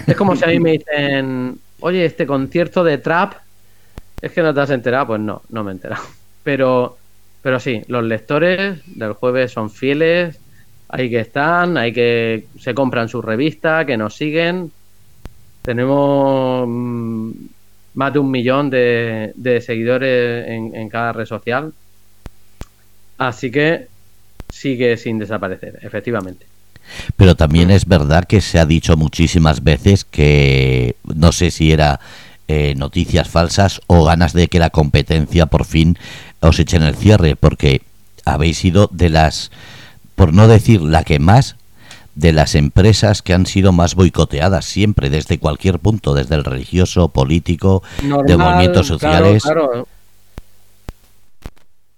Es 0.05 0.15
como 0.15 0.35
si 0.35 0.45
a 0.45 0.47
mí 0.47 0.59
me 0.59 0.73
dicen, 0.73 1.59
oye, 1.81 2.05
este 2.05 2.25
concierto 2.25 2.85
de 2.85 2.99
trap, 2.99 3.33
es 4.21 4.31
que 4.31 4.41
no 4.41 4.53
te 4.53 4.61
has 4.61 4.69
enterado. 4.69 5.07
Pues 5.07 5.19
no, 5.19 5.41
no 5.49 5.63
me 5.65 5.71
he 5.71 5.73
enterado. 5.73 6.03
Pero, 6.43 6.97
pero 7.41 7.59
sí, 7.59 7.81
los 7.87 8.05
lectores 8.05 8.79
del 8.85 9.11
jueves 9.11 9.51
son 9.51 9.69
fieles, 9.69 10.39
hay 10.87 11.09
que 11.09 11.19
están, 11.19 11.75
hay 11.75 11.91
que 11.91 12.45
se 12.61 12.73
compran 12.73 13.09
su 13.09 13.21
revista, 13.21 13.85
que 13.85 13.97
nos 13.97 14.15
siguen. 14.15 14.71
Tenemos 15.63 16.65
mm, 16.65 17.31
más 17.97 18.13
de 18.13 18.19
un 18.19 18.29
millón 18.29 18.69
de, 18.69 19.33
de 19.35 19.59
seguidores 19.59 20.47
en, 20.47 20.75
en 20.75 20.87
cada 20.87 21.13
red 21.13 21.25
social. 21.25 21.73
Así 23.17 23.49
que 23.49 23.87
sigue 24.49 24.97
sin 24.97 25.17
desaparecer, 25.17 25.79
efectivamente. 25.81 26.45
Pero 27.15 27.33
también 27.35 27.71
es 27.71 27.87
verdad 27.87 28.25
que 28.25 28.39
se 28.39 28.59
ha 28.59 28.67
dicho 28.67 28.95
muchísimas 28.97 29.63
veces 29.63 30.05
que 30.05 30.95
no 31.03 31.31
sé 31.31 31.49
si 31.49 31.71
era 31.71 31.99
eh, 32.47 32.75
noticias 32.75 33.29
falsas 33.29 33.81
o 33.87 34.05
ganas 34.05 34.31
de 34.33 34.47
que 34.47 34.59
la 34.59 34.69
competencia 34.69 35.47
por 35.47 35.65
fin 35.65 35.97
os 36.39 36.59
echen 36.59 36.83
el 36.83 36.95
cierre, 36.95 37.35
porque 37.35 37.81
habéis 38.25 38.59
sido 38.59 38.89
de 38.91 39.09
las, 39.09 39.49
por 40.13 40.33
no 40.33 40.47
decir 40.47 40.81
la 40.81 41.03
que 41.03 41.17
más, 41.17 41.55
de 42.17 42.33
las 42.33 42.55
empresas 42.55 43.21
que 43.21 43.33
han 43.33 43.45
sido 43.45 43.71
más 43.71 43.93
boicoteadas 43.93 44.65
siempre, 44.65 45.09
desde 45.09 45.39
cualquier 45.39 45.79
punto, 45.79 46.15
desde 46.15 46.35
el 46.35 46.43
religioso, 46.43 47.09
político, 47.09 47.83
de 48.01 48.37
movimientos 48.37 48.87
sociales. 48.87 49.43
claro. 49.43 49.87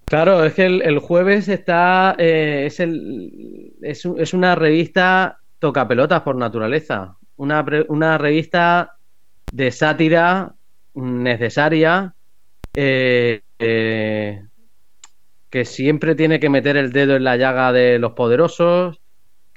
Claro, 0.05 0.43
es 0.43 0.55
que 0.55 0.65
el, 0.65 0.97
jueves 0.97 1.47
está. 1.47 2.15
Eh, 2.17 2.63
es, 2.65 2.79
el, 2.79 3.73
es, 3.83 4.03
es, 4.17 4.33
una 4.33 4.55
revista 4.55 5.37
toca 5.59 5.87
pelotas 5.87 6.23
por 6.23 6.35
naturaleza. 6.35 7.15
Una, 7.37 7.63
una 7.89 8.17
revista 8.17 8.95
de 9.51 9.71
sátira 9.71 10.55
necesaria. 10.95 12.15
Eh, 12.73 13.41
eh, 13.59 14.41
que 15.49 15.65
siempre 15.65 16.15
tiene 16.15 16.39
que 16.39 16.49
meter 16.49 16.77
el 16.77 16.91
dedo 16.91 17.15
en 17.15 17.23
la 17.23 17.35
llaga 17.35 17.71
de 17.71 17.99
los 17.99 18.13
poderosos, 18.13 18.98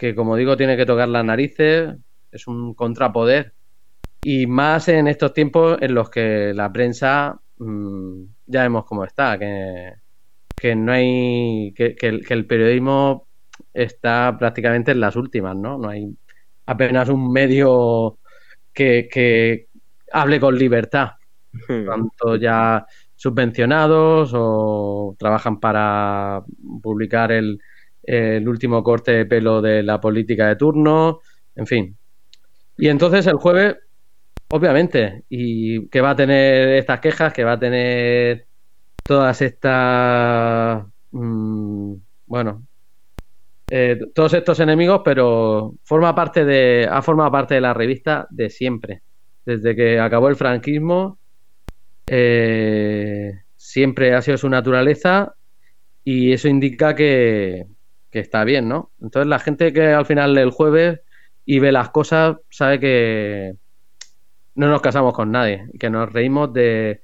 que 0.03 0.17
como 0.17 0.35
digo 0.35 0.57
tiene 0.57 0.77
que 0.77 0.85
tocar 0.85 1.09
las 1.09 1.25
narices, 1.25 1.95
es 2.33 2.49
un 2.49 2.75
contrapoder. 2.75 3.53
Y 4.21 4.49
más 4.49 4.89
en 4.89 5.07
estos 5.07 5.33
tiempos 5.33 5.79
en 5.81 5.95
los 5.95 6.11
que 6.11 6.53
la 6.53 6.73
prensa 6.73 7.41
mmm, 7.59 8.25
ya 8.47 8.63
vemos 8.63 8.85
cómo 8.85 9.05
está, 9.05 9.39
que, 9.39 9.93
que 10.57 10.75
no 10.75 10.91
hay, 10.91 11.73
que, 11.77 11.95
que, 11.95 12.09
el, 12.09 12.27
que, 12.27 12.35
el, 12.35 12.47
periodismo 12.47 13.29
está 13.73 14.35
prácticamente 14.37 14.91
en 14.91 14.99
las 14.99 15.15
últimas, 15.15 15.55
¿no? 15.55 15.79
No 15.79 15.91
hay 15.91 16.13
apenas 16.67 17.09
un 17.09 17.33
medio 17.33 18.19
que, 18.73 19.09
que 19.09 19.69
hable 20.13 20.41
con 20.41 20.59
libertad. 20.59 21.11
Hmm. 21.69 21.87
Tanto 21.87 22.35
ya 22.35 22.85
subvencionados 23.15 24.33
o 24.35 25.15
trabajan 25.17 25.61
para 25.61 26.43
publicar 26.83 27.31
el, 27.31 27.61
el, 28.03 28.49
último 28.49 28.83
corte 28.83 29.13
de 29.13 29.27
pelo 29.27 29.63
de 29.63 29.83
la 29.83 30.01
política 30.01 30.49
de 30.49 30.57
turno, 30.57 31.21
en 31.55 31.67
fin. 31.67 31.97
Y 32.79 32.89
entonces 32.89 33.27
el 33.27 33.37
jueves, 33.37 33.77
obviamente, 34.49 35.25
y 35.29 35.89
que 35.89 36.01
va 36.01 36.11
a 36.11 36.17
tener 36.17 36.71
estas 36.71 37.01
quejas, 37.01 37.33
que 37.33 37.45
va 37.45 37.53
a 37.53 37.59
tener 37.59 38.47
todas 39.05 39.41
estas, 39.43 40.85
mmm, 41.13 41.95
bueno, 42.27 42.67
eh, 43.71 43.99
todos 44.15 44.35
estos 44.35 44.61
enemigos, 44.61 45.01
pero 45.05 45.75
forma 45.85 46.15
parte 46.15 46.45
de, 46.45 46.87
ha 46.91 47.01
formado 47.01 47.31
parte 47.31 47.55
de 47.55 47.61
la 47.63 47.73
revista 47.73 48.27
de 48.31 48.51
siempre. 48.51 49.03
Desde 49.47 49.75
que 49.75 49.99
acabó 49.99 50.29
el 50.29 50.37
franquismo, 50.37 51.19
eh, 52.07 53.33
siempre 53.57 54.15
ha 54.15 54.21
sido 54.21 54.37
su 54.37 54.49
naturaleza 54.49 55.35
y 56.05 56.33
eso 56.33 56.49
indica 56.49 56.95
que, 56.95 57.67
que, 58.13 58.21
está 58.21 58.45
bien, 58.45 58.69
¿no? 58.69 58.91
Entonces 59.01 59.27
la 59.29 59.39
gente 59.39 59.73
que 59.73 59.89
al 59.89 60.07
final 60.07 60.35
del 60.35 60.51
jueves 60.51 61.01
y 61.45 61.59
ve 61.59 61.73
las 61.73 61.91
cosas 61.91 62.37
sabe 62.51 62.79
que 62.79 63.55
no 64.55 64.69
nos 64.69 64.81
casamos 64.81 65.15
con 65.15 65.33
nadie, 65.33 65.67
que 65.81 65.91
nos 65.91 66.13
reímos 66.13 66.53
de, 66.53 67.01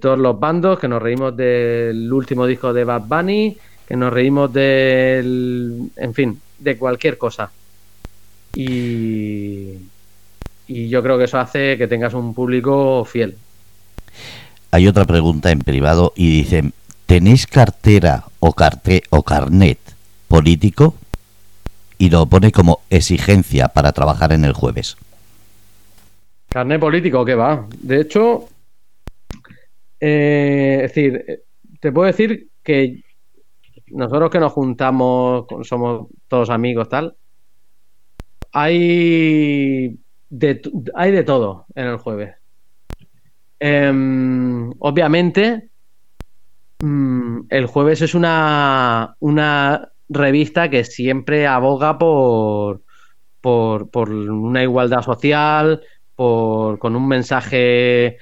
todos 0.00 0.18
los 0.18 0.38
bandos, 0.38 0.78
que 0.78 0.88
nos 0.88 1.02
reímos 1.02 1.36
del 1.36 2.12
último 2.12 2.46
disco 2.46 2.72
de 2.72 2.84
Bad 2.84 3.02
Bunny, 3.02 3.56
que 3.86 3.96
nos 3.96 4.12
reímos 4.12 4.52
del, 4.52 5.90
en 5.96 6.14
fin, 6.14 6.40
de 6.58 6.78
cualquier 6.78 7.18
cosa. 7.18 7.50
Y, 8.54 9.74
y 10.66 10.88
yo 10.88 11.02
creo 11.02 11.18
que 11.18 11.24
eso 11.24 11.38
hace 11.38 11.76
que 11.76 11.88
tengas 11.88 12.14
un 12.14 12.34
público 12.34 13.04
fiel 13.04 13.36
hay 14.70 14.86
otra 14.86 15.04
pregunta 15.04 15.50
en 15.50 15.60
privado 15.60 16.12
y 16.14 16.30
dicen, 16.30 16.72
¿tenéis 17.06 17.46
cartera 17.46 18.24
o, 18.38 18.52
carte 18.52 19.02
o 19.10 19.22
carnet 19.22 19.78
político? 20.28 20.94
Y 21.98 22.10
lo 22.10 22.26
pone 22.26 22.52
como 22.52 22.80
exigencia 22.90 23.68
para 23.68 23.92
trabajar 23.92 24.32
en 24.32 24.44
el 24.44 24.52
jueves. 24.52 24.96
Carnet 26.48 26.80
político, 26.80 27.24
¿qué 27.24 27.34
va? 27.34 27.66
De 27.80 28.00
hecho, 28.00 28.48
eh, 30.00 30.82
es 30.84 30.94
decir, 30.94 31.42
te 31.80 31.92
puedo 31.92 32.06
decir 32.06 32.48
que 32.62 33.02
nosotros 33.88 34.30
que 34.30 34.40
nos 34.40 34.52
juntamos, 34.52 35.46
somos 35.62 36.08
todos 36.28 36.50
amigos, 36.50 36.88
tal, 36.88 37.16
hay 38.52 39.98
de, 40.30 40.62
hay 40.94 41.10
de 41.12 41.22
todo 41.24 41.66
en 41.74 41.86
el 41.86 41.96
jueves. 41.98 42.34
Eh, 43.60 43.92
obviamente, 44.78 45.68
mmm, 46.80 47.40
el 47.48 47.66
jueves 47.66 48.02
es 48.02 48.14
una, 48.14 49.16
una, 49.20 49.90
revista 50.08 50.70
que 50.70 50.84
siempre 50.84 51.46
aboga 51.46 51.98
por, 51.98 52.82
por, 53.40 53.90
por 53.90 54.10
una 54.10 54.62
igualdad 54.62 55.02
social, 55.02 55.82
por, 56.14 56.78
con 56.78 56.96
un 56.96 57.06
mensaje 57.06 58.18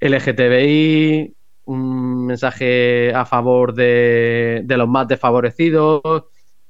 LGTBI, 0.00 1.34
un 1.64 2.26
mensaje 2.26 3.12
a 3.14 3.24
favor 3.24 3.74
de, 3.74 4.62
de 4.64 4.76
los 4.76 4.88
más 4.88 5.08
desfavorecidos, 5.08 6.02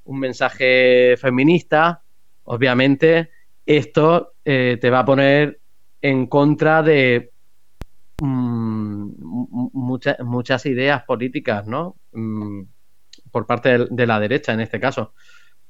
un 0.04 0.18
mensaje 0.18 1.16
feminista. 1.16 2.02
Obviamente, 2.44 3.30
esto 3.64 4.32
eh, 4.44 4.78
te 4.80 4.90
va 4.90 5.00
a 5.00 5.04
poner 5.04 5.60
en 6.02 6.26
contra 6.26 6.82
de 6.82 7.30
mucha, 8.18 10.16
muchas 10.20 10.66
ideas 10.66 11.04
políticas, 11.04 11.66
¿no? 11.66 11.96
Mm, 12.12 12.62
por 13.30 13.46
parte 13.46 13.86
de, 13.90 14.06
la 14.06 14.20
derecha 14.20 14.52
en 14.52 14.60
este 14.60 14.80
caso. 14.80 15.14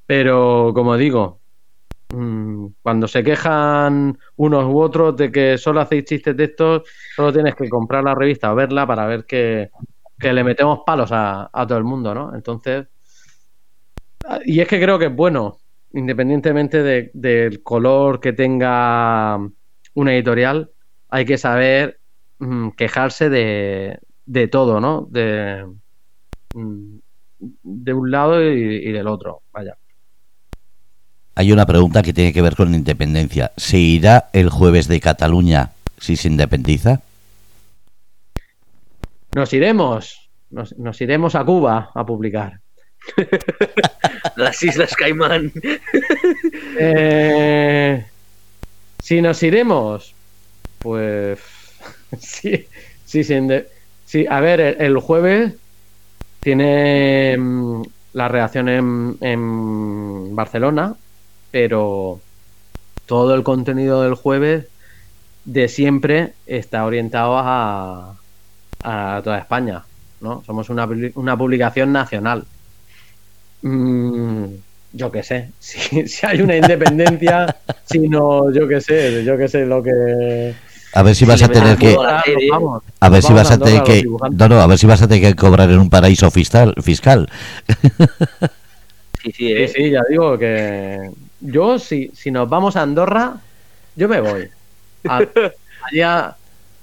Pero, 0.05 0.71
como 0.73 0.97
digo, 0.97 1.39
mmm, 2.13 2.67
cuando 2.81 3.07
se 3.07 3.23
quejan 3.23 4.17
unos 4.35 4.65
u 4.65 4.79
otros 4.79 5.15
de 5.15 5.31
que 5.31 5.57
solo 5.57 5.81
hacéis 5.81 6.05
chistes 6.05 6.35
de 6.35 6.45
estos, 6.45 6.83
solo 7.15 7.31
tienes 7.33 7.55
que 7.55 7.69
comprar 7.69 8.03
la 8.03 8.15
revista 8.15 8.51
o 8.51 8.55
verla 8.55 8.85
para 8.87 9.05
ver 9.05 9.25
que, 9.25 9.71
que 10.19 10.33
le 10.33 10.43
metemos 10.43 10.81
palos 10.85 11.09
a, 11.11 11.49
todo 11.67 11.77
el 11.77 11.83
mundo, 11.83 12.13
¿no? 12.13 12.35
Entonces, 12.35 12.87
y 14.45 14.59
es 14.59 14.67
que 14.67 14.79
creo 14.79 14.99
que 14.99 15.07
es 15.07 15.15
bueno, 15.15 15.57
independientemente 15.93 16.83
de, 16.83 17.11
del 17.13 17.63
color 17.63 18.19
que 18.19 18.33
tenga 18.33 19.39
una 19.93 20.13
editorial, 20.13 20.71
hay 21.09 21.25
que 21.25 21.37
saber 21.37 21.99
quejarse 22.75 23.29
de, 23.29 23.99
de 24.25 24.47
todo, 24.47 24.79
¿no? 24.79 25.07
De, 25.09 25.65
mm, 26.53 26.97
de 27.63 27.93
un 27.93 28.11
lado 28.11 28.41
y, 28.43 28.87
y, 28.87 28.91
del 28.91 29.07
otro, 29.07 29.41
vaya. 29.51 29.77
Hay 31.35 31.51
una 31.51 31.65
pregunta 31.65 32.03
que 32.03 32.13
tiene 32.13 32.33
que 32.33 32.41
ver 32.41 32.55
con 32.55 32.71
la 32.71 32.77
independencia. 32.77 33.51
¿Se 33.57 33.77
irá 33.77 34.29
el 34.33 34.49
jueves 34.49 34.87
de 34.87 34.99
Cataluña 34.99 35.71
si 35.97 36.15
se 36.15 36.27
independiza? 36.27 37.01
Nos 39.33 39.53
iremos, 39.53 40.29
nos, 40.49 40.77
nos 40.77 40.99
iremos 40.99 41.35
a 41.35 41.45
Cuba 41.45 41.91
a 41.95 42.05
publicar. 42.05 42.59
Las 44.35 44.61
Islas 44.61 44.95
Caimán. 44.95 45.51
eh, 46.79 48.05
si 49.01 49.21
nos 49.21 49.41
iremos, 49.41 50.13
pues 50.79 51.39
sí, 52.19 52.67
sí, 53.05 53.23
sí, 53.23 53.39
sí, 54.05 54.25
a 54.29 54.39
ver, 54.41 54.59
el, 54.59 54.81
el 54.81 54.97
jueves 54.99 55.53
tiene 56.41 57.37
mmm, 57.37 57.83
la 58.13 58.27
reacción 58.27 58.67
en, 58.67 59.17
en, 59.21 60.35
Barcelona, 60.35 60.95
pero 61.51 62.19
todo 63.05 63.35
el 63.35 63.43
contenido 63.43 64.03
del 64.03 64.15
jueves 64.15 64.67
de 65.45 65.67
siempre 65.67 66.33
está 66.45 66.85
orientado 66.85 67.37
a, 67.37 68.15
a 68.83 69.21
toda 69.23 69.39
España, 69.39 69.83
¿no? 70.19 70.43
Somos 70.45 70.69
una, 70.69 70.87
una 71.15 71.37
publicación 71.37 71.91
nacional. 71.91 72.45
Mm, 73.61 74.45
yo 74.93 75.11
qué 75.11 75.23
sé, 75.23 75.51
si, 75.59 76.07
si, 76.07 76.25
hay 76.25 76.41
una 76.41 76.57
independencia, 76.57 77.55
si 77.85 78.09
no, 78.09 78.51
yo 78.51 78.67
qué 78.67 78.81
sé, 78.81 79.23
yo 79.23 79.37
qué 79.37 79.47
sé 79.47 79.65
lo 79.65 79.81
que 79.83 80.53
a 80.93 81.03
ver 81.03 81.15
si 81.15 81.25
vas 81.25 81.41
a 81.41 81.47
tener 81.47 81.77
que 81.77 81.95
a 82.99 83.09
ver 83.09 83.23
si 83.23 83.33
vas 83.33 83.51
a 83.51 83.57
tener 83.57 83.83
que 83.83 84.03
no 84.03 84.49
no 84.49 84.59
a 84.59 84.67
ver 84.67 84.77
si 84.77 84.87
vas 84.87 85.01
a 85.01 85.07
tener 85.07 85.23
que 85.23 85.35
cobrar 85.35 85.69
en 85.69 85.79
un 85.79 85.89
paraíso 85.89 86.29
fiscal 86.31 86.73
fiscal. 86.81 87.29
Sí 89.23 89.31
sí, 89.31 89.51
eh. 89.51 89.67
sí, 89.67 89.73
sí 89.75 89.91
ya 89.91 90.01
digo 90.09 90.37
que 90.37 91.11
yo 91.39 91.79
si 91.79 92.11
si 92.13 92.31
nos 92.31 92.49
vamos 92.49 92.75
a 92.75 92.81
Andorra 92.81 93.35
yo 93.95 94.07
me 94.07 94.21
voy. 94.21 94.49
A, 95.07 95.21
allá 95.91 96.35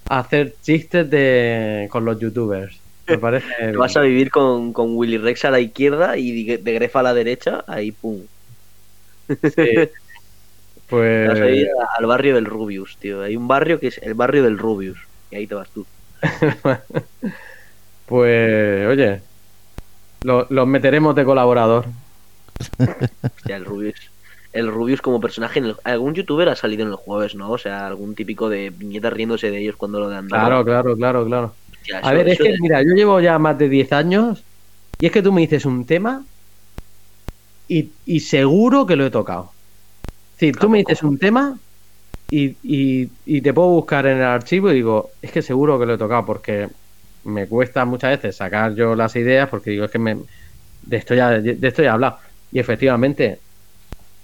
a 0.08 0.18
hacer 0.18 0.54
chistes 0.62 1.08
de 1.10 1.88
con 1.90 2.04
los 2.04 2.18
youtubers. 2.18 2.78
Me 3.06 3.18
parece 3.18 3.72
vas 3.72 3.96
a 3.96 4.02
vivir 4.02 4.30
con, 4.30 4.72
con 4.72 4.96
Willy 4.96 5.18
Rex 5.18 5.44
a 5.46 5.50
la 5.50 5.60
izquierda 5.60 6.16
y 6.16 6.44
de 6.44 6.72
Grefa 6.72 7.00
a 7.00 7.04
la 7.04 7.14
derecha 7.14 7.64
ahí 7.66 7.92
pum. 7.92 8.20
Sí. 9.28 9.88
Pues... 10.88 11.28
Vas 11.28 11.40
a 11.40 11.50
ir 11.50 11.68
al 11.98 12.06
barrio 12.06 12.34
del 12.34 12.44
Rubius, 12.46 12.96
tío. 12.98 13.22
Hay 13.22 13.36
un 13.36 13.48
barrio 13.48 13.78
que 13.78 13.88
es 13.88 13.98
el 13.98 14.14
barrio 14.14 14.42
del 14.42 14.58
Rubius. 14.58 14.98
Y 15.30 15.36
ahí 15.36 15.46
te 15.46 15.54
vas 15.54 15.68
tú. 15.70 15.86
pues, 18.06 18.86
oye, 18.88 19.20
los 20.22 20.50
lo 20.50 20.66
meteremos 20.66 21.14
de 21.14 21.24
colaborador. 21.24 21.86
Hostia, 23.36 23.56
el 23.56 23.64
Rubius. 23.64 24.10
El 24.52 24.68
Rubius 24.68 25.02
como 25.02 25.20
personaje. 25.20 25.58
En 25.58 25.66
el, 25.66 25.76
algún 25.84 26.14
youtuber 26.14 26.48
ha 26.48 26.56
salido 26.56 26.82
en 26.82 26.88
el 26.88 26.96
jueves, 26.96 27.34
¿no? 27.34 27.50
O 27.50 27.58
sea, 27.58 27.86
algún 27.86 28.14
típico 28.14 28.48
de 28.48 28.70
viñetas 28.70 29.12
riéndose 29.12 29.50
de 29.50 29.58
ellos 29.58 29.76
cuando 29.76 30.00
lo 30.00 30.08
dan. 30.08 30.26
Claro, 30.26 30.64
claro, 30.64 30.96
claro, 30.96 31.26
claro. 31.26 31.54
Hostia, 31.70 31.98
A 31.98 32.12
ver, 32.12 32.28
es 32.28 32.38
que, 32.38 32.44
de- 32.44 32.56
mira, 32.60 32.82
yo 32.82 32.94
llevo 32.94 33.20
ya 33.20 33.38
más 33.38 33.58
de 33.58 33.68
10 33.68 33.92
años 33.92 34.42
y 35.00 35.06
es 35.06 35.12
que 35.12 35.22
tú 35.22 35.32
me 35.32 35.42
dices 35.42 35.64
un 35.66 35.84
tema 35.86 36.24
y, 37.68 37.90
y 38.06 38.20
seguro 38.20 38.86
que 38.86 38.96
lo 38.96 39.06
he 39.06 39.10
tocado. 39.10 39.52
Decir, 40.38 40.58
tú 40.58 40.68
me 40.70 40.78
dices 40.78 41.02
un 41.02 41.18
tema 41.18 41.60
y, 42.30 42.58
y- 42.62 43.12
y 43.24 43.42
te 43.42 43.54
puedo 43.54 43.70
buscar 43.70 44.06
en 44.06 44.18
el 44.18 44.24
archivo 44.24 44.70
y 44.72 44.76
digo, 44.76 45.16
es 45.22 45.32
que 45.32 45.42
seguro 45.42 45.78
que 45.78 45.86
lo 45.86 45.94
he 45.94 45.98
tocado 45.98 46.24
porque 46.26 46.70
me 47.24 47.48
cuesta 47.48 47.84
muchas 47.86 48.12
veces 48.18 48.36
sacar 48.36 48.74
yo 48.74 48.94
las 48.96 49.16
ideas 49.16 49.48
porque 49.50 49.70
digo, 49.72 49.84
es 49.86 49.90
que 49.92 49.98
me, 50.00 50.16
de, 50.82 50.96
esto 50.98 51.14
ya, 51.14 51.30
de 51.40 51.58
esto 51.68 51.82
ya 51.82 51.90
he 51.90 51.92
hablado. 51.92 52.18
Y 52.50 52.60
efectivamente, 52.60 53.44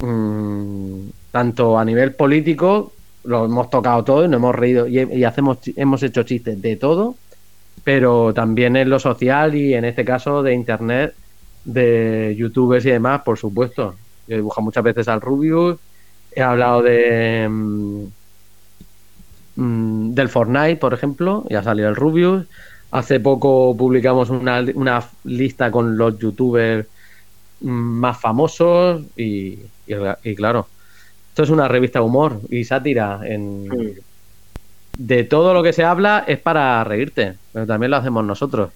mm, 0.01 1.11
tanto 1.31 1.79
a 1.79 1.85
nivel 1.85 2.17
político, 2.17 2.99
lo 3.25 3.47
hemos 3.47 3.71
tocado 3.71 4.05
todo 4.05 4.25
y 4.25 4.29
nos 4.29 4.39
hemos 4.39 4.55
reído 4.55 4.87
y, 4.89 5.01
y 5.01 5.25
hacemos, 5.25 5.59
hemos 5.77 6.03
hecho 6.03 6.23
chistes 6.25 6.61
de 6.61 6.77
todo, 6.77 7.21
pero 7.83 8.33
también 8.35 8.77
en 8.77 8.91
lo 8.91 8.99
social 8.99 9.55
y 9.55 9.75
en 9.75 9.85
este 9.85 10.05
caso 10.05 10.43
de 10.43 10.55
internet, 10.55 11.15
de 11.65 12.35
youtubers 12.39 12.85
y 12.87 12.91
demás, 12.91 13.23
por 13.25 13.39
supuesto. 13.39 14.01
Yo 14.27 14.35
he 14.35 14.39
dibujado 14.39 14.65
muchas 14.65 14.85
veces 14.85 15.09
al 15.09 15.21
Rubius, 15.21 15.79
he 16.35 16.43
hablado 16.43 16.83
de 16.83 17.49
mm, 17.49 18.05
mm, 19.57 20.15
del 20.15 20.29
Fortnite, 20.29 20.77
por 20.77 20.95
ejemplo, 20.95 21.45
ya 21.51 21.63
salió 21.63 21.89
el 21.89 21.97
Rubius. 21.97 22.47
Hace 22.91 23.21
poco 23.21 23.77
publicamos 23.77 24.31
una, 24.31 24.65
una 24.75 25.05
lista 25.25 25.71
con 25.71 25.97
los 25.97 26.19
youtubers 26.19 26.87
mm, 27.61 27.69
más 27.69 28.21
famosos 28.21 29.03
y, 29.17 29.61
y, 29.87 29.95
y 30.23 30.35
claro, 30.35 30.69
esto 31.31 31.43
es 31.43 31.51
una 31.51 31.69
revista 31.69 31.99
de 31.99 32.05
humor 32.05 32.41
y 32.49 32.65
sátira. 32.65 33.21
En, 33.25 33.69
de 34.97 35.25
todo 35.25 35.53
lo 35.53 35.63
que 35.63 35.73
se 35.73 35.85
habla 35.85 36.25
es 36.27 36.39
para 36.39 36.85
reírte, 36.85 37.35
pero 37.53 37.67
también 37.67 37.91
lo 37.91 37.97
hacemos 37.97 38.25
nosotros. 38.25 38.71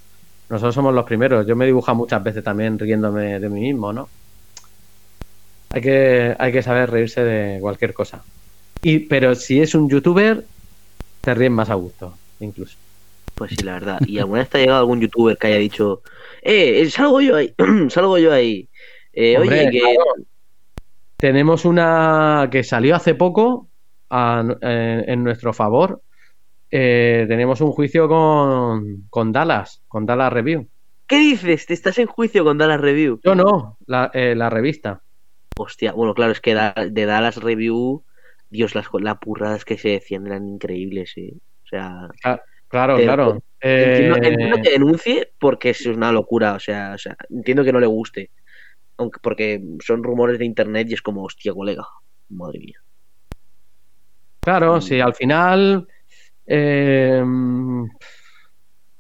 Nosotros 0.49 0.75
somos 0.75 0.95
los 0.95 1.05
primeros. 1.05 1.47
Yo 1.47 1.55
me 1.55 1.67
dibujo 1.67 1.95
muchas 1.95 2.23
veces 2.23 2.43
también 2.43 2.79
riéndome 2.79 3.39
de 3.39 3.49
mí 3.49 3.61
mismo, 3.61 3.93
¿no? 3.93 4.09
Hay 5.71 5.81
que, 5.83 6.35
hay 6.39 6.53
que 6.53 6.63
saber 6.63 6.91
reírse 6.91 7.23
de 7.23 7.61
cualquier 7.61 7.93
cosa. 7.95 8.23
Y, 8.83 9.01
pero 9.01 9.35
si 9.35 9.61
es 9.61 9.75
un 9.75 9.89
youtuber, 9.89 10.45
te 11.23 11.35
ríes 11.35 11.51
más 11.51 11.71
a 11.71 11.75
gusto, 11.75 12.15
incluso. 12.41 12.77
Pues 13.35 13.51
sí, 13.53 13.63
la 13.63 13.75
verdad. 13.75 14.01
¿Y 14.07 14.19
alguna 14.19 14.41
vez 14.41 14.49
te 14.49 14.59
ha 14.59 14.61
llegado 14.61 14.81
algún 14.81 15.01
youtuber 15.01 15.37
que 15.37 15.49
haya 15.49 15.57
dicho, 15.57 16.03
eh, 16.43 16.81
eh, 16.83 16.91
salgo 16.91 17.21
yo 17.21 17.37
ahí, 17.37 17.55
salgo 17.89 18.19
yo 18.19 18.33
ahí? 18.33 18.69
Eh, 19.13 19.37
Hombre, 19.39 19.61
oye, 19.61 19.71
que... 19.71 19.81
claro. 19.81 20.05
Tenemos 21.17 21.65
una 21.65 22.49
que 22.51 22.63
salió 22.63 22.95
hace 22.95 23.15
poco 23.15 23.69
a- 24.11 24.45
en, 24.61 25.11
en 25.11 25.25
nuestro 25.25 25.53
favor. 25.53 26.01
Eh, 26.71 27.25
tenemos 27.29 27.61
un 27.61 27.73
juicio 27.73 28.09
con, 28.09 29.07
con 29.11 29.33
Dallas, 29.33 29.83
con 29.89 30.07
Dallas 30.07 30.33
Review. 30.33 30.69
¿Qué 31.07 31.19
dices? 31.19 31.67
¿Te 31.67 31.75
estás 31.75 31.99
en 31.99 32.07
juicio 32.07 32.45
con 32.45 32.59
Dallas 32.59 32.81
Review? 32.81 33.21
Yo 33.25 33.35
no, 33.35 33.79
la, 33.87 34.11
eh, 34.13 34.35
la 34.37 34.49
revista. 34.51 35.01
Hostia, 35.59 35.93
bueno, 35.93 36.15
claro, 36.15 36.33
es 36.33 36.41
que 36.41 36.55
da- 36.55 36.75
de 36.91 37.07
Dallas 37.07 37.37
Review, 37.37 38.05
Dios, 38.51 38.75
las, 38.75 38.87
las 39.01 39.19
purradas 39.19 39.65
que 39.65 39.77
se 39.79 39.91
decían 39.91 40.27
eran 40.27 40.47
increíbles, 40.49 41.13
sí. 41.15 41.33
O 41.65 41.67
sea, 41.69 42.09
Claro, 42.69 42.97
Pero, 42.97 43.15
claro. 43.15 43.43
entiendo, 43.61 44.17
Eh, 44.17 44.21
entiendo 44.23 44.57
que 44.63 44.71
denuncie 44.71 45.33
porque 45.41 45.71
es 45.71 45.85
una 45.87 46.13
locura, 46.13 46.55
o 46.55 46.61
sea, 46.61 46.93
o 46.95 46.99
sea, 46.99 47.17
entiendo 47.31 47.65
que 47.65 47.73
no 47.73 47.81
le 47.81 47.87
guste. 47.87 48.31
Aunque 48.99 49.21
porque 49.23 49.61
son 49.85 50.03
rumores 50.03 50.39
de 50.39 50.45
internet 50.45 50.89
y 50.91 50.95
es 50.95 51.03
como, 51.03 51.25
hostia, 51.25 51.53
colega, 51.55 51.85
madre 52.31 52.59
mía. 52.61 52.79
Claro, 54.41 54.77
Mm. 54.77 54.83
sí, 54.83 55.01
al 55.01 55.15
final. 55.15 55.87
eh, 56.51 57.23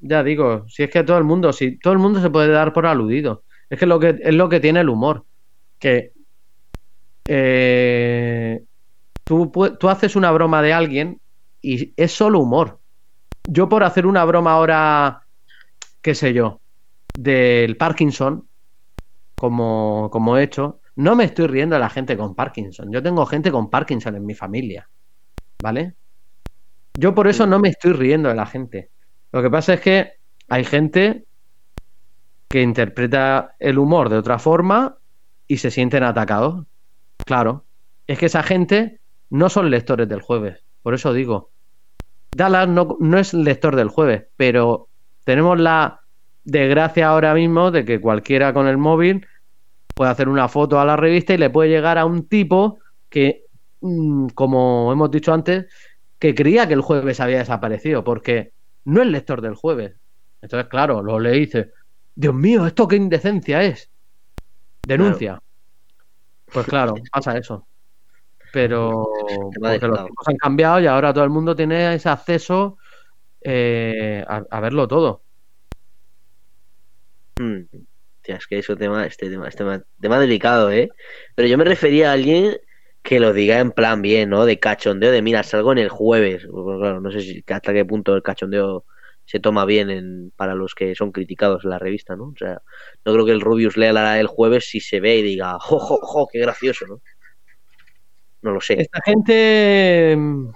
ya 0.00 0.22
digo, 0.22 0.64
si 0.68 0.82
es 0.84 0.90
que 0.90 1.02
todo 1.02 1.18
el 1.18 1.24
mundo, 1.24 1.52
si 1.52 1.78
todo 1.78 1.92
el 1.92 1.98
mundo 1.98 2.20
se 2.20 2.30
puede 2.30 2.48
dar 2.52 2.72
por 2.72 2.86
aludido. 2.86 3.44
Es 3.70 3.78
que 3.78 3.86
lo 3.86 3.98
que 4.00 4.16
es 4.20 4.34
lo 4.34 4.48
que 4.48 4.60
tiene 4.60 4.80
el 4.80 4.88
humor. 4.88 5.24
Que 5.78 6.12
eh, 7.30 8.64
tú, 9.24 9.50
haces 9.88 10.16
una 10.16 10.30
broma 10.32 10.62
de 10.62 10.72
alguien 10.72 11.20
y 11.60 11.92
es 11.96 12.12
solo 12.12 12.40
humor. 12.40 12.80
Yo 13.46 13.68
por 13.68 13.84
hacer 13.84 14.06
una 14.06 14.24
broma 14.24 14.52
ahora, 14.52 15.22
qué 16.00 16.14
sé 16.14 16.32
yo, 16.32 16.60
del 17.14 17.76
Parkinson, 17.76 18.48
como, 19.34 20.08
como 20.10 20.38
he 20.38 20.42
hecho, 20.42 20.80
no 20.96 21.14
me 21.14 21.24
estoy 21.24 21.46
riendo 21.46 21.76
de 21.76 21.80
la 21.80 21.90
gente 21.90 22.16
con 22.16 22.34
Parkinson. 22.34 22.90
Yo 22.90 23.02
tengo 23.02 23.26
gente 23.26 23.52
con 23.52 23.68
Parkinson 23.68 24.16
en 24.16 24.24
mi 24.24 24.34
familia. 24.34 24.88
¿Vale? 25.62 25.94
Yo 26.94 27.14
por 27.14 27.28
eso 27.28 27.46
no 27.46 27.58
me 27.58 27.68
estoy 27.68 27.92
riendo 27.92 28.30
de 28.30 28.34
la 28.34 28.46
gente. 28.46 28.90
Lo 29.32 29.42
que 29.42 29.50
pasa 29.50 29.74
es 29.74 29.80
que 29.80 30.12
hay 30.48 30.64
gente 30.64 31.26
que 32.48 32.62
interpreta 32.62 33.54
el 33.58 33.78
humor 33.78 34.08
de 34.08 34.16
otra 34.16 34.38
forma 34.38 34.96
y 35.46 35.58
se 35.58 35.70
sienten 35.70 36.02
atacados. 36.02 36.66
Claro. 37.24 37.64
Es 38.06 38.18
que 38.18 38.26
esa 38.26 38.42
gente 38.42 39.00
no 39.30 39.48
son 39.48 39.70
lectores 39.70 40.08
del 40.08 40.22
jueves. 40.22 40.62
Por 40.82 40.94
eso 40.94 41.12
digo. 41.12 41.50
Dallas 42.30 42.68
no, 42.68 42.96
no 43.00 43.18
es 43.18 43.32
lector 43.34 43.74
del 43.74 43.88
jueves, 43.88 44.26
pero 44.36 44.88
tenemos 45.24 45.58
la 45.58 46.00
desgracia 46.44 47.08
ahora 47.08 47.34
mismo 47.34 47.70
de 47.70 47.84
que 47.84 48.00
cualquiera 48.00 48.52
con 48.52 48.66
el 48.66 48.78
móvil 48.78 49.26
puede 49.94 50.10
hacer 50.10 50.28
una 50.28 50.48
foto 50.48 50.78
a 50.78 50.84
la 50.84 50.96
revista 50.96 51.34
y 51.34 51.38
le 51.38 51.50
puede 51.50 51.70
llegar 51.70 51.98
a 51.98 52.04
un 52.04 52.28
tipo 52.28 52.78
que, 53.08 53.46
mm, 53.80 54.28
como 54.28 54.92
hemos 54.92 55.10
dicho 55.10 55.32
antes, 55.32 55.66
que 56.18 56.34
creía 56.34 56.68
que 56.68 56.74
el 56.74 56.80
jueves 56.80 57.20
había 57.20 57.38
desaparecido, 57.38 58.04
porque 58.04 58.52
no 58.84 59.02
es 59.02 59.08
lector 59.08 59.40
del 59.40 59.54
jueves. 59.54 59.96
Entonces, 60.40 60.68
claro, 60.68 61.02
lo 61.02 61.18
lee 61.18 61.36
y 61.36 61.40
dice, 61.40 61.72
Dios 62.14 62.34
mío, 62.34 62.66
¿esto 62.66 62.86
qué 62.86 62.96
indecencia 62.96 63.62
es? 63.62 63.90
Denuncia. 64.86 65.42
Pues 66.52 66.66
claro, 66.66 66.94
pasa 67.12 67.36
eso. 67.36 67.66
Pero 68.52 69.04
porque 69.54 69.86
los 69.86 70.04
tiempos 70.04 70.28
han 70.28 70.36
cambiado 70.36 70.80
y 70.80 70.86
ahora 70.86 71.12
todo 71.12 71.24
el 71.24 71.30
mundo 71.30 71.54
tiene 71.54 71.94
ese 71.94 72.08
acceso 72.08 72.78
eh, 73.42 74.24
a, 74.26 74.44
a 74.50 74.60
verlo 74.60 74.88
todo. 74.88 75.22
Mm. 77.38 77.64
Es 78.24 78.46
que 78.46 78.58
eso 78.58 78.76
tema, 78.76 79.06
este 79.06 79.30
tema, 79.30 79.48
este 79.48 79.58
tema, 79.58 79.82
tema 80.00 80.20
delicado, 80.20 80.70
¿eh? 80.70 80.90
Pero 81.34 81.48
yo 81.48 81.56
me 81.56 81.64
refería 81.64 82.10
a 82.10 82.12
alguien 82.12 82.58
que 83.02 83.20
lo 83.20 83.32
diga 83.32 83.58
en 83.58 83.72
plan 83.72 84.02
bien, 84.02 84.28
¿no? 84.28 84.44
De 84.44 84.58
cachondeo, 84.58 85.10
de 85.10 85.22
mira, 85.22 85.42
salgo 85.42 85.72
en 85.72 85.78
el 85.78 85.88
jueves. 85.88 86.46
Pues 86.50 86.78
claro, 86.78 87.00
no 87.00 87.10
sé 87.10 87.20
si 87.20 87.44
hasta 87.46 87.72
qué 87.72 87.84
punto 87.86 88.14
el 88.14 88.22
cachondeo 88.22 88.84
se 89.28 89.40
toma 89.40 89.66
bien 89.66 89.90
en, 89.90 90.32
para 90.36 90.54
los 90.54 90.74
que 90.74 90.94
son 90.94 91.12
criticados 91.12 91.62
en 91.62 91.70
la 91.70 91.78
revista, 91.78 92.16
¿no? 92.16 92.28
O 92.28 92.34
sea, 92.34 92.62
no 93.04 93.12
creo 93.12 93.26
que 93.26 93.32
el 93.32 93.42
Rubius 93.42 93.76
lea 93.76 93.92
la 93.92 94.18
el 94.18 94.26
jueves 94.26 94.70
si 94.70 94.80
se 94.80 95.00
ve 95.00 95.18
y 95.18 95.22
diga, 95.22 95.58
jo, 95.60 95.78
jo, 95.78 95.98
jo, 96.00 96.26
qué 96.32 96.38
gracioso, 96.38 96.86
¿no? 96.86 97.02
No 98.40 98.52
lo 98.52 98.60
sé. 98.62 98.80
Esta 98.80 99.02
gente, 99.04 100.16
mm, 100.16 100.50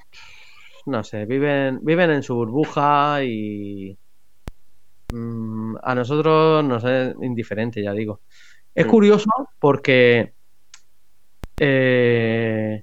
no 0.87 1.05
sé, 1.05 1.27
viven, 1.27 1.81
viven 1.83 2.13
en 2.13 2.23
su 2.23 2.35
burbuja 2.35 3.23
y 3.23 3.99
mm, 5.11 5.77
a 5.83 5.95
nosotros 5.95 6.65
nos 6.65 6.83
es 6.85 7.15
indiferente, 7.21 7.83
ya 7.83 7.93
digo. 7.93 8.23
Es 8.75 8.87
Mm. 8.87 8.89
curioso 8.89 9.29
porque 9.61 10.33
eh, 11.59 12.83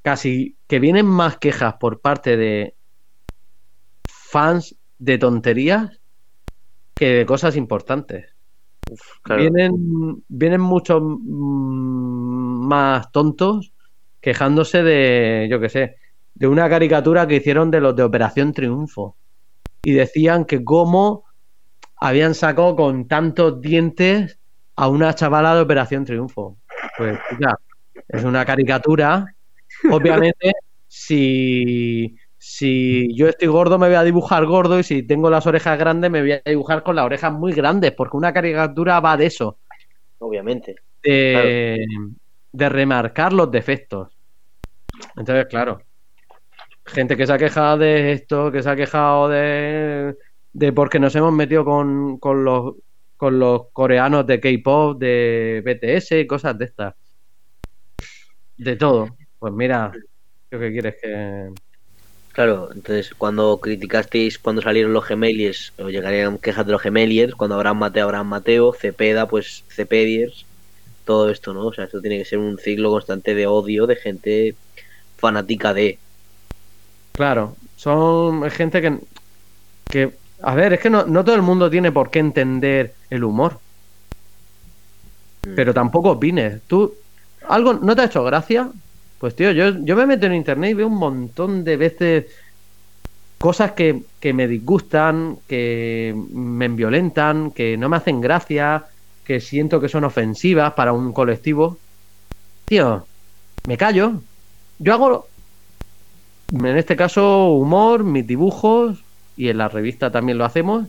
casi 0.00 0.56
que 0.68 0.78
vienen 0.78 1.06
más 1.06 1.38
quejas 1.38 1.74
por 1.80 2.00
parte 2.00 2.36
de 2.36 2.76
fans 4.06 4.77
de 4.98 5.18
tonterías 5.18 6.00
que 6.94 7.06
de 7.06 7.26
cosas 7.26 7.56
importantes. 7.56 8.34
Claro. 9.22 9.42
Vienen, 9.42 10.24
vienen 10.28 10.60
muchos 10.60 11.00
mm, 11.02 12.66
más 12.66 13.12
tontos 13.12 13.72
quejándose 14.20 14.82
de, 14.82 15.46
yo 15.50 15.60
qué 15.60 15.68
sé, 15.68 15.96
de 16.34 16.46
una 16.46 16.68
caricatura 16.68 17.26
que 17.26 17.36
hicieron 17.36 17.70
de 17.70 17.80
los 17.80 17.96
de 17.96 18.02
Operación 18.02 18.52
Triunfo. 18.52 19.16
Y 19.82 19.92
decían 19.92 20.44
que 20.44 20.64
cómo 20.64 21.24
habían 21.96 22.34
sacado 22.34 22.76
con 22.76 23.08
tantos 23.08 23.60
dientes 23.60 24.38
a 24.76 24.88
una 24.88 25.14
chavala 25.14 25.54
de 25.54 25.62
Operación 25.62 26.04
Triunfo. 26.04 26.58
Pues 26.96 27.18
ya, 27.40 27.56
es 28.08 28.24
una 28.24 28.44
caricatura. 28.44 29.34
Obviamente, 29.90 30.52
si, 30.86 32.17
si 32.38 33.14
yo 33.16 33.28
estoy 33.28 33.48
gordo, 33.48 33.78
me 33.78 33.88
voy 33.88 33.96
a 33.96 34.04
dibujar 34.04 34.46
gordo 34.46 34.78
y 34.78 34.84
si 34.84 35.02
tengo 35.02 35.28
las 35.28 35.46
orejas 35.46 35.78
grandes, 35.78 36.10
me 36.10 36.20
voy 36.20 36.32
a 36.32 36.42
dibujar 36.44 36.82
con 36.82 36.96
las 36.96 37.04
orejas 37.04 37.32
muy 37.32 37.52
grandes, 37.52 37.92
porque 37.92 38.16
una 38.16 38.32
caricatura 38.32 39.00
va 39.00 39.16
de 39.16 39.26
eso, 39.26 39.58
Obviamente. 40.18 40.76
de, 41.02 41.84
de 42.52 42.68
remarcar 42.68 43.32
los 43.32 43.50
defectos. 43.50 44.08
Entonces, 45.16 45.46
claro, 45.46 45.82
gente 46.86 47.16
que 47.16 47.26
se 47.26 47.32
ha 47.32 47.38
quejado 47.38 47.78
de 47.78 48.12
esto, 48.12 48.50
que 48.52 48.62
se 48.62 48.70
ha 48.70 48.76
quejado 48.76 49.28
de, 49.28 50.16
de 50.52 50.72
porque 50.72 50.98
nos 50.98 51.14
hemos 51.16 51.32
metido 51.32 51.64
con, 51.64 52.18
con 52.18 52.44
los 52.44 52.74
con 53.16 53.36
los 53.40 53.72
coreanos 53.72 54.24
de 54.28 54.38
K-pop, 54.38 54.96
de 54.96 55.60
BTS 55.66 56.12
y 56.12 56.26
cosas 56.26 56.56
de 56.56 56.66
estas. 56.66 56.94
De 58.56 58.76
todo. 58.76 59.08
Pues 59.40 59.52
mira, 59.52 59.90
¿qué 60.48 60.70
quieres 60.70 60.94
que.? 61.02 61.50
Claro, 62.38 62.68
entonces 62.72 63.12
cuando 63.18 63.58
criticasteis 63.58 64.38
cuando 64.38 64.62
salieron 64.62 64.92
los 64.92 65.04
gemeliers, 65.04 65.72
o 65.76 65.90
llegarían 65.90 66.38
quejas 66.38 66.64
de 66.66 66.70
los 66.70 66.80
gemeliers, 66.80 67.34
cuando 67.34 67.56
Abraham 67.56 67.78
Mateo, 67.78 68.04
Abraham 68.04 68.28
Mateo, 68.28 68.72
Cepeda, 68.72 69.26
pues 69.26 69.64
Cepediers, 69.68 70.46
todo 71.04 71.30
esto, 71.30 71.52
¿no? 71.52 71.66
O 71.66 71.72
sea, 71.72 71.86
esto 71.86 72.00
tiene 72.00 72.16
que 72.18 72.24
ser 72.24 72.38
un 72.38 72.56
ciclo 72.56 72.92
constante 72.92 73.34
de 73.34 73.48
odio 73.48 73.88
de 73.88 73.96
gente 73.96 74.54
fanática 75.16 75.74
de. 75.74 75.98
Claro, 77.14 77.56
son 77.74 78.48
gente 78.52 78.82
que, 78.82 78.98
que 79.90 80.12
a 80.40 80.54
ver, 80.54 80.74
es 80.74 80.78
que 80.78 80.90
no, 80.90 81.06
no 81.06 81.24
todo 81.24 81.34
el 81.34 81.42
mundo 81.42 81.68
tiene 81.68 81.90
por 81.90 82.08
qué 82.08 82.20
entender 82.20 82.94
el 83.10 83.24
humor. 83.24 83.58
Mm. 85.44 85.56
Pero 85.56 85.74
tampoco 85.74 86.12
opines. 86.12 86.62
Tú, 86.68 86.94
¿algo 87.48 87.74
no 87.74 87.96
te 87.96 88.02
ha 88.02 88.04
hecho 88.04 88.22
gracia? 88.22 88.70
Pues 89.18 89.34
tío, 89.34 89.50
yo, 89.52 89.70
yo 89.84 89.96
me 89.96 90.06
meto 90.06 90.26
en 90.26 90.34
internet 90.34 90.70
y 90.70 90.74
veo 90.74 90.86
un 90.86 90.98
montón 90.98 91.64
de 91.64 91.76
veces 91.76 92.26
cosas 93.38 93.72
que, 93.72 94.02
que 94.20 94.32
me 94.32 94.46
disgustan, 94.46 95.38
que 95.48 96.14
me 96.32 96.68
violentan, 96.68 97.50
que 97.50 97.76
no 97.76 97.88
me 97.88 97.96
hacen 97.96 98.20
gracia, 98.20 98.86
que 99.24 99.40
siento 99.40 99.80
que 99.80 99.88
son 99.88 100.04
ofensivas 100.04 100.72
para 100.74 100.92
un 100.92 101.12
colectivo. 101.12 101.78
Tío, 102.66 103.06
me 103.66 103.76
callo. 103.76 104.22
Yo 104.78 104.94
hago, 104.94 105.28
en 106.52 106.76
este 106.76 106.96
caso, 106.96 107.48
humor, 107.52 108.04
mis 108.04 108.26
dibujos, 108.26 109.02
y 109.36 109.48
en 109.48 109.58
la 109.58 109.68
revista 109.68 110.10
también 110.10 110.38
lo 110.38 110.44
hacemos. 110.44 110.86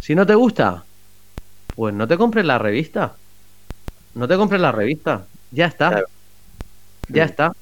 Si 0.00 0.14
no 0.14 0.26
te 0.26 0.34
gusta, 0.34 0.84
pues 1.74 1.94
no 1.94 2.06
te 2.06 2.16
compres 2.16 2.44
la 2.44 2.58
revista. 2.58 3.16
No 4.14 4.28
te 4.28 4.36
compres 4.36 4.60
la 4.60 4.72
revista. 4.72 5.26
Ya 5.52 5.66
está. 5.66 5.90
Claro. 5.90 6.06
Ya 7.08 7.24
está. 7.24 7.52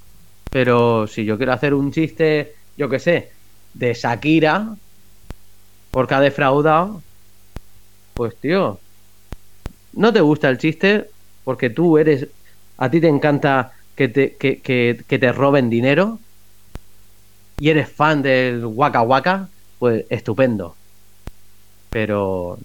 Pero 0.51 1.07
si 1.09 1.24
yo 1.24 1.36
quiero 1.38 1.53
hacer 1.55 1.74
un 1.74 1.93
chiste, 1.93 2.55
yo 2.76 2.88
qué 2.91 2.99
sé, 2.99 3.32
de 3.72 3.95
Shakira, 3.95 4.76
porque 5.91 6.14
ha 6.14 6.20
defraudado, 6.20 7.05
pues 8.14 8.38
tío, 8.41 8.84
no 9.93 10.12
te 10.12 10.20
gusta 10.20 10.49
el 10.49 10.59
chiste 10.59 11.11
porque 11.43 11.70
tú 11.70 11.99
eres, 11.99 12.28
a 12.76 12.91
ti 12.91 13.01
te 13.01 13.09
encanta 13.09 13.72
que 13.95 14.09
te, 14.09 14.36
que, 14.38 14.62
que- 14.62 15.05
que 15.07 15.18
te 15.18 15.32
roben 15.32 15.70
dinero 15.70 16.22
y 17.57 17.70
eres 17.70 17.93
fan 17.95 18.22
del 18.22 18.64
Waka 18.66 19.03
Waka, 19.03 19.53
pues 19.78 20.05
estupendo. 20.11 20.78
Pero 21.91 22.59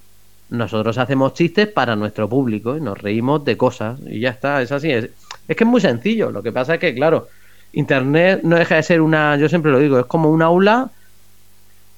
nosotros 0.58 0.98
hacemos 0.98 1.34
chistes 1.34 1.68
para 1.68 1.96
nuestro 1.96 2.28
público 2.28 2.78
y 2.78 2.82
nos 2.82 2.98
reímos 2.98 3.46
de 3.46 3.58
cosas 3.58 4.00
y 4.08 4.20
ya 4.20 4.30
está, 4.30 4.62
es 4.62 4.72
así. 4.72 4.92
Es, 4.92 5.10
es 5.48 5.56
que 5.56 5.64
es 5.64 5.70
muy 5.70 5.82
sencillo. 5.82 6.32
Lo 6.32 6.42
que 6.42 6.52
pasa 6.52 6.76
es 6.76 6.80
que, 6.80 6.94
claro, 6.94 7.28
Internet 7.74 8.42
no 8.44 8.56
deja 8.56 8.76
de 8.76 8.84
ser 8.84 9.02
una, 9.02 9.36
yo 9.38 9.50
siempre 9.50 9.72
lo 9.72 9.80
digo, 9.80 10.00
es 10.00 10.06
como 10.06 10.30
un 10.30 10.42
aula 10.42 10.92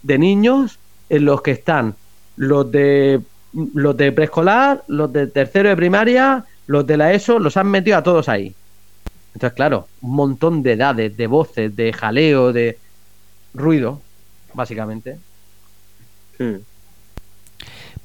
de 0.03 0.17
niños 0.17 0.79
en 1.09 1.25
los 1.25 1.41
que 1.41 1.51
están 1.51 1.95
los 2.35 2.71
de 2.71 3.21
los 3.73 3.97
de 3.97 4.11
preescolar, 4.11 4.83
los 4.87 5.11
de 5.11 5.27
tercero 5.27 5.69
de 5.69 5.75
primaria, 5.75 6.45
los 6.67 6.85
de 6.85 6.97
la 6.97 7.13
ESO, 7.13 7.39
los 7.39 7.57
han 7.57 7.67
metido 7.67 7.97
a 7.97 8.03
todos 8.03 8.29
ahí. 8.29 8.53
Entonces, 9.33 9.55
claro, 9.55 9.87
un 10.01 10.15
montón 10.15 10.63
de 10.63 10.73
edades, 10.73 11.15
de 11.15 11.27
voces, 11.27 11.75
de 11.75 11.93
jaleo, 11.93 12.53
de 12.53 12.77
ruido, 13.53 14.01
básicamente. 14.53 15.17
Mm. 16.39 16.55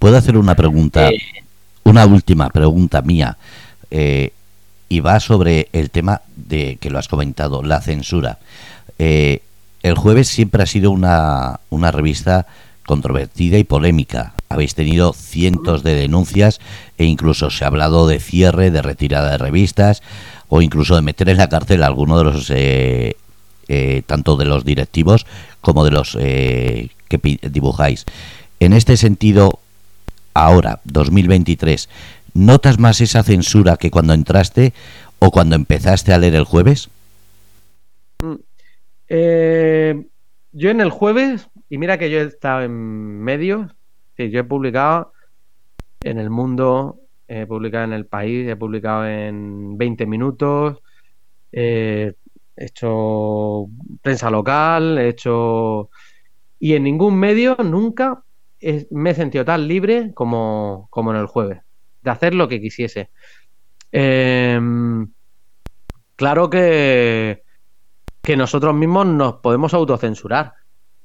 ¿Puedo 0.02 0.16
hacer 0.16 0.36
una 0.36 0.56
pregunta? 0.56 1.10
Eh. 1.10 1.22
Una 1.84 2.04
última 2.06 2.50
pregunta 2.50 3.02
mía. 3.02 3.36
eh, 3.88 4.32
y 4.88 4.98
va 4.98 5.20
sobre 5.20 5.68
el 5.72 5.90
tema 5.90 6.22
de 6.34 6.76
que 6.80 6.90
lo 6.90 6.98
has 6.98 7.06
comentado, 7.06 7.62
la 7.62 7.80
censura. 7.80 8.40
Eh, 8.98 9.42
el 9.84 9.94
jueves 9.94 10.26
siempre 10.26 10.64
ha 10.64 10.66
sido 10.66 10.90
una, 10.90 11.60
una 11.70 11.92
revista 11.92 12.48
controvertida 12.84 13.58
y 13.58 13.64
polémica. 13.64 14.34
Habéis 14.48 14.74
tenido 14.74 15.12
cientos 15.12 15.84
de 15.84 15.94
denuncias 15.94 16.60
e 16.98 17.04
incluso 17.04 17.50
se 17.50 17.62
ha 17.62 17.68
hablado 17.68 18.08
de 18.08 18.18
cierre, 18.18 18.72
de 18.72 18.82
retirada 18.82 19.30
de 19.30 19.38
revistas 19.38 20.02
o 20.48 20.62
incluso 20.62 20.96
de 20.96 21.02
meter 21.02 21.28
en 21.28 21.36
la 21.36 21.48
cárcel 21.48 21.84
a 21.84 21.86
alguno 21.86 22.18
de 22.18 22.24
los, 22.24 22.50
eh, 22.50 23.14
eh, 23.68 24.02
tanto 24.04 24.36
de 24.36 24.46
los 24.46 24.64
directivos 24.64 25.26
como 25.60 25.84
de 25.84 25.92
los 25.92 26.18
eh, 26.20 26.88
que 27.06 27.38
dibujáis. 27.50 28.04
En 28.58 28.72
este 28.72 28.96
sentido, 28.96 29.60
ahora, 30.34 30.80
2023, 30.84 31.88
¿notas 32.34 32.78
más 32.78 33.00
esa 33.00 33.22
censura 33.22 33.76
que 33.76 33.90
cuando 33.90 34.14
entraste 34.14 34.72
o 35.18 35.30
cuando 35.30 35.56
empezaste 35.56 36.12
a 36.12 36.18
leer 36.18 36.34
el 36.34 36.44
jueves? 36.44 36.90
Eh, 39.08 40.06
yo 40.52 40.70
en 40.70 40.80
el 40.80 40.90
jueves, 40.90 41.48
y 41.68 41.78
mira 41.78 41.98
que 41.98 42.10
yo 42.10 42.18
he 42.18 42.24
estado 42.24 42.62
en 42.62 42.72
medios, 43.20 43.72
yo 44.16 44.40
he 44.40 44.44
publicado 44.44 45.12
en 46.02 46.18
El 46.18 46.30
Mundo, 46.30 47.00
he 47.28 47.46
publicado 47.46 47.84
en 47.84 47.92
El 47.92 48.06
País, 48.06 48.48
he 48.48 48.56
publicado 48.56 49.06
en 49.06 49.76
20 49.78 50.06
minutos, 50.06 50.82
eh, 51.50 52.14
he 52.56 52.64
hecho 52.64 53.66
prensa 54.00 54.30
local, 54.30 54.98
he 54.98 55.08
hecho... 55.08 55.90
Y 56.58 56.74
en 56.74 56.84
ningún 56.84 57.16
medio 57.18 57.56
nunca 57.56 58.22
me 58.90 59.10
he 59.10 59.14
sentido 59.14 59.44
tan 59.44 59.66
libre 59.68 60.12
como, 60.14 60.88
como 60.90 61.12
en 61.12 61.18
el 61.18 61.26
jueves, 61.26 61.60
de 62.02 62.10
hacer 62.10 62.34
lo 62.34 62.48
que 62.48 62.60
quisiese. 62.60 63.10
Em, 63.90 65.08
claro 66.16 66.48
que 66.48 67.42
que 68.22 68.36
nosotros 68.36 68.74
mismos 68.74 69.06
nos 69.06 69.34
podemos 69.36 69.74
autocensurar, 69.74 70.54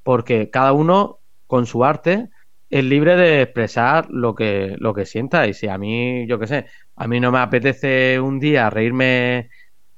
porque 0.03 0.49
cada 0.51 0.71
uno 0.71 1.19
con 1.47 1.65
su 1.65 1.83
arte 1.83 2.29
es 2.69 2.83
libre 2.83 3.15
de 3.15 3.41
expresar 3.41 4.07
lo 4.09 4.35
que, 4.35 4.75
lo 4.77 4.93
que 4.93 5.05
sienta. 5.05 5.47
Y 5.47 5.53
si 5.53 5.67
a 5.67 5.77
mí, 5.77 6.27
yo 6.27 6.37
qué 6.37 6.47
sé, 6.47 6.65
a 6.95 7.07
mí 7.07 7.19
no 7.19 7.31
me 7.31 7.39
apetece 7.39 8.19
un 8.19 8.39
día 8.39 8.69
reírme, 8.69 9.49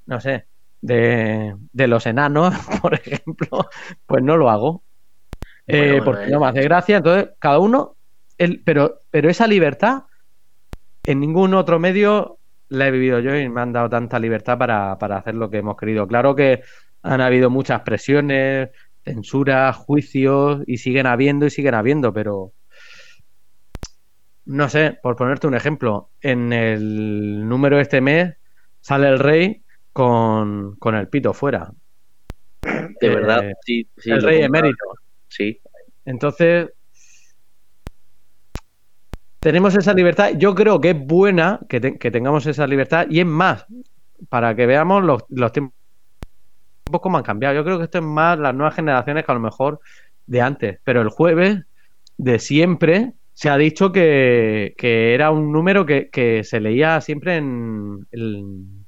no 0.05 0.21
sé, 0.21 0.45
de, 0.81 1.55
de 1.73 1.87
los 1.87 2.05
enanos, 2.05 2.55
por 2.81 2.93
ejemplo, 2.93 3.67
pues 4.05 4.23
no 4.23 4.37
lo 4.37 4.49
hago. 4.49 4.83
Eh, 5.69 6.01
Bueno, 6.01 6.03
porque 6.05 6.25
eh. 6.25 6.29
no 6.31 6.39
me 6.41 6.47
hace 6.47 6.63
gracia. 6.63 6.97
Entonces, 6.97 7.29
cada 7.39 7.59
uno, 7.59 7.95
el, 8.37 8.61
pero, 8.63 9.01
pero 9.11 9.29
esa 9.29 9.47
libertad 9.47 10.03
en 11.05 11.19
ningún 11.19 11.53
otro 11.53 11.79
medio 11.79 12.39
la 12.69 12.87
he 12.87 12.91
vivido 12.91 13.19
yo 13.19 13.35
y 13.35 13.49
me 13.49 13.61
han 13.61 13.73
dado 13.73 13.89
tanta 13.89 14.19
libertad 14.19 14.57
para, 14.57 14.97
para 14.99 15.17
hacer 15.17 15.35
lo 15.35 15.49
que 15.49 15.57
hemos 15.59 15.77
querido. 15.77 16.07
Claro 16.07 16.35
que 16.35 16.61
han 17.03 17.21
habido 17.21 17.49
muchas 17.49 17.81
presiones, 17.81 18.69
censuras, 19.03 19.75
juicios 19.77 20.61
y 20.67 20.77
siguen 20.77 21.07
habiendo 21.07 21.45
y 21.45 21.49
siguen 21.51 21.75
habiendo, 21.75 22.13
pero 22.13 22.53
no 24.45 24.69
sé, 24.69 24.97
por 25.01 25.15
ponerte 25.15 25.47
un 25.47 25.55
ejemplo, 25.55 26.09
en 26.21 26.51
el 26.53 27.47
número 27.47 27.77
de 27.77 27.83
este 27.83 28.01
mes 28.01 28.35
sale 28.81 29.07
el 29.09 29.19
rey 29.19 29.63
con, 29.93 30.75
con 30.77 30.95
el 30.95 31.07
pito 31.07 31.33
fuera. 31.33 31.71
De 33.01 33.07
Eh, 33.07 33.09
verdad, 33.09 33.43
sí, 33.65 33.87
sí. 33.97 34.11
el 34.11 34.21
rey 34.23 34.41
compraba. 34.41 34.45
emérito. 34.45 34.85
Sí. 35.29 35.61
Entonces, 36.05 36.69
tenemos 39.41 39.75
esa 39.75 39.93
libertad. 39.93 40.31
Yo 40.37 40.53
creo 40.55 40.79
que 40.81 40.91
es 40.91 40.99
buena 41.05 41.59
que, 41.69 41.79
te- 41.79 41.97
que 41.97 42.11
tengamos 42.11 42.45
esa 42.45 42.67
libertad 42.67 43.07
y 43.09 43.19
es 43.21 43.25
más, 43.25 43.65
para 44.29 44.55
que 44.55 44.65
veamos 44.65 45.03
los, 45.03 45.23
los 45.29 45.51
tiempos 45.51 45.73
cómo 47.01 47.17
han 47.17 47.23
cambiado. 47.23 47.55
Yo 47.55 47.63
creo 47.63 47.77
que 47.77 47.85
esto 47.85 47.99
es 47.99 48.03
más 48.03 48.39
las 48.39 48.53
nuevas 48.55 48.75
generaciones 48.75 49.25
que 49.25 49.31
a 49.31 49.35
lo 49.35 49.41
mejor 49.41 49.79
de 50.25 50.41
antes. 50.41 50.79
Pero 50.83 51.01
el 51.01 51.09
jueves, 51.09 51.59
de 52.17 52.39
siempre, 52.39 53.13
se 53.33 53.49
ha 53.49 53.57
dicho 53.57 53.91
que, 53.91 54.73
que 54.77 55.13
era 55.13 55.31
un 55.31 55.51
número 55.51 55.85
que, 55.85 56.09
que 56.09 56.43
se 56.43 56.59
leía 56.59 56.99
siempre 57.01 57.37
en, 57.37 58.07
en, 58.11 58.85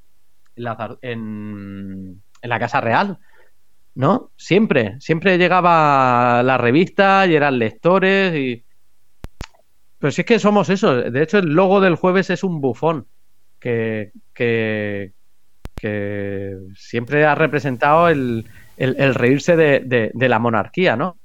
en- 1.02 2.24
en 2.42 2.50
la 2.50 2.60
Casa 2.60 2.82
Real. 2.82 3.18
¿No? 3.94 4.32
Siempre, 4.38 4.96
siempre 5.02 5.38
llegaba 5.38 6.42
la 6.44 6.58
revista 6.58 7.26
y 7.28 7.36
eran 7.36 7.60
lectores 7.60 8.34
y... 8.36 8.66
Pero 10.00 10.12
si 10.12 10.22
es 10.22 10.28
que 10.28 10.40
somos 10.40 10.70
eso. 10.70 10.96
De 10.96 11.24
hecho, 11.24 11.38
el 11.40 11.54
logo 11.54 11.80
del 11.82 11.96
jueves 11.96 12.30
es 12.30 12.44
un 12.44 12.60
bufón 12.62 13.08
que, 13.60 14.12
que, 14.34 15.14
que 15.78 16.58
siempre 16.76 17.26
ha 17.26 17.36
representado 17.36 18.10
el, 18.10 18.50
el- 18.78 19.16
reírse 19.16 19.56
de, 19.58 19.82
de- 19.86 20.12
de 20.14 20.30
la 20.30 20.40
monarquía, 20.40 20.96
¿no? 20.98 21.20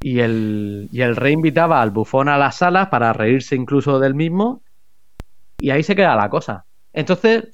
Y 0.00 0.20
el, 0.20 0.88
y 0.92 1.00
el 1.02 1.16
rey 1.16 1.32
invitaba 1.32 1.82
al 1.82 1.90
bufón 1.90 2.28
a 2.28 2.38
las 2.38 2.56
salas 2.58 2.88
para 2.88 3.12
reírse 3.12 3.56
incluso 3.56 3.98
del 3.98 4.14
mismo 4.14 4.62
y 5.58 5.70
ahí 5.70 5.82
se 5.82 5.96
queda 5.96 6.16
la 6.16 6.30
cosa. 6.30 6.66
Entonces, 6.92 7.46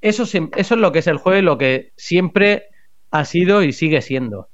eso, 0.00 0.24
es 0.24 0.70
lo 0.70 0.92
que 0.92 1.00
es 1.00 1.06
el 1.06 1.18
juego 1.18 1.38
y 1.38 1.42
lo 1.42 1.58
que 1.58 1.92
siempre 1.96 2.68
ha 3.10 3.24
sido 3.24 3.62
y 3.62 3.72
sigue 3.72 4.02
siendo. 4.02 4.48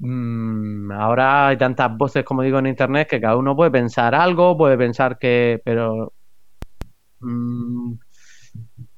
Mm, 0.00 0.92
ahora 0.92 1.48
hay 1.48 1.58
tantas 1.58 1.96
voces, 1.96 2.24
como 2.24 2.42
digo, 2.42 2.58
en 2.58 2.66
internet 2.66 3.08
que 3.08 3.20
cada 3.20 3.36
uno 3.36 3.56
puede 3.56 3.70
pensar 3.70 4.14
algo, 4.14 4.56
puede 4.56 4.78
pensar 4.78 5.18
que. 5.18 5.60
Pero. 5.64 6.12
mm, 7.20 7.94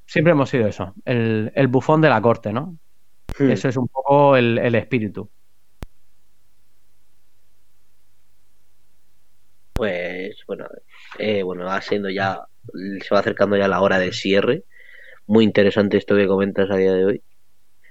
siempre 0.06 0.32
hemos 0.32 0.50
sido 0.50 0.66
eso, 0.66 0.94
el, 1.04 1.52
el 1.54 1.68
bufón 1.68 2.00
de 2.00 2.08
la 2.08 2.20
corte, 2.20 2.52
¿no? 2.52 2.76
Eso 3.38 3.68
es 3.68 3.76
un 3.76 3.88
poco 3.88 4.36
el, 4.36 4.74
espíritu. 4.74 5.30
Pues 9.74 10.36
bueno, 10.46 10.66
eh, 11.18 11.42
bueno, 11.42 11.64
va 11.64 11.80
siendo 11.80 12.10
ya, 12.10 12.40
se 13.00 13.14
va 13.14 13.20
acercando 13.20 13.56
ya 13.56 13.68
la 13.68 13.80
hora 13.80 13.98
de 13.98 14.12
cierre. 14.12 14.64
Muy 15.26 15.44
interesante 15.44 15.96
esto 15.96 16.16
que 16.16 16.26
comentas 16.26 16.70
a 16.70 16.76
día 16.76 16.92
de 16.92 17.04
hoy. 17.04 17.22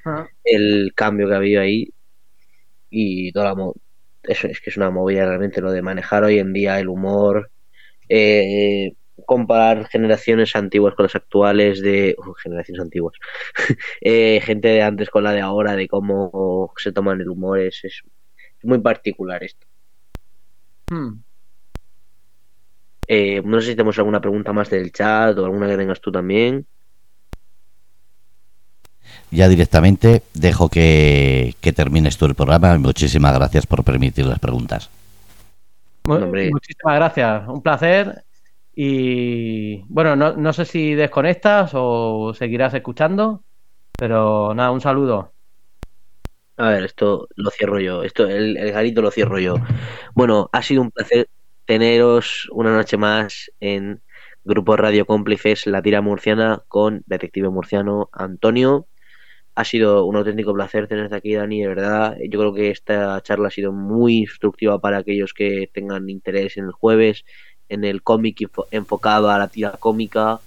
Ah. 0.05 0.27
El 0.43 0.93
cambio 0.95 1.27
que 1.27 1.33
ha 1.33 1.37
habido 1.37 1.61
ahí 1.61 1.93
y 2.89 3.31
toda 3.31 3.53
la 3.53 3.71
eso 4.23 4.47
es 4.47 4.59
que 4.59 4.69
es 4.69 4.77
una 4.77 4.89
movida 4.89 5.25
realmente 5.25 5.61
lo 5.61 5.71
de 5.71 5.81
manejar 5.81 6.23
hoy 6.23 6.39
en 6.39 6.53
día 6.53 6.79
el 6.79 6.89
humor, 6.89 7.51
eh, 8.09 8.93
comparar 9.25 9.87
generaciones 9.87 10.55
antiguas 10.55 10.95
con 10.95 11.03
las 11.03 11.15
actuales 11.15 11.81
de 11.81 12.15
generaciones 12.41 12.81
antiguas 12.81 13.15
eh, 14.01 14.41
gente 14.41 14.69
de 14.69 14.81
antes 14.81 15.09
con 15.09 15.23
la 15.23 15.33
de 15.33 15.41
ahora 15.41 15.75
de 15.75 15.87
cómo 15.87 16.73
se 16.77 16.91
toman 16.91 17.21
el 17.21 17.29
humor 17.29 17.59
es, 17.59 17.83
es, 17.83 18.01
muy 18.63 18.79
particular 18.79 19.43
esto 19.43 19.67
hmm. 20.89 21.21
eh, 23.07 23.41
no 23.43 23.61
sé 23.61 23.67
si 23.67 23.75
tenemos 23.75 23.97
alguna 23.99 24.21
pregunta 24.21 24.53
más 24.53 24.69
del 24.69 24.91
chat 24.91 25.37
o 25.37 25.45
alguna 25.45 25.67
que 25.67 25.77
tengas 25.77 26.01
tú 26.01 26.11
también 26.11 26.65
ya 29.31 29.47
directamente 29.47 30.23
dejo 30.33 30.69
que, 30.69 31.55
que 31.61 31.73
termines 31.73 32.17
tú 32.17 32.25
el 32.25 32.35
programa 32.35 32.77
muchísimas 32.77 33.33
gracias 33.33 33.65
por 33.67 33.83
permitir 33.83 34.25
las 34.25 34.39
preguntas 34.39 34.89
muchísimas 36.05 36.95
gracias 36.95 37.47
un 37.47 37.61
placer 37.61 38.23
y 38.81 39.83
bueno, 39.89 40.15
no, 40.15 40.37
no 40.37 40.53
sé 40.53 40.63
si 40.63 40.95
desconectas 40.95 41.71
o 41.73 42.33
seguirás 42.33 42.73
escuchando, 42.73 43.43
pero 43.97 44.53
nada, 44.53 44.71
un 44.71 44.79
saludo. 44.79 45.33
A 46.55 46.69
ver, 46.69 46.85
esto 46.85 47.27
lo 47.35 47.51
cierro 47.51 47.81
yo. 47.81 48.03
Esto, 48.03 48.25
el, 48.25 48.55
el 48.55 48.71
garito 48.71 49.01
lo 49.01 49.11
cierro 49.11 49.37
yo. 49.37 49.55
Bueno, 50.13 50.49
ha 50.53 50.61
sido 50.61 50.81
un 50.81 50.91
placer 50.91 51.27
teneros 51.65 52.47
una 52.53 52.73
noche 52.73 52.95
más 52.95 53.51
en 53.59 54.01
Grupo 54.45 54.77
Radio 54.77 55.05
Cómplices 55.05 55.67
La 55.67 55.81
Tira 55.81 55.99
Murciana 55.99 56.63
con 56.69 57.03
Detective 57.05 57.49
Murciano 57.49 58.09
Antonio. 58.13 58.87
Ha 59.59 59.65
sido 59.65 60.05
un 60.05 60.15
auténtico 60.15 60.53
placer 60.53 60.87
tenerte 60.87 61.17
aquí, 61.17 61.33
Dani, 61.33 61.59
de 61.61 61.67
verdad. 61.67 62.15
Yo 62.29 62.39
creo 62.39 62.53
que 62.53 62.69
esta 62.69 63.19
charla 63.21 63.49
ha 63.49 63.51
sido 63.51 63.73
muy 63.73 64.19
instructiva 64.19 64.79
para 64.79 64.99
aquellos 64.99 65.33
que 65.33 65.69
tengan 65.73 66.09
interés 66.09 66.55
en 66.55 66.63
el 66.63 66.71
jueves 66.71 67.25
en 67.67 67.83
el 67.83 68.01
cómic 68.01 68.37
enfocado 68.71 69.29
a 69.29 69.37
la 69.37 69.49
tira 69.49 69.71
cómica, 69.77 70.39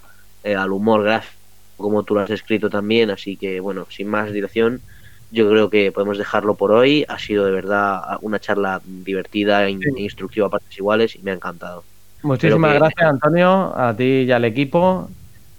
eh, 0.42 0.54
al 0.56 0.72
humor 0.72 1.04
gráfico, 1.04 1.36
como 1.76 2.04
tú 2.04 2.14
lo 2.14 2.22
has 2.22 2.30
escrito 2.30 2.70
también. 2.70 3.10
Así 3.10 3.36
que, 3.36 3.60
bueno, 3.60 3.86
sin 3.90 4.08
más 4.08 4.32
dilación, 4.32 4.82
yo 5.28 5.46
creo 5.50 5.68
que 5.68 5.92
podemos 5.92 6.16
dejarlo 6.16 6.56
por 6.56 6.72
hoy. 6.72 7.04
Ha 7.06 7.18
sido 7.18 7.44
de 7.44 7.52
verdad 7.52 8.00
una 8.22 8.40
charla 8.40 8.80
divertida 8.82 9.68
e 9.68 9.76
instructiva 9.98 10.46
a 10.46 10.50
partes 10.50 10.78
iguales 10.78 11.16
y 11.16 11.22
me 11.22 11.32
ha 11.32 11.34
encantado. 11.34 11.84
Muchísimas 12.22 12.76
gracias, 12.76 13.10
Antonio, 13.10 13.76
a 13.76 13.94
ti 13.94 14.24
y 14.26 14.32
al 14.32 14.46
equipo. 14.46 15.10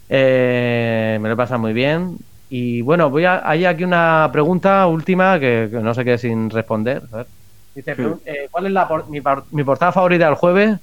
Eh, 0.10 1.20
me 1.22 1.30
lo 1.30 1.38
pasa 1.38 1.60
muy 1.60 1.74
bien. 1.74 2.18
Y 2.56 2.84
bueno, 2.84 3.10
voy 3.10 3.26
a, 3.26 3.42
hay 3.50 3.66
aquí 3.66 3.84
una 3.84 4.30
pregunta 4.32 4.86
última 4.86 5.40
que, 5.40 5.68
no 5.72 5.92
sé 5.96 6.06
qué 6.06 6.20
sin 6.20 6.52
responder. 6.52 7.02
Dice, 7.74 7.96
hmm. 7.96 8.20
eh, 8.26 8.48
¿cuál 8.52 8.68
es 8.68 8.72
la 8.72 8.88
mi, 9.10 9.24
mi 9.50 9.64
portada 9.64 9.92
favorita 9.92 10.28
del 10.28 10.36
jueves? 10.36 10.78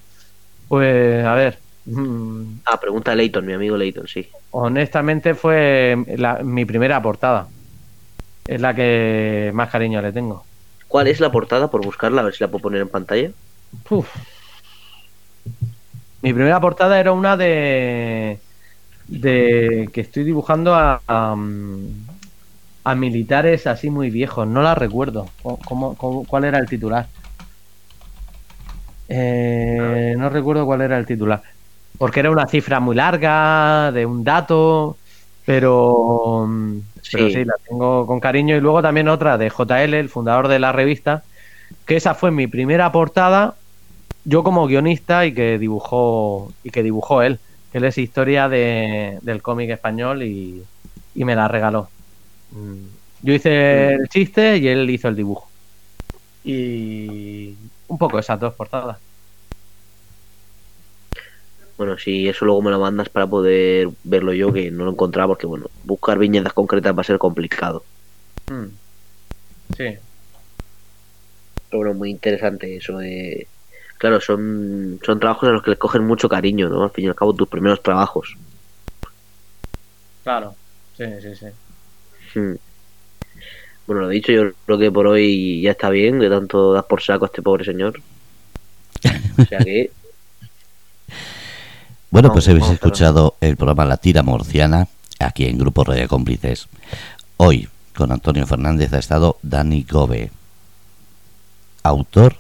Pues 0.67 1.25
a 1.25 1.33
ver. 1.35 1.61
Mm, 1.87 2.59
ah, 2.65 2.81
pregunta 2.81 3.15
Leighton, 3.15 3.47
mi 3.47 3.53
amigo 3.53 3.77
Leighton, 3.77 4.09
sí. 4.09 4.29
Honestamente 4.51 5.35
fue 5.35 5.97
mi 6.43 6.65
primera 6.65 7.01
portada. 7.01 7.47
Es 8.49 8.61
la 8.61 8.75
que 8.75 9.53
más 9.55 9.71
cariño 9.71 10.03
le 10.03 10.11
tengo. 10.11 10.45
¿Cuál 10.89 11.07
es 11.07 11.21
la 11.21 11.31
portada? 11.31 11.71
Por 11.71 11.85
buscarla, 11.85 12.23
a 12.23 12.25
ver 12.25 12.35
si 12.35 12.43
la 12.43 12.49
puedo 12.49 12.63
poner 12.63 12.81
en 12.81 12.89
pantalla. 12.89 13.31
Mi 16.21 16.33
primera 16.33 16.61
portada 16.61 16.99
era 16.99 17.13
una 17.13 17.37
de. 17.37 18.41
De 19.11 19.91
que 19.93 20.01
estoy 20.01 20.23
dibujando 20.23 20.75
a, 20.75 21.03
a, 21.07 22.95
militares 22.95 23.67
así 23.67 23.91
muy 23.91 24.11
viejos. 24.11 24.47
No 24.47 24.63
la 24.63 24.75
recuerdo. 24.75 25.29
¿Cómo, 25.43 25.97
cuál 26.27 26.45
era 26.45 26.59
el 26.59 26.69
titular? 26.69 27.07
Eh, 29.09 30.15
no 30.17 30.29
recuerdo 30.29 30.65
cuál 30.65 30.83
era 30.83 30.97
el 30.97 31.07
titular. 31.07 31.43
Porque 31.99 32.21
era 32.21 32.31
una 32.31 32.47
cifra 32.47 32.81
muy 32.81 32.97
larga, 32.97 33.91
de 33.93 34.07
un 34.07 34.25
dato, 34.25 34.97
pero, 35.45 36.49
sí. 37.03 37.45
la 37.45 37.55
tengo 37.69 38.07
con 38.07 38.21
cariño. 38.21 38.57
Y 38.57 38.61
luego 38.61 38.81
también 38.81 39.09
otra 39.09 39.37
de 39.37 39.51
JL, 39.51 39.95
el 39.95 40.09
fundador 40.09 40.49
de 40.49 40.61
la 40.61 40.73
revista, 40.73 41.25
que 41.85 41.97
esa 41.97 42.15
fue 42.15 42.31
mi 42.31 42.47
primera 42.47 42.91
portada, 42.93 43.57
yo 44.25 44.45
como 44.45 44.67
guionista 44.67 45.27
y 45.27 45.35
que 45.35 45.59
dibujó, 45.59 46.53
y 46.63 46.71
que 46.71 46.83
dibujó 46.83 47.23
él. 47.23 47.41
Que 47.71 47.79
él 47.79 47.85
es 47.85 47.99
historia 47.99 48.49
de, 48.49 49.19
del 49.23 49.43
cómic 49.43 49.71
español 49.71 50.23
y, 50.23 50.63
y 51.15 51.25
me 51.25 51.37
la 51.37 51.49
regaló. 51.49 51.89
Mm. 52.51 53.01
Yo 53.23 53.35
hice 53.35 53.95
el 53.95 54.09
chiste 54.09 54.57
y 54.57 54.69
él 54.69 54.89
hizo 54.91 55.09
el 55.09 55.17
dibujo. 55.17 55.49
Y 56.43 57.55
un 57.89 57.99
poco 57.99 58.19
esas 58.19 58.41
dos 58.41 58.55
portadas. 58.55 58.99
Bueno, 61.77 61.97
si 61.97 62.29
eso 62.29 62.45
luego 62.45 62.61
me 62.63 62.71
lo 62.71 62.79
mandas 62.79 63.09
para 63.09 63.27
poder 63.27 63.89
verlo 64.05 64.33
yo, 64.33 64.53
que 64.53 64.71
no 64.71 64.85
lo 64.85 64.91
encontraba, 64.91 65.29
porque 65.29 65.47
bueno, 65.47 65.71
buscar 65.85 66.19
viñetas 66.19 66.53
concretas 66.53 66.97
va 66.97 67.01
a 67.01 67.05
ser 67.05 67.19
complicado. 67.19 67.85
Hmm. 68.49 68.67
Sí. 69.77 69.97
Pero 71.71 71.79
bueno, 71.79 71.95
muy 71.95 72.11
interesante 72.11 72.77
eso 72.77 72.99
de... 72.99 73.47
Claro, 74.01 74.19
son, 74.19 74.99
son 75.05 75.21
trabajos 75.21 75.47
a 75.47 75.53
los 75.53 75.63
que 75.63 75.73
le 75.73 75.77
cogen 75.77 76.07
mucho 76.07 76.27
cariño, 76.27 76.71
¿no? 76.71 76.85
Al 76.85 76.91
fin 76.91 77.05
y 77.05 77.09
al 77.09 77.15
cabo, 77.15 77.35
tus 77.35 77.47
primeros 77.47 77.83
trabajos. 77.83 78.35
Claro, 80.23 80.55
sí, 80.97 81.05
sí, 81.21 81.37
sí. 81.37 82.39
Hmm. 82.39 82.55
Bueno, 83.87 84.01
lo 84.01 84.09
dicho, 84.09 84.33
yo 84.33 84.53
creo 84.65 84.79
que 84.79 84.91
por 84.91 85.07
hoy 85.07 85.61
ya 85.61 85.73
está 85.73 85.91
bien, 85.91 86.19
de 86.19 86.31
tanto 86.31 86.73
das 86.73 86.87
por 86.87 87.03
saco 87.03 87.27
a 87.27 87.29
este 87.29 87.43
pobre 87.43 87.63
señor. 87.63 88.01
O 89.39 89.45
sea 89.45 89.59
que. 89.59 89.91
Bueno, 92.11 92.33
pues 92.33 92.49
habéis 92.49 92.69
escuchado 92.71 93.37
el 93.41 93.57
programa 93.57 93.85
La 93.85 93.97
Tira 93.97 94.25
Morciana 94.25 94.89
aquí 95.21 95.45
en 95.45 95.59
Grupo 95.59 95.85
Radio 95.85 96.09
Cómplices. 96.09 96.69
Hoy, 97.37 97.69
con 97.95 98.11
Antonio 98.11 98.47
Fernández, 98.49 98.93
ha 98.95 98.99
estado 98.99 99.39
Dani 99.43 99.87
Gobe, 99.89 100.33
autor 101.85 102.35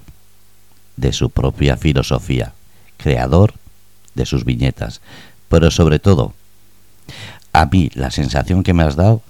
de 1.01 1.13
su 1.13 1.31
propia 1.31 1.77
filosofía, 1.77 2.53
creador 2.99 3.55
de 4.15 4.27
sus 4.27 4.45
viñetas, 4.45 5.01
pero 5.49 5.71
sobre 5.71 5.99
todo, 5.99 6.35
a 7.53 7.67
mí 7.67 7.91
la 7.95 8.11
sensación 8.11 8.63
que 8.63 8.75
me 8.75 8.83
has 8.83 8.97
dado 8.97 9.23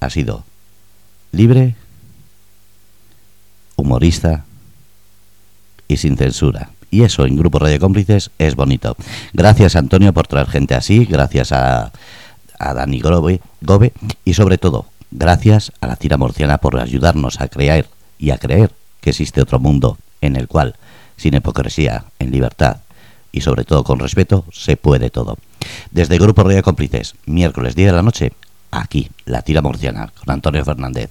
ha 0.00 0.10
sido 0.10 0.44
libre, 1.32 1.76
humorista 3.76 4.44
y 5.86 5.98
sin 5.98 6.16
censura. 6.16 6.70
Y 6.90 7.02
eso 7.02 7.26
en 7.26 7.36
Grupo 7.36 7.58
Radio 7.58 7.78
Cómplices 7.78 8.30
es 8.38 8.54
bonito. 8.56 8.96
Gracias 9.32 9.76
Antonio 9.76 10.12
por 10.12 10.26
traer 10.26 10.48
gente 10.48 10.74
así, 10.74 11.04
gracias 11.04 11.52
a, 11.52 11.92
a 12.58 12.74
Dani 12.74 13.00
Gobe, 13.00 13.40
Gobe 13.60 13.92
y 14.24 14.34
sobre 14.34 14.56
todo, 14.56 14.86
gracias 15.10 15.72
a 15.80 15.88
la 15.88 15.96
tira 15.96 16.16
morciana 16.16 16.58
por 16.58 16.80
ayudarnos 16.80 17.40
a 17.40 17.48
creer 17.48 17.86
y 18.18 18.30
a 18.30 18.38
creer 18.38 18.72
que 19.00 19.10
existe 19.10 19.42
otro 19.42 19.60
mundo 19.60 19.98
en 20.20 20.36
el 20.36 20.48
cual, 20.48 20.76
sin 21.16 21.34
hipocresía, 21.34 22.04
en 22.18 22.30
libertad 22.30 22.78
y 23.32 23.42
sobre 23.42 23.64
todo 23.64 23.84
con 23.84 23.98
respeto, 23.98 24.44
se 24.52 24.76
puede 24.76 25.10
todo. 25.10 25.36
Desde 25.90 26.18
Grupo 26.18 26.42
Radio 26.42 26.62
Cómplices, 26.62 27.14
miércoles 27.26 27.74
10 27.74 27.90
de 27.90 27.96
la 27.96 28.02
noche, 28.02 28.32
aquí, 28.70 29.10
la 29.26 29.42
tira 29.42 29.60
morciana, 29.60 30.12
con 30.18 30.32
Antonio 30.32 30.64
Fernández. 30.64 31.10